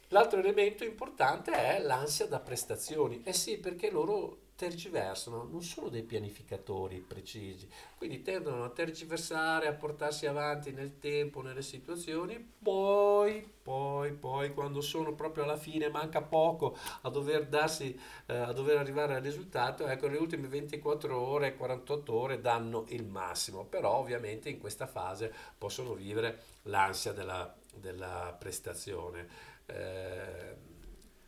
L'altro 0.09 0.41
elemento 0.41 0.83
importante 0.83 1.53
è 1.53 1.81
l'ansia 1.81 2.27
da 2.27 2.41
prestazioni. 2.41 3.23
Eh 3.23 3.33
sì, 3.33 3.59
perché 3.59 3.93
loro 3.93 4.39
tergiversano, 4.57 5.43
non 5.51 5.63
sono 5.63 5.89
dei 5.89 6.05
pianificatori 6.05 7.01
precisi, 7.01 7.69
quindi 7.97 8.23
tendono 8.23 8.65
a 8.65 8.71
tergiversare, 8.71 9.67
a 9.67 9.73
portarsi 9.73 10.27
avanti 10.27 10.71
nel 10.73 10.99
tempo, 10.99 11.43
nelle 11.43 11.63
situazioni, 11.63 12.53
poi, 12.63 13.47
poi, 13.63 14.13
poi, 14.13 14.55
quando 14.55 14.81
sono 14.81 15.15
proprio 15.15 15.45
alla 15.45 15.57
fine, 15.57 15.89
manca 15.89 16.23
poco 16.23 16.77
a 17.03 17.09
dover 17.11 17.47
darsi, 17.47 17.99
eh, 18.27 18.37
a 18.37 18.53
dover 18.53 18.77
arrivare 18.77 19.17
al 19.17 19.23
risultato, 19.23 19.87
ecco, 19.87 20.07
le 20.07 20.19
ultime 20.19 20.47
24 20.47 21.19
ore, 21.19 21.57
48 21.57 22.15
ore 22.15 22.41
danno 22.41 22.85
il 22.89 23.07
massimo, 23.07 23.65
però 23.65 23.97
ovviamente 23.97 24.49
in 24.49 24.59
questa 24.61 24.87
fase 24.87 25.33
possono 25.59 25.95
vivere 25.95 26.43
l'ansia 26.63 27.13
della, 27.13 27.53
della 27.75 28.37
prestazione. 28.39 29.27
Eh, 29.67 30.73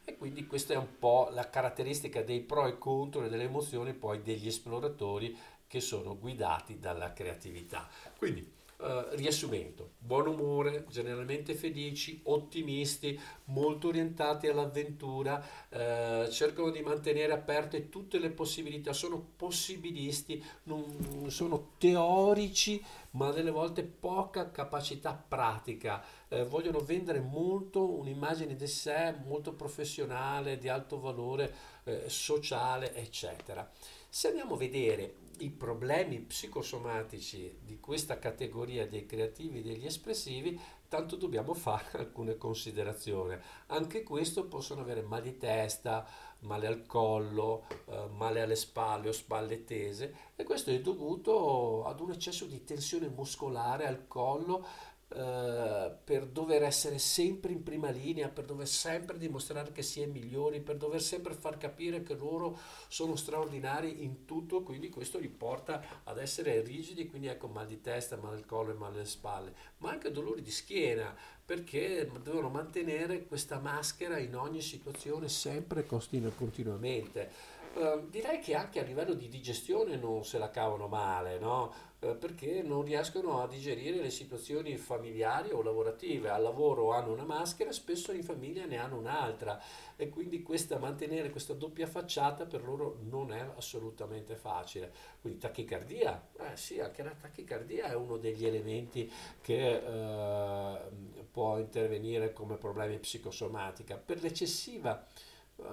e 0.09 0.17
quindi 0.17 0.47
questa 0.47 0.73
è 0.75 0.77
un 0.77 0.99
po' 0.99 1.29
la 1.33 1.51
caratteristica 1.51 2.23
dei 2.23 2.41
pro 2.41 2.69
e 2.69 2.79
contro 2.79 3.25
e 3.25 3.29
delle 3.29 3.43
emozioni 3.43 3.93
poi 3.93 4.23
degli 4.23 4.47
esploratori 4.47 5.37
che 5.67 5.81
sono 5.81 6.17
guidati 6.17 6.79
dalla 6.79 7.13
creatività. 7.13 7.89
Quindi 8.17 8.55
Uh, 8.79 9.07
riassumendo, 9.13 9.93
buon 9.97 10.27
umore, 10.27 10.85
generalmente 10.91 11.55
felici, 11.55 12.21
ottimisti, 12.25 13.19
molto 13.45 13.89
orientati 13.89 14.49
all'avventura, 14.49 15.43
uh, 15.71 16.31
cercano 16.31 16.69
di 16.69 16.83
mantenere 16.83 17.33
aperte 17.33 17.89
tutte 17.89 18.19
le 18.19 18.29
possibilità, 18.29 18.93
sono 18.93 19.31
possibilisti, 19.35 20.45
non 20.65 21.31
sono 21.31 21.71
teorici, 21.79 22.85
ma 23.13 23.31
delle 23.31 23.51
volte 23.51 23.83
poca 23.83 24.51
capacità 24.51 25.15
pratica, 25.15 26.05
uh, 26.29 26.45
vogliono 26.47 26.81
vendere 26.81 27.20
molto 27.20 27.99
un'immagine 27.99 28.55
di 28.55 28.66
sé 28.66 29.14
molto 29.24 29.55
professionale, 29.55 30.59
di 30.59 30.68
alto 30.68 31.01
valore 31.01 31.74
sociale, 32.09 32.93
eccetera. 32.97 33.70
Se 34.09 34.27
andiamo 34.27 34.55
a 34.55 34.59
vedere 34.59 35.18
i 35.39 35.51
problemi 35.51 36.20
psicosomatici 36.20 37.59
di 37.62 37.79
questa 37.79 38.18
categoria 38.18 38.87
dei 38.87 39.07
creativi 39.07 39.59
e 39.59 39.62
degli 39.62 39.85
espressivi, 39.85 40.59
tanto 40.89 41.16
dobbiamo 41.16 41.53
fare 41.53 41.91
alcune 41.99 42.37
considerazioni. 42.37 43.37
Anche 43.66 44.03
questo 44.03 44.47
possono 44.47 44.81
avere 44.81 45.03
mal 45.03 45.22
di 45.22 45.37
testa, 45.37 46.07
male 46.41 46.66
al 46.66 46.87
collo, 46.87 47.66
eh, 47.87 48.07
male 48.11 48.41
alle 48.41 48.57
spalle 48.57 49.09
o 49.09 49.12
spalle 49.12 49.64
tese 49.64 50.14
e 50.37 50.45
questo 50.45 50.70
è 50.70 50.81
dovuto 50.81 51.85
ad 51.85 52.01
un 52.01 52.12
eccesso 52.12 52.47
di 52.47 52.64
tensione 52.64 53.09
muscolare 53.09 53.87
al 53.87 54.07
collo 54.07 54.66
eh, 55.09 55.93
per 56.03 56.27
dover 56.27 56.65
essere 56.65 56.99
sempre 56.99 57.53
in 57.53 57.63
prima 57.63 57.91
linea, 57.91 58.29
per 58.29 58.45
dover 58.45 58.67
sempre 58.67 59.19
dimostrare 59.19 59.71
che 59.71 59.83
si 59.83 60.01
è 60.01 60.07
migliori, 60.07 60.61
per 60.61 60.77
dover 60.77 61.01
sempre 61.01 61.33
far 61.33 61.59
capire 61.59 62.03
che 62.03 62.15
loro 62.15 62.59
sono 62.89 63.15
straordinari 63.15 64.03
in 64.03 64.25
tutto, 64.25 64.63
quindi 64.63 64.89
questo 64.89 65.19
li 65.19 65.29
porta 65.29 66.03
ad 66.03 66.19
essere 66.19 66.61
rigidi, 66.61 67.07
quindi 67.07 67.29
ecco 67.29 67.47
mal 67.47 67.67
di 67.67 67.81
testa, 67.81 68.17
mal 68.17 68.35
al 68.35 68.47
collo 68.47 68.73
e 68.73 68.75
mal 68.75 68.95
alle 68.95 69.05
spalle, 69.05 69.55
ma 69.79 69.91
anche 69.91 70.11
dolori 70.11 70.43
di 70.43 70.51
schiena, 70.51 71.15
perché 71.45 72.11
devono 72.25 72.49
mantenere 72.49 73.27
questa 73.27 73.61
maschera 73.61 74.19
in 74.19 74.35
ogni 74.35 74.61
situazione 74.61 75.29
sempre 75.29 75.87
continuamente. 75.87 77.55
Uh, 77.77 78.09
direi 78.09 78.39
che 78.39 78.55
anche 78.55 78.81
a 78.81 78.83
livello 78.83 79.12
di 79.12 79.29
digestione 79.29 79.97
non 79.97 80.24
se 80.24 80.39
la 80.39 80.49
cavano 80.49 80.87
male, 80.89 81.39
no? 81.39 81.70
uh, 81.99 82.16
perché 82.16 82.62
non 82.62 82.83
riescono 82.83 83.43
a 83.43 83.47
digerire 83.47 84.01
le 84.01 84.09
situazioni 84.09 84.79
familiari 84.79 85.51
o 85.51 85.61
lavorative. 85.61 86.31
Al 86.31 86.41
lavoro 86.41 86.93
hanno 86.93 87.12
una 87.12 87.27
maschera, 87.27 87.72
spesso 87.72 88.12
in 88.12 88.22
famiglia 88.22 88.64
ne 88.64 88.79
hanno 88.79 88.97
un'altra 88.97 89.61
e 89.95 90.09
quindi 90.09 90.41
questa, 90.41 90.79
mantenere 90.79 91.29
questa 91.29 91.53
doppia 91.53 91.87
facciata 91.87 92.47
per 92.47 92.64
loro 92.64 92.97
non 93.03 93.31
è 93.31 93.47
assolutamente 93.57 94.37
facile. 94.37 94.91
Quindi 95.20 95.39
tachicardia, 95.39 96.29
eh 96.39 96.57
sì, 96.57 96.81
anche 96.81 97.03
la 97.03 97.14
tachicardia 97.14 97.89
è 97.89 97.95
uno 97.95 98.16
degli 98.16 98.47
elementi 98.47 99.12
che 99.43 99.77
uh, 99.77 101.27
può 101.31 101.59
intervenire 101.59 102.33
come 102.33 102.57
problemi 102.57 102.97
psicosomatica. 102.99 103.99
Per 103.99 104.22
l'eccessiva 104.22 105.07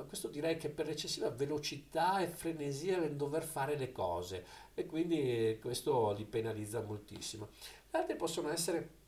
questo 0.08 0.30
direi 0.30 0.58
che 0.58 0.70
per 0.70 0.88
l'eccessiva 0.88 1.30
velocità 1.30 2.20
e 2.20 2.28
frenesia 2.28 3.00
nel 3.00 3.16
dover 3.16 3.44
fare 3.44 3.76
le 3.78 3.92
cose 3.92 4.46
e 4.74 4.86
quindi 4.86 5.58
questo 5.62 6.12
li 6.14 6.26
penalizza 6.26 6.82
moltissimo. 6.82 7.50
Le 7.92 8.00
altre 8.00 8.16
possono 8.16 8.50
essere 8.50 9.02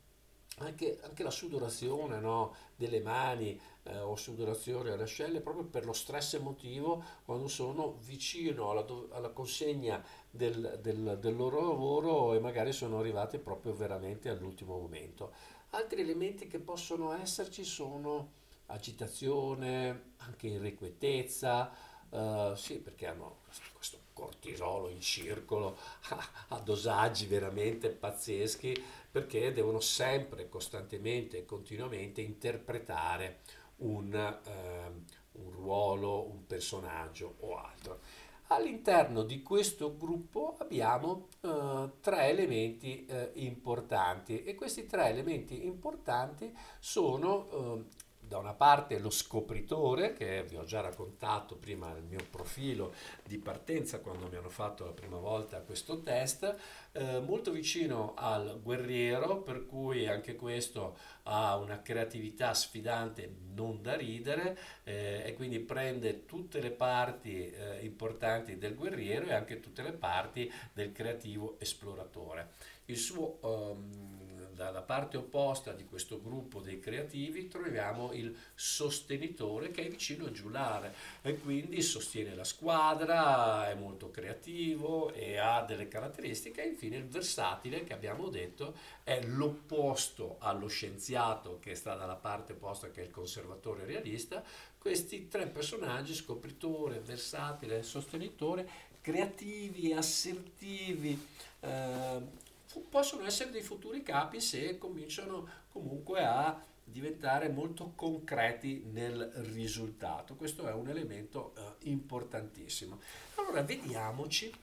anche, 0.58 0.98
anche 1.02 1.22
la 1.22 1.30
sudorazione 1.30 2.18
no? 2.20 2.54
delle 2.76 3.00
mani 3.00 3.60
eh, 3.84 3.98
o 3.98 4.16
sudorazione 4.16 4.90
alle 4.90 5.02
ascelle 5.02 5.40
proprio 5.40 5.64
per 5.64 5.84
lo 5.84 5.92
stress 5.92 6.34
emotivo 6.34 7.02
quando 7.24 7.48
sono 7.48 7.96
vicino 8.04 8.70
alla, 8.70 8.86
alla 9.10 9.30
consegna 9.30 10.02
del, 10.30 10.78
del, 10.80 11.18
del 11.20 11.36
loro 11.36 11.60
lavoro 11.60 12.34
e 12.34 12.40
magari 12.40 12.72
sono 12.72 12.98
arrivati 12.98 13.38
proprio 13.38 13.74
veramente 13.74 14.28
all'ultimo 14.28 14.78
momento. 14.78 15.32
Altri 15.70 16.00
elementi 16.00 16.46
che 16.46 16.58
possono 16.58 17.12
esserci 17.12 17.64
sono 17.64 18.44
agitazione, 18.66 20.12
anche 20.18 20.48
irrequietezza, 20.48 21.70
uh, 22.10 22.54
sì, 22.54 22.78
perché 22.78 23.06
hanno 23.06 23.40
questo 23.72 23.98
cortisolo 24.12 24.88
in 24.88 25.00
circolo 25.00 25.76
a, 26.08 26.28
a, 26.56 26.58
dosaggi 26.60 27.26
veramente 27.26 27.90
pazzeschi, 27.90 28.82
perché 29.10 29.52
devono 29.52 29.80
sempre, 29.80 30.48
costantemente 30.48 31.38
e 31.38 31.44
continuamente 31.44 32.20
interpretare 32.20 33.40
un, 33.76 34.12
uh, 34.12 35.40
un 35.42 35.50
ruolo, 35.50 36.26
un 36.28 36.46
personaggio 36.46 37.36
o 37.40 37.56
altro. 37.56 38.00
All'interno 38.48 39.24
di 39.24 39.42
questo 39.42 39.96
gruppo 39.96 40.54
abbiamo 40.58 41.28
uh, 41.40 41.98
tre 42.00 42.28
elementi 42.28 43.04
uh, 43.10 43.30
importanti 43.34 44.44
e 44.44 44.54
questi 44.54 44.86
tre 44.86 45.08
elementi 45.08 45.66
importanti 45.66 46.56
sono 46.78 47.48
uh, 47.50 47.84
da 48.26 48.38
una 48.38 48.54
parte 48.54 48.98
lo 48.98 49.10
scopritore, 49.10 50.12
che 50.12 50.44
vi 50.44 50.56
ho 50.56 50.64
già 50.64 50.80
raccontato 50.80 51.56
prima 51.56 51.92
nel 51.92 52.02
mio 52.02 52.24
profilo 52.28 52.92
di 53.24 53.38
partenza 53.38 54.00
quando 54.00 54.28
mi 54.28 54.36
hanno 54.36 54.48
fatto 54.48 54.84
la 54.84 54.92
prima 54.92 55.18
volta 55.18 55.60
questo 55.60 56.02
test, 56.02 56.56
eh, 56.92 57.20
molto 57.20 57.52
vicino 57.52 58.14
al 58.16 58.60
guerriero, 58.62 59.42
per 59.42 59.66
cui 59.66 60.08
anche 60.08 60.34
questo 60.34 60.96
ha 61.24 61.56
una 61.56 61.82
creatività 61.82 62.52
sfidante 62.54 63.32
non 63.54 63.80
da 63.80 63.96
ridere 63.96 64.58
eh, 64.84 65.22
e 65.24 65.34
quindi 65.34 65.60
prende 65.60 66.24
tutte 66.24 66.60
le 66.60 66.70
parti 66.70 67.50
eh, 67.50 67.84
importanti 67.84 68.58
del 68.58 68.74
guerriero 68.74 69.26
e 69.26 69.34
anche 69.34 69.60
tutte 69.60 69.82
le 69.82 69.92
parti 69.92 70.50
del 70.72 70.92
creativo 70.92 71.56
esploratore. 71.58 72.52
Il 72.86 72.98
suo 72.98 73.38
um, 73.40 74.15
dalla 74.56 74.80
parte 74.80 75.18
opposta 75.18 75.72
di 75.72 75.84
questo 75.84 76.20
gruppo 76.20 76.60
dei 76.60 76.80
creativi 76.80 77.46
troviamo 77.46 78.12
il 78.12 78.34
sostenitore 78.54 79.70
che 79.70 79.86
è 79.86 79.88
vicino 79.88 80.24
al 80.24 80.32
giullare 80.32 80.94
e 81.20 81.38
quindi 81.38 81.82
sostiene 81.82 82.34
la 82.34 82.42
squadra, 82.42 83.68
è 83.68 83.74
molto 83.74 84.10
creativo 84.10 85.12
e 85.12 85.36
ha 85.36 85.62
delle 85.62 85.88
caratteristiche. 85.88 86.64
E 86.64 86.68
infine 86.68 86.96
il 86.96 87.06
versatile 87.06 87.84
che 87.84 87.92
abbiamo 87.92 88.28
detto 88.28 88.74
è 89.04 89.22
l'opposto 89.22 90.36
allo 90.40 90.68
scienziato 90.68 91.58
che 91.60 91.74
sta 91.74 91.94
dalla 91.94 92.16
parte 92.16 92.54
opposta 92.54 92.90
che 92.90 93.02
è 93.02 93.04
il 93.04 93.10
conservatore 93.10 93.84
realista. 93.84 94.42
Questi 94.78 95.28
tre 95.28 95.46
personaggi, 95.46 96.14
scopritore, 96.14 97.00
versatile, 97.00 97.82
sostenitore, 97.82 98.68
creativi, 99.00 99.92
assertivi, 99.92 101.26
eh, 101.60 102.44
possono 102.88 103.24
essere 103.24 103.50
dei 103.50 103.62
futuri 103.62 104.02
capi 104.02 104.40
se 104.40 104.78
cominciano 104.78 105.48
comunque 105.70 106.24
a 106.24 106.62
diventare 106.88 107.48
molto 107.48 107.92
concreti 107.96 108.84
nel 108.92 109.32
risultato. 109.52 110.34
Questo 110.34 110.66
è 110.68 110.72
un 110.72 110.88
elemento 110.88 111.52
eh, 111.56 111.88
importantissimo. 111.90 113.00
Allora 113.34 113.62
vediamoci 113.62 114.54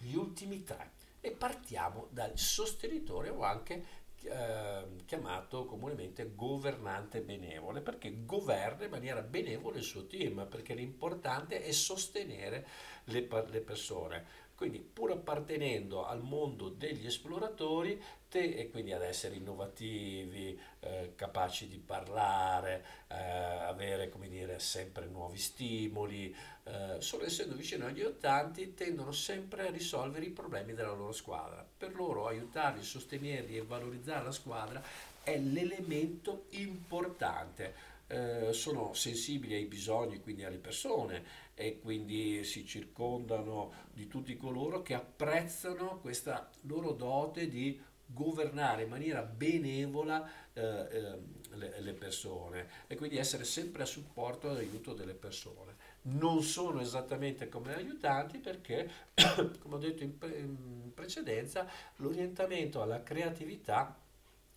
gli 0.00 0.14
ultimi 0.14 0.64
tre 0.64 0.92
e 1.20 1.30
partiamo 1.30 2.08
dal 2.10 2.38
sostenitore 2.38 3.28
o 3.28 3.42
anche 3.42 4.02
eh, 4.24 4.84
chiamato 5.04 5.66
comunemente 5.66 6.32
governante 6.34 7.20
benevole 7.20 7.80
perché 7.80 8.24
governa 8.24 8.84
in 8.84 8.90
maniera 8.90 9.20
benevola 9.20 9.76
il 9.76 9.82
suo 9.82 10.06
team 10.06 10.46
perché 10.48 10.74
l'importante 10.74 11.62
è 11.62 11.72
sostenere 11.72 12.66
le, 13.04 13.28
le 13.48 13.60
persone 13.60 14.24
quindi 14.54 14.78
pur 14.78 15.10
appartenendo 15.10 16.06
al 16.06 16.22
mondo 16.22 16.68
degli 16.68 17.06
esploratori, 17.06 18.00
te 18.28 18.54
e 18.54 18.70
quindi 18.70 18.92
ad 18.92 19.02
essere 19.02 19.36
innovativi, 19.36 20.58
eh, 20.80 21.12
capaci 21.16 21.68
di 21.68 21.78
parlare, 21.78 22.84
eh, 23.08 23.14
avere 23.14 24.08
come 24.08 24.28
dire, 24.28 24.58
sempre 24.58 25.06
nuovi 25.06 25.38
stimoli, 25.38 26.34
eh, 26.64 26.96
solo 27.00 27.24
essendo 27.24 27.54
vicino 27.54 27.86
agli 27.86 28.02
ottanti 28.02 28.74
tendono 28.74 29.12
sempre 29.12 29.68
a 29.68 29.70
risolvere 29.70 30.24
i 30.24 30.30
problemi 30.30 30.74
della 30.74 30.92
loro 30.92 31.12
squadra. 31.12 31.66
Per 31.76 31.94
loro 31.94 32.26
aiutarli, 32.26 32.82
sostenerli 32.82 33.56
e 33.56 33.62
valorizzare 33.62 34.24
la 34.24 34.32
squadra 34.32 34.82
è 35.22 35.38
l'elemento 35.38 36.44
importante. 36.50 37.92
Eh, 38.06 38.52
sono 38.52 38.92
sensibili 38.92 39.54
ai 39.54 39.64
bisogni, 39.64 40.20
quindi 40.20 40.44
alle 40.44 40.58
persone, 40.58 41.24
e 41.54 41.78
quindi 41.80 42.44
si 42.44 42.66
circondano 42.66 43.72
di 43.92 44.06
tutti 44.08 44.36
coloro 44.36 44.82
che 44.82 44.94
apprezzano 44.94 45.98
questa 46.00 46.50
loro 46.62 46.92
dote 46.92 47.48
di 47.48 47.80
governare 48.06 48.82
in 48.82 48.90
maniera 48.90 49.22
benevola 49.22 50.28
eh, 50.52 50.62
eh, 50.62 51.18
le, 51.54 51.80
le, 51.80 51.92
persone 51.94 52.68
e 52.86 52.96
quindi 52.96 53.16
essere 53.16 53.44
sempre 53.44 53.82
a 53.82 53.86
supporto 53.86 54.54
e 54.54 54.60
aiuto 54.60 54.92
delle 54.92 55.14
persone. 55.14 55.74
Non 56.02 56.42
sono 56.42 56.80
esattamente 56.80 57.48
come 57.48 57.74
aiutanti 57.74 58.38
perché, 58.38 58.90
come 59.60 59.74
ho 59.74 59.78
detto 59.78 60.02
in, 60.02 60.18
pre- 60.18 60.36
in 60.36 60.92
precedenza, 60.92 61.66
l'orientamento 61.96 62.82
alla 62.82 63.02
creatività 63.02 63.98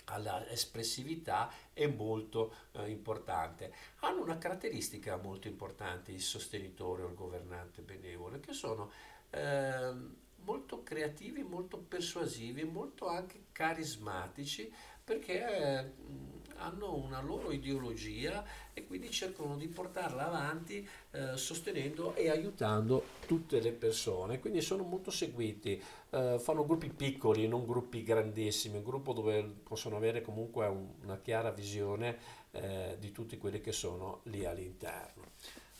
alla 0.09 0.47
espressività 0.49 1.51
è 1.73 1.87
molto 1.87 2.53
eh, 2.71 2.89
importante. 2.89 3.73
Hanno 3.99 4.21
una 4.21 4.37
caratteristica 4.37 5.17
molto 5.17 5.47
importante 5.47 6.11
il 6.11 6.21
sostenitore 6.21 7.03
o 7.03 7.07
il 7.07 7.15
governante 7.15 7.81
benevole, 7.81 8.39
che 8.39 8.53
sono 8.53 8.91
eh, 9.29 9.93
molto 10.43 10.83
creativi, 10.83 11.43
molto 11.43 11.77
persuasivi, 11.77 12.63
molto 12.63 13.07
anche 13.07 13.45
carismatici, 13.51 14.71
perché 15.03 15.45
eh, 15.45 15.91
hanno 16.57 16.95
una 16.95 17.21
loro 17.21 17.51
ideologia 17.51 18.43
e 18.73 18.85
quindi 18.85 19.09
cercano 19.09 19.57
di 19.57 19.67
portarla 19.67 20.27
avanti 20.27 20.87
eh, 21.11 21.37
sostenendo 21.37 22.15
e 22.15 22.29
aiutando 22.29 23.03
tutte 23.25 23.59
le 23.59 23.71
persone. 23.71 24.39
Quindi 24.39 24.61
sono 24.61 24.83
molto 24.83 25.11
seguiti, 25.11 25.81
eh, 26.09 26.37
fanno 26.39 26.65
gruppi 26.65 26.89
piccoli, 26.89 27.47
non 27.47 27.65
gruppi 27.65 28.03
grandissimi, 28.03 28.77
un 28.77 28.83
gruppo 28.83 29.13
dove 29.13 29.43
possono 29.63 29.95
avere 29.95 30.21
comunque 30.21 30.67
un, 30.67 30.87
una 31.03 31.17
chiara 31.17 31.51
visione 31.51 32.17
eh, 32.51 32.97
di 32.99 33.11
tutti 33.11 33.37
quelli 33.37 33.61
che 33.61 33.71
sono 33.71 34.21
lì 34.23 34.45
all'interno. 34.45 35.23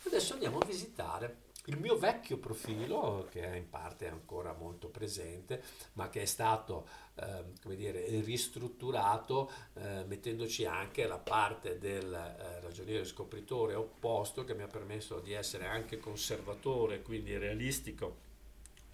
Adesso 0.06 0.34
andiamo 0.34 0.58
a 0.58 0.66
visitare 0.66 1.47
il 1.68 1.78
mio 1.78 1.98
vecchio 1.98 2.38
profilo, 2.38 3.28
che 3.30 3.42
è 3.42 3.56
in 3.56 3.68
parte 3.68 4.08
ancora 4.08 4.54
molto 4.54 4.88
presente, 4.88 5.62
ma 5.94 6.08
che 6.08 6.22
è 6.22 6.24
stato 6.24 6.88
eh, 7.14 7.44
come 7.62 7.76
dire, 7.76 8.06
ristrutturato 8.20 9.50
eh, 9.74 10.04
mettendoci 10.06 10.64
anche 10.64 11.06
la 11.06 11.18
parte 11.18 11.78
del 11.78 12.12
eh, 12.12 12.60
ragioniere 12.60 13.04
scopritore 13.04 13.74
opposto 13.74 14.44
che 14.44 14.54
mi 14.54 14.62
ha 14.62 14.66
permesso 14.66 15.20
di 15.20 15.32
essere 15.32 15.66
anche 15.66 15.98
conservatore, 15.98 17.02
quindi 17.02 17.36
realistico, 17.36 18.26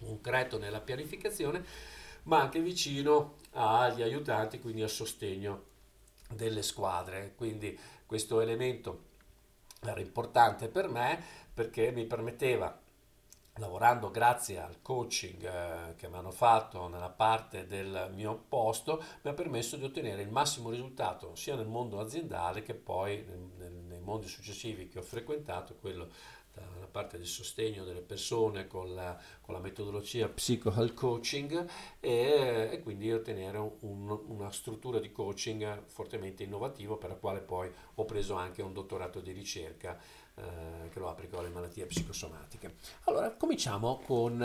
concreto 0.01 0.59
nella 0.59 0.81
pianificazione, 0.81 1.65
ma 2.25 2.41
anche 2.41 2.61
vicino 2.61 3.37
agli 3.53 4.03
aiutanti, 4.03 4.59
quindi 4.59 4.83
a 4.83 4.89
sostegno 4.89 5.73
delle 6.29 6.63
squadre. 6.63 7.35
Quindi 7.37 7.79
questo 8.05 8.41
elemento 8.41 9.13
era 9.89 10.01
importante 10.01 10.69
per 10.69 10.89
me 10.89 11.23
perché 11.53 11.91
mi 11.93 12.05
permetteva 12.05 12.81
lavorando 13.59 14.11
grazie 14.11 14.59
al 14.59 14.83
coaching 14.83 15.45
eh, 15.45 15.95
che 15.95 16.09
mi 16.09 16.17
hanno 16.17 16.33
fatto 16.33 16.89
nella 16.89 17.11
parte 17.11 17.67
del 17.67 18.11
mio 18.13 18.45
posto, 18.49 19.03
mi 19.23 19.31
ha 19.31 19.35
permesso 19.35 19.77
di 19.77 19.85
ottenere 19.85 20.23
il 20.23 20.31
massimo 20.31 20.71
risultato 20.71 21.37
sia 21.37 21.55
nel 21.55 21.67
mondo 21.67 22.01
aziendale 22.01 22.63
che 22.63 22.75
poi 22.75 23.25
nei 23.87 24.01
mondi 24.01 24.27
successivi 24.27 24.89
che 24.89 24.99
ho 24.99 25.03
frequentato, 25.03 25.77
quello 25.77 26.09
parte 26.95 27.19
del 27.19 27.27
sostegno 27.27 27.83
delle 27.83 28.03
persone 28.03 28.69
con 28.69 28.95
la, 28.95 29.21
con 29.41 29.53
la 29.53 29.61
metodologia 29.61 30.29
psychohealth 30.29 30.95
coaching 30.95 31.69
e, 31.99 32.69
e 32.71 32.81
quindi 32.85 33.13
ottenere 33.13 33.59
un, 33.81 34.17
una 34.29 34.53
struttura 34.53 35.01
di 35.01 35.11
coaching 35.11 35.87
fortemente 35.87 36.45
innovativo 36.45 36.97
per 36.97 37.11
la 37.11 37.17
quale 37.17 37.41
poi 37.41 37.69
ho 37.97 38.05
preso 38.05 38.35
anche 38.35 38.63
un 38.63 38.73
dottorato 38.73 39.19
di 39.19 39.33
ricerca 39.33 39.99
eh, 40.37 40.89
che 40.91 40.99
lo 40.99 41.09
applico 41.09 41.39
alle 41.39 41.49
malattie 41.49 41.87
psicosomatiche. 41.87 42.75
Allora, 43.05 43.33
cominciamo 43.33 44.01
con 44.05 44.41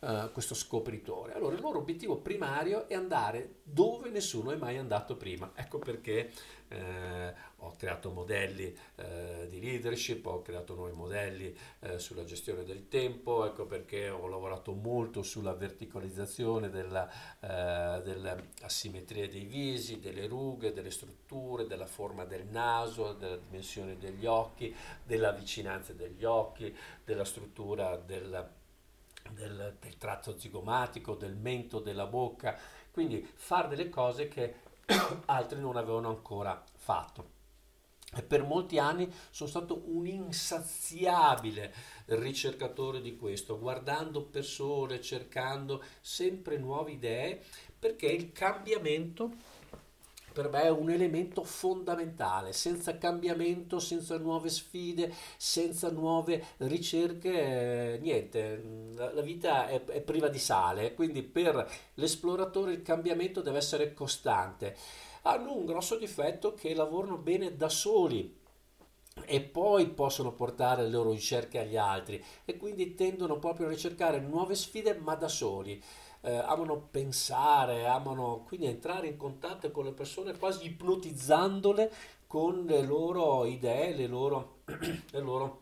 eh, 0.00 0.30
questo 0.32 0.54
scopritore. 0.54 1.34
Allora, 1.34 1.54
il 1.54 1.60
loro 1.60 1.78
obiettivo 1.78 2.16
primario 2.16 2.88
è 2.88 2.94
andare 2.94 3.60
dove 3.62 4.10
nessuno 4.10 4.50
è 4.50 4.56
mai 4.56 4.76
andato 4.76 5.16
prima. 5.16 5.52
Ecco 5.54 5.78
perché 5.78 6.32
eh, 6.72 7.34
ho 7.56 7.74
creato 7.76 8.10
modelli 8.10 8.76
eh, 8.96 9.46
di 9.48 9.60
leadership, 9.60 10.26
ho 10.26 10.42
creato 10.42 10.74
nuovi 10.74 10.92
modelli 10.92 11.56
eh, 11.80 11.98
sulla 11.98 12.24
gestione 12.24 12.64
del 12.64 12.88
tempo, 12.88 13.46
ecco 13.46 13.66
perché 13.66 14.08
ho 14.08 14.26
lavorato 14.26 14.72
molto 14.72 15.22
sulla 15.22 15.52
verticalizzazione 15.52 16.70
della, 16.70 17.08
eh, 17.40 18.02
dell'asimmetria 18.02 19.28
dei 19.28 19.44
visi, 19.44 20.00
delle 20.00 20.26
rughe, 20.26 20.72
delle 20.72 20.90
strutture, 20.90 21.66
della 21.66 21.86
forma 21.86 22.24
del 22.24 22.46
naso, 22.46 23.12
della 23.12 23.36
dimensione 23.36 23.98
degli 23.98 24.26
occhi, 24.26 24.74
della 25.04 25.32
vicinanza 25.32 25.92
degli 25.92 26.24
occhi, 26.24 26.74
della 27.04 27.24
struttura 27.24 27.96
del, 27.96 28.48
del, 29.30 29.76
del 29.78 29.96
tratto 29.98 30.36
zigomatico, 30.38 31.14
del 31.14 31.36
mento, 31.36 31.78
della 31.78 32.06
bocca, 32.06 32.58
quindi 32.90 33.26
fare 33.34 33.68
delle 33.68 33.88
cose 33.88 34.28
che 34.28 34.70
altri 35.26 35.60
non 35.60 35.76
avevano 35.76 36.08
ancora 36.08 36.62
fatto. 36.76 37.40
E 38.14 38.22
per 38.22 38.44
molti 38.44 38.78
anni 38.78 39.10
sono 39.30 39.48
stato 39.48 39.84
un 39.86 40.06
insaziabile 40.06 41.72
ricercatore 42.06 43.00
di 43.00 43.16
questo, 43.16 43.58
guardando 43.58 44.22
persone, 44.24 45.00
cercando 45.00 45.82
sempre 46.02 46.58
nuove 46.58 46.92
idee, 46.92 47.42
perché 47.78 48.06
il 48.06 48.32
cambiamento 48.32 49.32
per 50.32 50.48
me 50.48 50.62
è 50.62 50.70
un 50.70 50.90
elemento 50.90 51.44
fondamentale. 51.44 52.52
Senza 52.52 52.98
cambiamento, 52.98 53.78
senza 53.78 54.18
nuove 54.18 54.48
sfide, 54.48 55.12
senza 55.36 55.90
nuove 55.90 56.44
ricerche, 56.58 57.94
eh, 57.94 57.98
niente, 57.98 58.62
la, 58.94 59.12
la 59.12 59.22
vita 59.22 59.68
è, 59.68 59.84
è 59.84 60.00
priva 60.00 60.28
di 60.28 60.38
sale. 60.38 60.94
Quindi 60.94 61.22
per 61.22 61.68
l'esploratore 61.94 62.72
il 62.72 62.82
cambiamento 62.82 63.40
deve 63.42 63.58
essere 63.58 63.94
costante. 63.94 64.76
Hanno 65.22 65.56
un 65.56 65.66
grosso 65.66 65.96
difetto 65.96 66.54
che 66.54 66.74
lavorano 66.74 67.16
bene 67.16 67.54
da 67.56 67.68
soli 67.68 68.40
e 69.26 69.40
poi 69.42 69.88
possono 69.88 70.32
portare 70.32 70.82
le 70.82 70.88
loro 70.88 71.10
ricerche 71.10 71.58
agli 71.58 71.76
altri 71.76 72.22
e 72.44 72.56
quindi 72.56 72.94
tendono 72.94 73.38
proprio 73.38 73.66
a 73.66 73.70
ricercare 73.70 74.20
nuove 74.20 74.54
sfide 74.54 74.94
ma 74.94 75.14
da 75.14 75.28
soli 75.28 75.82
eh, 76.22 76.36
amano 76.36 76.88
pensare, 76.90 77.86
amano 77.86 78.44
quindi 78.46 78.66
entrare 78.66 79.08
in 79.08 79.16
contatto 79.16 79.70
con 79.70 79.84
le 79.84 79.92
persone 79.92 80.36
quasi 80.36 80.66
ipnotizzandole 80.66 81.92
con 82.26 82.64
le 82.64 82.80
loro 82.80 83.44
idee, 83.44 83.94
le 83.94 84.06
loro, 84.06 84.60
le 84.64 85.20
loro, 85.20 85.60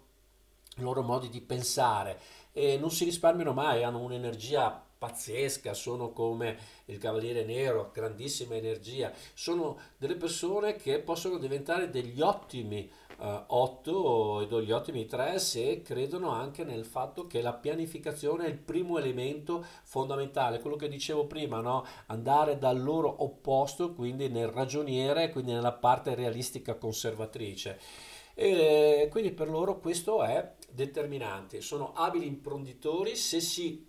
i 0.76 0.82
loro 0.82 1.02
modi 1.02 1.28
di 1.28 1.40
pensare. 1.40 2.18
E 2.52 2.78
non 2.78 2.92
si 2.92 3.04
risparmiano 3.04 3.52
mai, 3.52 3.82
hanno 3.82 3.98
un'energia 3.98 4.86
pazzesca, 4.96 5.74
sono 5.74 6.10
come 6.12 6.56
il 6.84 6.98
Cavaliere 6.98 7.42
Nero, 7.42 7.90
grandissima 7.92 8.54
energia, 8.54 9.10
sono 9.34 9.78
delle 9.96 10.14
persone 10.14 10.76
che 10.76 11.00
possono 11.00 11.38
diventare 11.38 11.90
degli 11.90 12.20
ottimi 12.20 12.88
uh, 13.20 13.44
8 13.46 14.40
e 14.40 14.46
degli 14.46 14.72
ottimi 14.72 15.06
3 15.06 15.38
se 15.38 15.82
credono 15.82 16.30
anche 16.30 16.64
nel 16.64 16.84
fatto 16.84 17.26
che 17.26 17.42
la 17.42 17.52
pianificazione 17.52 18.46
è 18.46 18.48
il 18.48 18.58
primo 18.58 18.98
elemento 18.98 19.64
fondamentale, 19.82 20.60
quello 20.60 20.76
che 20.76 20.88
dicevo 20.88 21.26
prima, 21.26 21.60
no? 21.60 21.84
andare 22.06 22.58
dal 22.58 22.82
loro 22.82 23.22
opposto, 23.22 23.92
quindi 23.92 24.28
nel 24.28 24.48
ragioniere, 24.48 25.30
quindi 25.30 25.52
nella 25.52 25.72
parte 25.72 26.14
realistica 26.14 26.74
conservatrice. 26.74 27.78
E 28.34 29.08
quindi 29.10 29.32
per 29.32 29.50
loro 29.50 29.78
questo 29.80 30.22
è 30.22 30.54
determinante. 30.70 31.60
Sono 31.60 31.92
abili 31.92 32.26
imprenditori 32.26 33.14
se 33.16 33.40
si 33.40 33.88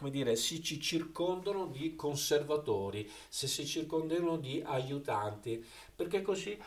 come 0.00 0.10
dire, 0.10 0.34
si 0.34 0.62
ci 0.62 0.80
circondano 0.80 1.66
di 1.66 1.94
conservatori, 1.94 3.08
se 3.28 3.46
si 3.46 3.66
circondano 3.66 4.38
di 4.38 4.62
aiutanti, 4.64 5.62
perché 5.94 6.22
così 6.22 6.58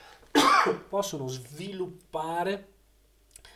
possono 0.87 1.27
sviluppare 1.27 2.67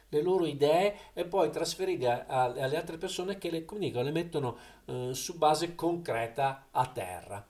le 0.10 0.22
loro 0.22 0.46
idee 0.46 1.12
e 1.14 1.26
poi 1.26 1.50
trasferirle 1.50 2.26
alle 2.28 2.78
altre 2.78 2.98
persone 2.98 3.38
che 3.38 3.50
le, 3.50 3.66
dico, 3.78 4.02
le 4.02 4.12
mettono 4.12 4.58
eh, 4.86 5.10
su 5.14 5.38
base 5.38 5.76
concreta 5.76 6.68
a 6.72 6.88
terra. 6.88 7.46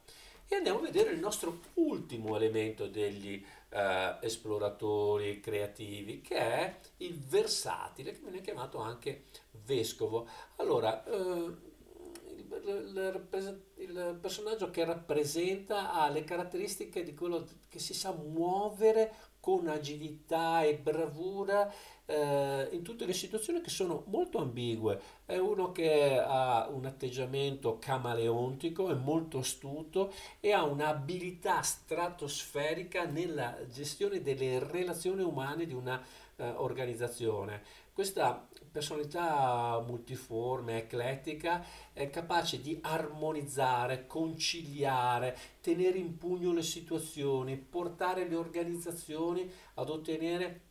E 0.48 0.56
andiamo 0.56 0.80
a 0.80 0.84
vedere 0.84 1.12
il 1.12 1.20
nostro 1.20 1.60
ultimo 1.76 2.36
elemento 2.36 2.88
degli 2.88 3.44
eh, 3.70 4.16
esploratori 4.22 5.40
creativi, 5.42 6.22
che 6.22 6.38
è 6.38 6.80
il 6.98 7.20
versatile, 7.20 8.14
che 8.14 8.20
viene 8.22 8.42
chiamato 8.42 8.80
anche 8.80 9.26
vescovo. 9.66 10.28
Allora, 10.56 11.04
eh, 11.04 11.67
il, 12.50 13.28
il, 13.76 14.18
personaggio 14.22 14.70
che 14.70 14.86
rappresenta 14.86 15.94
ha 15.94 16.10
le 16.10 16.24
caratteristiche 16.24 17.04
di 17.04 17.14
quello 17.14 17.46
che 17.68 17.80
si 17.80 17.94
sa 17.94 18.12
muovere 18.12 19.14
con 19.40 19.68
agilità 19.68 20.64
e 20.64 20.78
bravura 20.78 21.72
eh, 22.06 22.70
in 22.72 22.82
tutte 22.82 23.06
le 23.06 23.14
situazioni 23.14 23.62
che 23.62 23.70
sono 23.70 24.04
molto 24.08 24.40
ambigue. 24.40 25.00
È 25.26 25.38
uno 25.38 25.72
che 25.72 26.18
ha 26.18 26.68
un 26.70 26.86
atteggiamento 26.86 27.78
camaleontico, 27.80 28.90
è 28.90 28.96
molto 28.96 29.40
astuto 29.40 30.14
e 30.40 30.52
ha 30.52 30.64
un'abilità 30.64 31.62
stratosferica 31.62 33.06
nella 33.06 33.58
gestione 33.72 34.22
delle 34.22 34.60
relazioni 34.60 35.22
umane 35.22 35.66
di 35.66 35.74
una 35.74 36.02
eh, 36.38 36.50
organizzazione. 36.50 37.62
Questa 37.94 38.48
personalità 38.72 39.84
multiforme, 39.86 40.78
eclettica, 40.78 41.66
è 41.94 42.10
capace 42.10 42.62
di 42.62 42.78
armonizzare, 42.82 44.08
conciliare, 44.08 45.38
tenere 45.62 45.98
in 45.98 46.18
pugno 46.18 46.54
le 46.54 46.62
situazioni, 46.62 47.58
portare 47.58 48.28
le 48.28 48.36
organizzazioni 48.36 49.50
ad 49.76 49.90
ottenere 49.90 50.62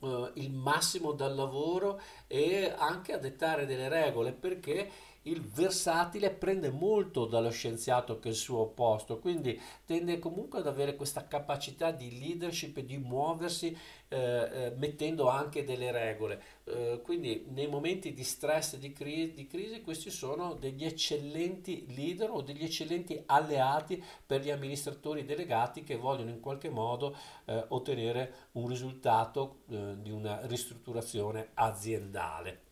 uh, 0.00 0.30
il 0.34 0.52
massimo 0.52 1.12
dal 1.12 1.34
lavoro 1.34 2.00
e 2.26 2.72
anche 2.76 3.12
a 3.12 3.18
dettare 3.18 3.66
delle 3.66 3.88
regole 3.88 4.32
perché 4.32 4.90
il 5.22 5.40
versatile 5.40 6.30
prende 6.30 6.70
molto 6.70 7.26
dallo 7.26 7.50
scienziato 7.50 8.18
che 8.18 8.28
è 8.28 8.30
il 8.32 8.36
suo 8.36 8.60
opposto, 8.60 9.18
quindi 9.18 9.60
tende 9.84 10.18
comunque 10.18 10.58
ad 10.58 10.66
avere 10.66 10.96
questa 10.96 11.28
capacità 11.28 11.90
di 11.92 12.18
leadership 12.18 12.78
e 12.78 12.84
di 12.84 12.98
muoversi 12.98 13.76
eh, 14.08 14.16
eh, 14.16 14.72
mettendo 14.76 15.28
anche 15.28 15.64
delle 15.64 15.92
regole. 15.92 16.42
Eh, 16.64 17.00
quindi 17.02 17.46
nei 17.50 17.68
momenti 17.68 18.12
di 18.12 18.24
stress 18.24 18.76
di, 18.76 18.92
cri- 18.92 19.32
di, 19.32 19.46
crisi 19.46 19.80
questi 19.80 20.10
sono 20.10 20.54
degli 20.54 20.84
eccellenti 20.84 21.86
leader 21.94 22.30
o 22.30 22.42
degli 22.42 22.64
eccellenti 22.64 23.22
alleati 23.26 24.02
per 24.26 24.42
gli 24.42 24.50
amministratori 24.50 25.24
delegati 25.24 25.84
che 25.84 25.96
vogliono 25.96 26.30
in 26.30 26.40
qualche 26.40 26.68
modo 26.68 27.16
eh, 27.44 27.64
ottenere 27.68 28.48
un 28.52 28.68
risultato 28.68 29.60
eh, 29.70 29.94
di 30.00 30.10
una 30.10 30.40
ristrutturazione 30.46 31.50
aziendale. 31.54 32.70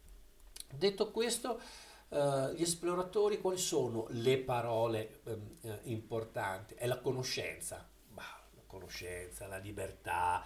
Detto 0.72 1.10
questo, 1.10 1.60
Uh, 2.10 2.52
gli 2.54 2.62
esploratori, 2.62 3.40
quali 3.40 3.56
sono 3.56 4.06
le 4.08 4.38
parole 4.38 5.20
um, 5.26 5.56
uh, 5.60 5.78
importanti? 5.84 6.74
È 6.74 6.88
la 6.88 6.98
conoscenza, 6.98 7.88
bah, 8.08 8.48
la 8.50 8.62
conoscenza, 8.66 9.46
la 9.46 9.58
libertà, 9.58 10.44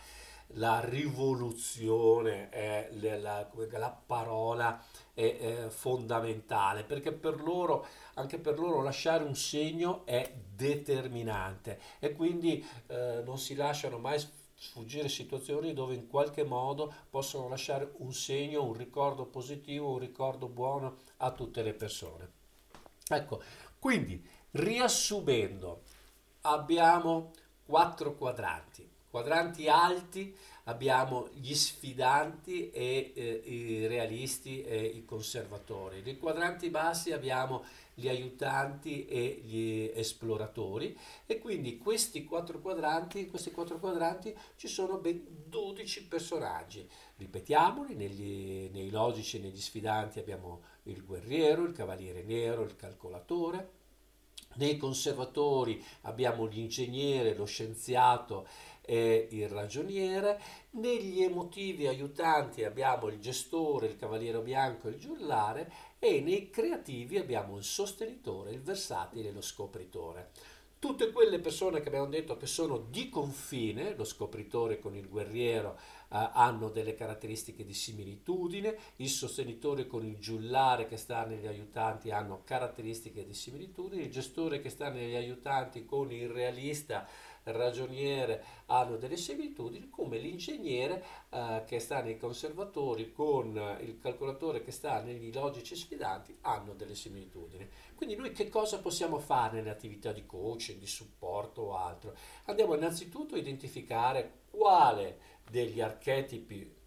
la 0.49 0.81
rivoluzione, 0.81 2.51
è 2.51 2.91
la, 2.93 3.49
la 3.71 4.03
parola 4.07 4.85
è, 5.15 5.37
è, 5.39 5.69
fondamentale 5.71 6.85
perché 6.85 7.13
per 7.13 7.41
loro, 7.41 7.87
anche 8.15 8.39
per 8.39 8.59
loro, 8.59 8.83
lasciare 8.83 9.25
un 9.25 9.35
segno 9.35 10.05
è 10.05 10.35
determinante 10.55 11.81
e 11.99 12.13
quindi 12.13 12.63
uh, 12.89 13.25
non 13.25 13.39
si 13.39 13.55
lasciano 13.55 13.97
mai 13.97 14.21
sfuggire 14.55 15.09
situazioni 15.09 15.73
dove 15.73 15.95
in 15.95 16.07
qualche 16.07 16.45
modo 16.45 16.93
possono 17.11 17.49
lasciare 17.49 17.93
un 17.99 18.13
segno, 18.13 18.65
un 18.65 18.75
ricordo 18.75 19.27
positivo, 19.27 19.91
un 19.93 19.99
ricordo 19.99 20.49
buono 20.49 20.99
a 21.19 21.31
tutte 21.33 21.63
le 21.63 21.75
persone. 21.75 22.31
Ecco, 23.09 23.43
quindi 23.79 24.27
riassumendo, 24.53 25.83
abbiamo 26.43 27.33
quattro 27.67 28.15
quadranti. 28.15 28.89
Quadranti 29.15 29.69
alti 29.69 30.37
abbiamo 30.65 31.29
gli 31.35 31.55
sfidanti 31.55 32.73
e 32.73 33.13
eh, 33.15 33.43
i 33.45 33.87
realisti 33.87 34.63
e 34.63 34.87
i 34.87 35.05
conservatori. 35.05 36.03
Nei 36.03 36.19
quadranti 36.19 36.69
bassi 36.69 37.13
abbiamo 37.13 37.65
gli 37.95 38.09
aiutanti 38.09 39.07
e 39.07 39.41
gli 39.45 39.89
esploratori 39.95 40.99
e 41.27 41.39
quindi 41.39 41.79
questi 41.79 42.25
quattro 42.25 42.59
quadranti, 42.59 43.29
questi 43.29 43.53
quattro 43.53 43.79
quadranti 43.79 44.37
ci 44.57 44.67
sono 44.67 44.97
ben 44.97 45.25
12 45.47 46.07
personaggi. 46.07 46.85
Ripetiamoli, 47.17 47.95
negli, 47.95 48.69
nei 48.73 48.91
logici 48.91 49.37
e 49.37 49.43
negli 49.43 49.61
sfidanti 49.61 50.19
abbiamo 50.19 50.63
il 50.87 51.05
guerriero, 51.05 51.63
il 51.63 51.73
cavaliere 51.73 52.25
nero, 52.25 52.65
il 52.65 52.75
calcolatore. 52.75 53.83
Nei 54.57 54.77
conservatori 54.77 55.85
abbiamo 56.03 56.45
l'ingegnere, 56.45 57.35
lo 57.35 57.45
scienziato 57.45 58.47
e 58.85 59.29
il 59.31 59.49
ragioniere. 59.49 60.41
Negli 60.71 61.23
emotivi 61.23 61.87
aiutanti 61.87 62.65
abbiamo 62.65 63.09
il 63.09 63.19
gestore, 63.19 63.87
il 63.87 63.97
cavaliere 63.97 64.41
bianco 64.41 64.89
e 64.89 64.93
il 64.93 64.99
giullare 64.99 65.73
e 65.99 66.21
nei 66.21 66.51
creativi 66.51 67.19
abbiamo 67.19 67.57
il 67.57 67.65
sostenitore, 67.65 68.51
il 68.51 68.61
versatile 68.61 69.29
e 69.29 69.33
lo 69.33 69.41
scopritore. 69.41 70.31
Tutte 70.85 71.13
quelle 71.13 71.39
persone 71.39 71.81
che 71.81 71.89
abbiamo 71.89 72.09
detto 72.09 72.37
che 72.37 72.47
sono 72.47 72.77
di 72.77 73.09
confine, 73.09 73.95
lo 73.97 74.05
scopritore 74.05 74.79
con 74.79 74.95
il 74.95 75.09
guerriero, 75.09 75.79
eh, 76.11 76.31
hanno 76.35 76.69
delle 76.69 76.95
caratteristiche 76.95 77.65
di 77.65 77.73
similitudine, 77.73 78.77
il 78.97 79.09
sostenitore 79.09 79.87
con 79.87 80.05
il 80.05 80.19
giullare 80.19 80.87
che 80.87 80.99
sta 80.99 81.25
negli 81.25 81.47
aiutanti 81.47 82.11
hanno 82.11 82.43
caratteristiche 82.45 83.25
di 83.25 83.33
similitudine, 83.33 84.03
il 84.03 84.11
gestore 84.11 84.61
che 84.61 84.69
sta 84.69 84.91
negli 84.91 85.15
aiutanti 85.15 85.87
con 85.87 86.13
il 86.13 86.29
realista 86.29 87.09
ragioniere 87.45 88.45
hanno 88.67 88.97
delle 88.97 89.17
similitudini, 89.17 89.91
come 89.91 90.19
l'ingegnere 90.19 91.05
eh, 91.31 91.63
che 91.67 91.79
sta 91.79 92.03
nei 92.03 92.17
conservatori 92.17 93.13
con 93.13 93.79
il 93.81 93.99
calcolatore 93.99 94.63
che 94.63 94.71
sta 94.71 95.01
negli 95.01 95.33
logici 95.33 95.77
sfidanti 95.77 96.37
hanno 96.43 96.75
delle 96.75 96.95
similitudini. 96.95 97.69
Quindi 97.95 98.17
noi 98.17 98.33
che 98.33 98.49
cosa 98.49 98.81
possiamo 98.81 99.19
fare 99.19 99.57
nelle 99.57 99.71
attività 99.71 100.13
di 100.13 100.27
coaching, 100.27 100.79
di 100.79 100.87
supporto 100.87 101.63
o 101.63 101.77
altro? 101.77 102.15
Andiamo 102.47 102.75
innanzitutto 102.75 103.35
a 103.35 103.39
identificare 103.39 104.43
quale 104.51 105.33
degli 105.51 105.81
archetipi 105.81 106.83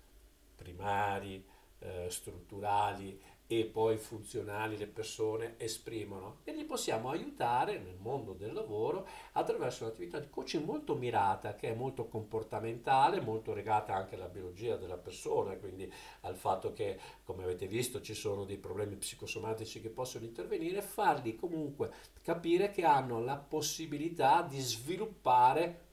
primari, 0.56 1.44
eh, 1.80 2.08
strutturali 2.10 3.22
e 3.48 3.64
poi 3.64 3.98
funzionali 3.98 4.78
le 4.78 4.88
persone 4.88 5.56
esprimono. 5.58 6.40
E 6.44 6.52
li 6.52 6.66
possiamo 6.66 7.10
aiutare 7.10 7.80
nel 7.80 7.96
mondo 7.98 8.34
del 8.34 8.52
lavoro 8.52 9.08
attraverso 9.32 9.86
un'attività 9.86 10.20
di 10.20 10.30
coaching 10.30 10.66
molto 10.66 10.96
mirata 10.96 11.56
che 11.56 11.70
è 11.70 11.74
molto 11.74 12.08
comportamentale, 12.08 13.22
molto 13.22 13.54
legata 13.54 13.96
anche 13.96 14.16
alla 14.16 14.28
biologia 14.28 14.76
della 14.76 14.98
persona, 14.98 15.56
quindi 15.56 15.92
al 16.22 16.36
fatto 16.36 16.74
che 16.74 17.00
come 17.24 17.44
avete 17.44 17.68
visto 17.68 18.02
ci 18.02 18.14
sono 18.14 18.44
dei 18.44 18.58
problemi 18.58 18.96
psicosomatici 18.96 19.80
che 19.80 19.90
possono 19.90 20.26
intervenire, 20.26 20.82
farli 20.82 21.36
comunque 21.36 21.92
capire 22.22 22.70
che 22.72 22.84
hanno 22.84 23.24
la 23.24 23.38
possibilità 23.38 24.42
di 24.42 24.60
sviluppare 24.60 25.86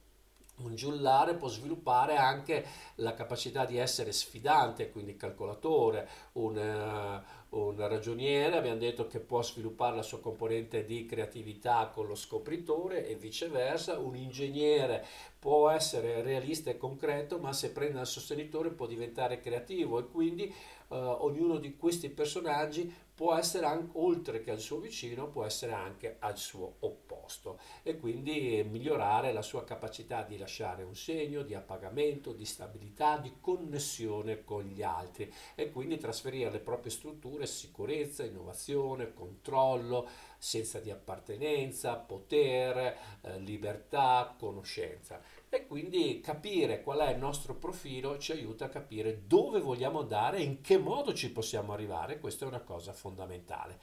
un 0.56 0.74
giullare 0.76 1.34
può 1.34 1.48
sviluppare 1.48 2.16
anche 2.16 2.64
la 2.96 3.14
capacità 3.14 3.64
di 3.64 3.76
essere 3.76 4.12
sfidante, 4.12 4.90
quindi 4.90 5.16
calcolatore, 5.16 6.08
un, 6.32 6.56
uh, 6.56 7.58
un, 7.58 7.88
ragioniere, 7.88 8.56
abbiamo 8.56 8.78
detto 8.78 9.06
che 9.06 9.18
può 9.18 9.42
sviluppare 9.42 9.96
la 9.96 10.02
sua 10.02 10.20
componente 10.20 10.84
di 10.84 11.06
creatività 11.06 11.90
con 11.92 12.06
lo 12.06 12.14
scopritore 12.14 13.08
e 13.08 13.16
viceversa, 13.16 13.98
un 13.98 14.14
ingegnere 14.14 15.04
può 15.38 15.68
essere 15.70 16.22
realista 16.22 16.70
e 16.70 16.78
concreto, 16.78 17.38
ma 17.38 17.52
se 17.52 17.72
prende 17.72 18.00
il 18.00 18.06
sostenitore 18.06 18.70
può 18.70 18.86
diventare 18.86 19.40
creativo 19.40 19.98
e 19.98 20.06
quindi 20.06 20.54
uh, 20.88 20.96
ognuno 20.96 21.58
di 21.58 21.76
questi 21.76 22.08
personaggi 22.08 22.92
può 23.14 23.36
essere 23.36 23.66
anche, 23.66 23.90
oltre 23.92 24.42
che 24.42 24.50
al 24.50 24.58
suo 24.58 24.78
vicino, 24.78 25.28
può 25.28 25.44
essere 25.44 25.72
anche 25.72 26.16
al 26.18 26.36
suo 26.36 26.76
opposto. 26.80 27.58
E 27.82 27.96
quindi 27.96 28.66
migliorare 28.68 29.32
la 29.32 29.42
sua 29.42 29.64
capacità 29.64 30.22
di 30.22 30.36
lasciare 30.36 30.82
un 30.82 30.96
segno 30.96 31.42
di 31.42 31.54
appagamento, 31.54 32.32
di 32.32 32.44
stabilità, 32.44 33.18
di 33.18 33.36
connessione 33.40 34.42
con 34.42 34.64
gli 34.64 34.82
altri. 34.82 35.32
E 35.54 35.70
quindi 35.70 35.96
trasferire 35.96 36.50
le 36.50 36.58
proprie 36.58 36.90
strutture 36.90 37.46
sicurezza, 37.46 38.24
innovazione, 38.24 39.14
controllo, 39.14 40.08
senza 40.36 40.80
di 40.80 40.90
appartenenza, 40.90 41.94
potere, 41.94 42.96
eh, 43.22 43.38
libertà, 43.38 44.34
conoscenza 44.36 45.22
e 45.54 45.66
quindi 45.66 46.20
capire 46.20 46.82
qual 46.82 46.98
è 46.98 47.10
il 47.10 47.18
nostro 47.18 47.54
profilo 47.54 48.18
ci 48.18 48.32
aiuta 48.32 48.66
a 48.66 48.68
capire 48.68 49.22
dove 49.26 49.60
vogliamo 49.60 50.00
andare 50.00 50.38
e 50.38 50.42
in 50.42 50.60
che 50.60 50.78
modo 50.78 51.14
ci 51.14 51.30
possiamo 51.30 51.72
arrivare, 51.72 52.18
questa 52.18 52.44
è 52.44 52.48
una 52.48 52.60
cosa 52.60 52.92
fondamentale. 52.92 53.78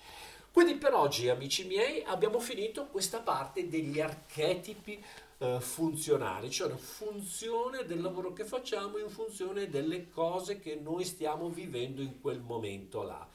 Quindi 0.51 0.75
per 0.75 0.93
oggi, 0.93 1.29
amici 1.29 1.65
miei, 1.65 2.03
abbiamo 2.03 2.39
finito 2.39 2.87
questa 2.87 3.19
parte 3.19 3.69
degli 3.69 4.01
archetipi 4.01 5.01
eh, 5.37 5.61
funzionali, 5.61 6.51
cioè 6.51 6.67
la 6.67 6.75
funzione 6.75 7.85
del 7.85 8.01
lavoro 8.01 8.33
che 8.33 8.43
facciamo 8.43 8.97
in 8.97 9.09
funzione 9.09 9.69
delle 9.69 10.09
cose 10.09 10.59
che 10.59 10.75
noi 10.75 11.05
stiamo 11.05 11.47
vivendo 11.47 12.01
in 12.01 12.19
quel 12.19 12.41
momento 12.41 13.01
là 13.03 13.25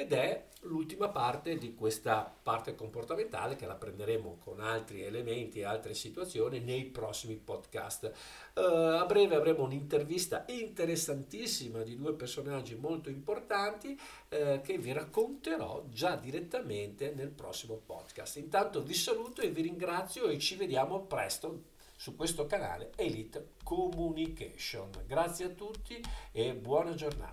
ed 0.00 0.14
è 0.14 0.48
l'ultima 0.62 1.08
parte 1.08 1.56
di 1.56 1.74
questa 1.74 2.34
parte 2.42 2.74
comportamentale 2.74 3.56
che 3.56 3.66
la 3.66 3.74
prenderemo 3.74 4.38
con 4.42 4.60
altri 4.60 5.02
elementi 5.02 5.60
e 5.60 5.64
altre 5.64 5.92
situazioni 5.92 6.60
nei 6.60 6.84
prossimi 6.84 7.36
podcast. 7.36 8.12
Uh, 8.54 8.60
a 8.60 9.04
breve 9.04 9.36
avremo 9.36 9.64
un'intervista 9.64 10.44
interessantissima 10.48 11.82
di 11.82 11.96
due 11.96 12.14
personaggi 12.14 12.74
molto 12.76 13.10
importanti 13.10 13.98
uh, 14.30 14.60
che 14.62 14.78
vi 14.78 14.92
racconterò 14.92 15.84
già 15.90 16.16
direttamente 16.16 17.12
nel 17.14 17.30
prossimo 17.30 17.74
podcast. 17.74 18.36
Intanto 18.36 18.82
vi 18.82 18.94
saluto 18.94 19.42
e 19.42 19.50
vi 19.50 19.62
ringrazio 19.62 20.28
e 20.28 20.38
ci 20.38 20.56
vediamo 20.56 21.02
presto 21.02 21.64
su 21.94 22.16
questo 22.16 22.46
canale 22.46 22.92
Elite 22.96 23.56
Communication. 23.62 24.88
Grazie 25.06 25.44
a 25.44 25.50
tutti 25.50 26.02
e 26.32 26.54
buona 26.54 26.94
giornata. 26.94 27.28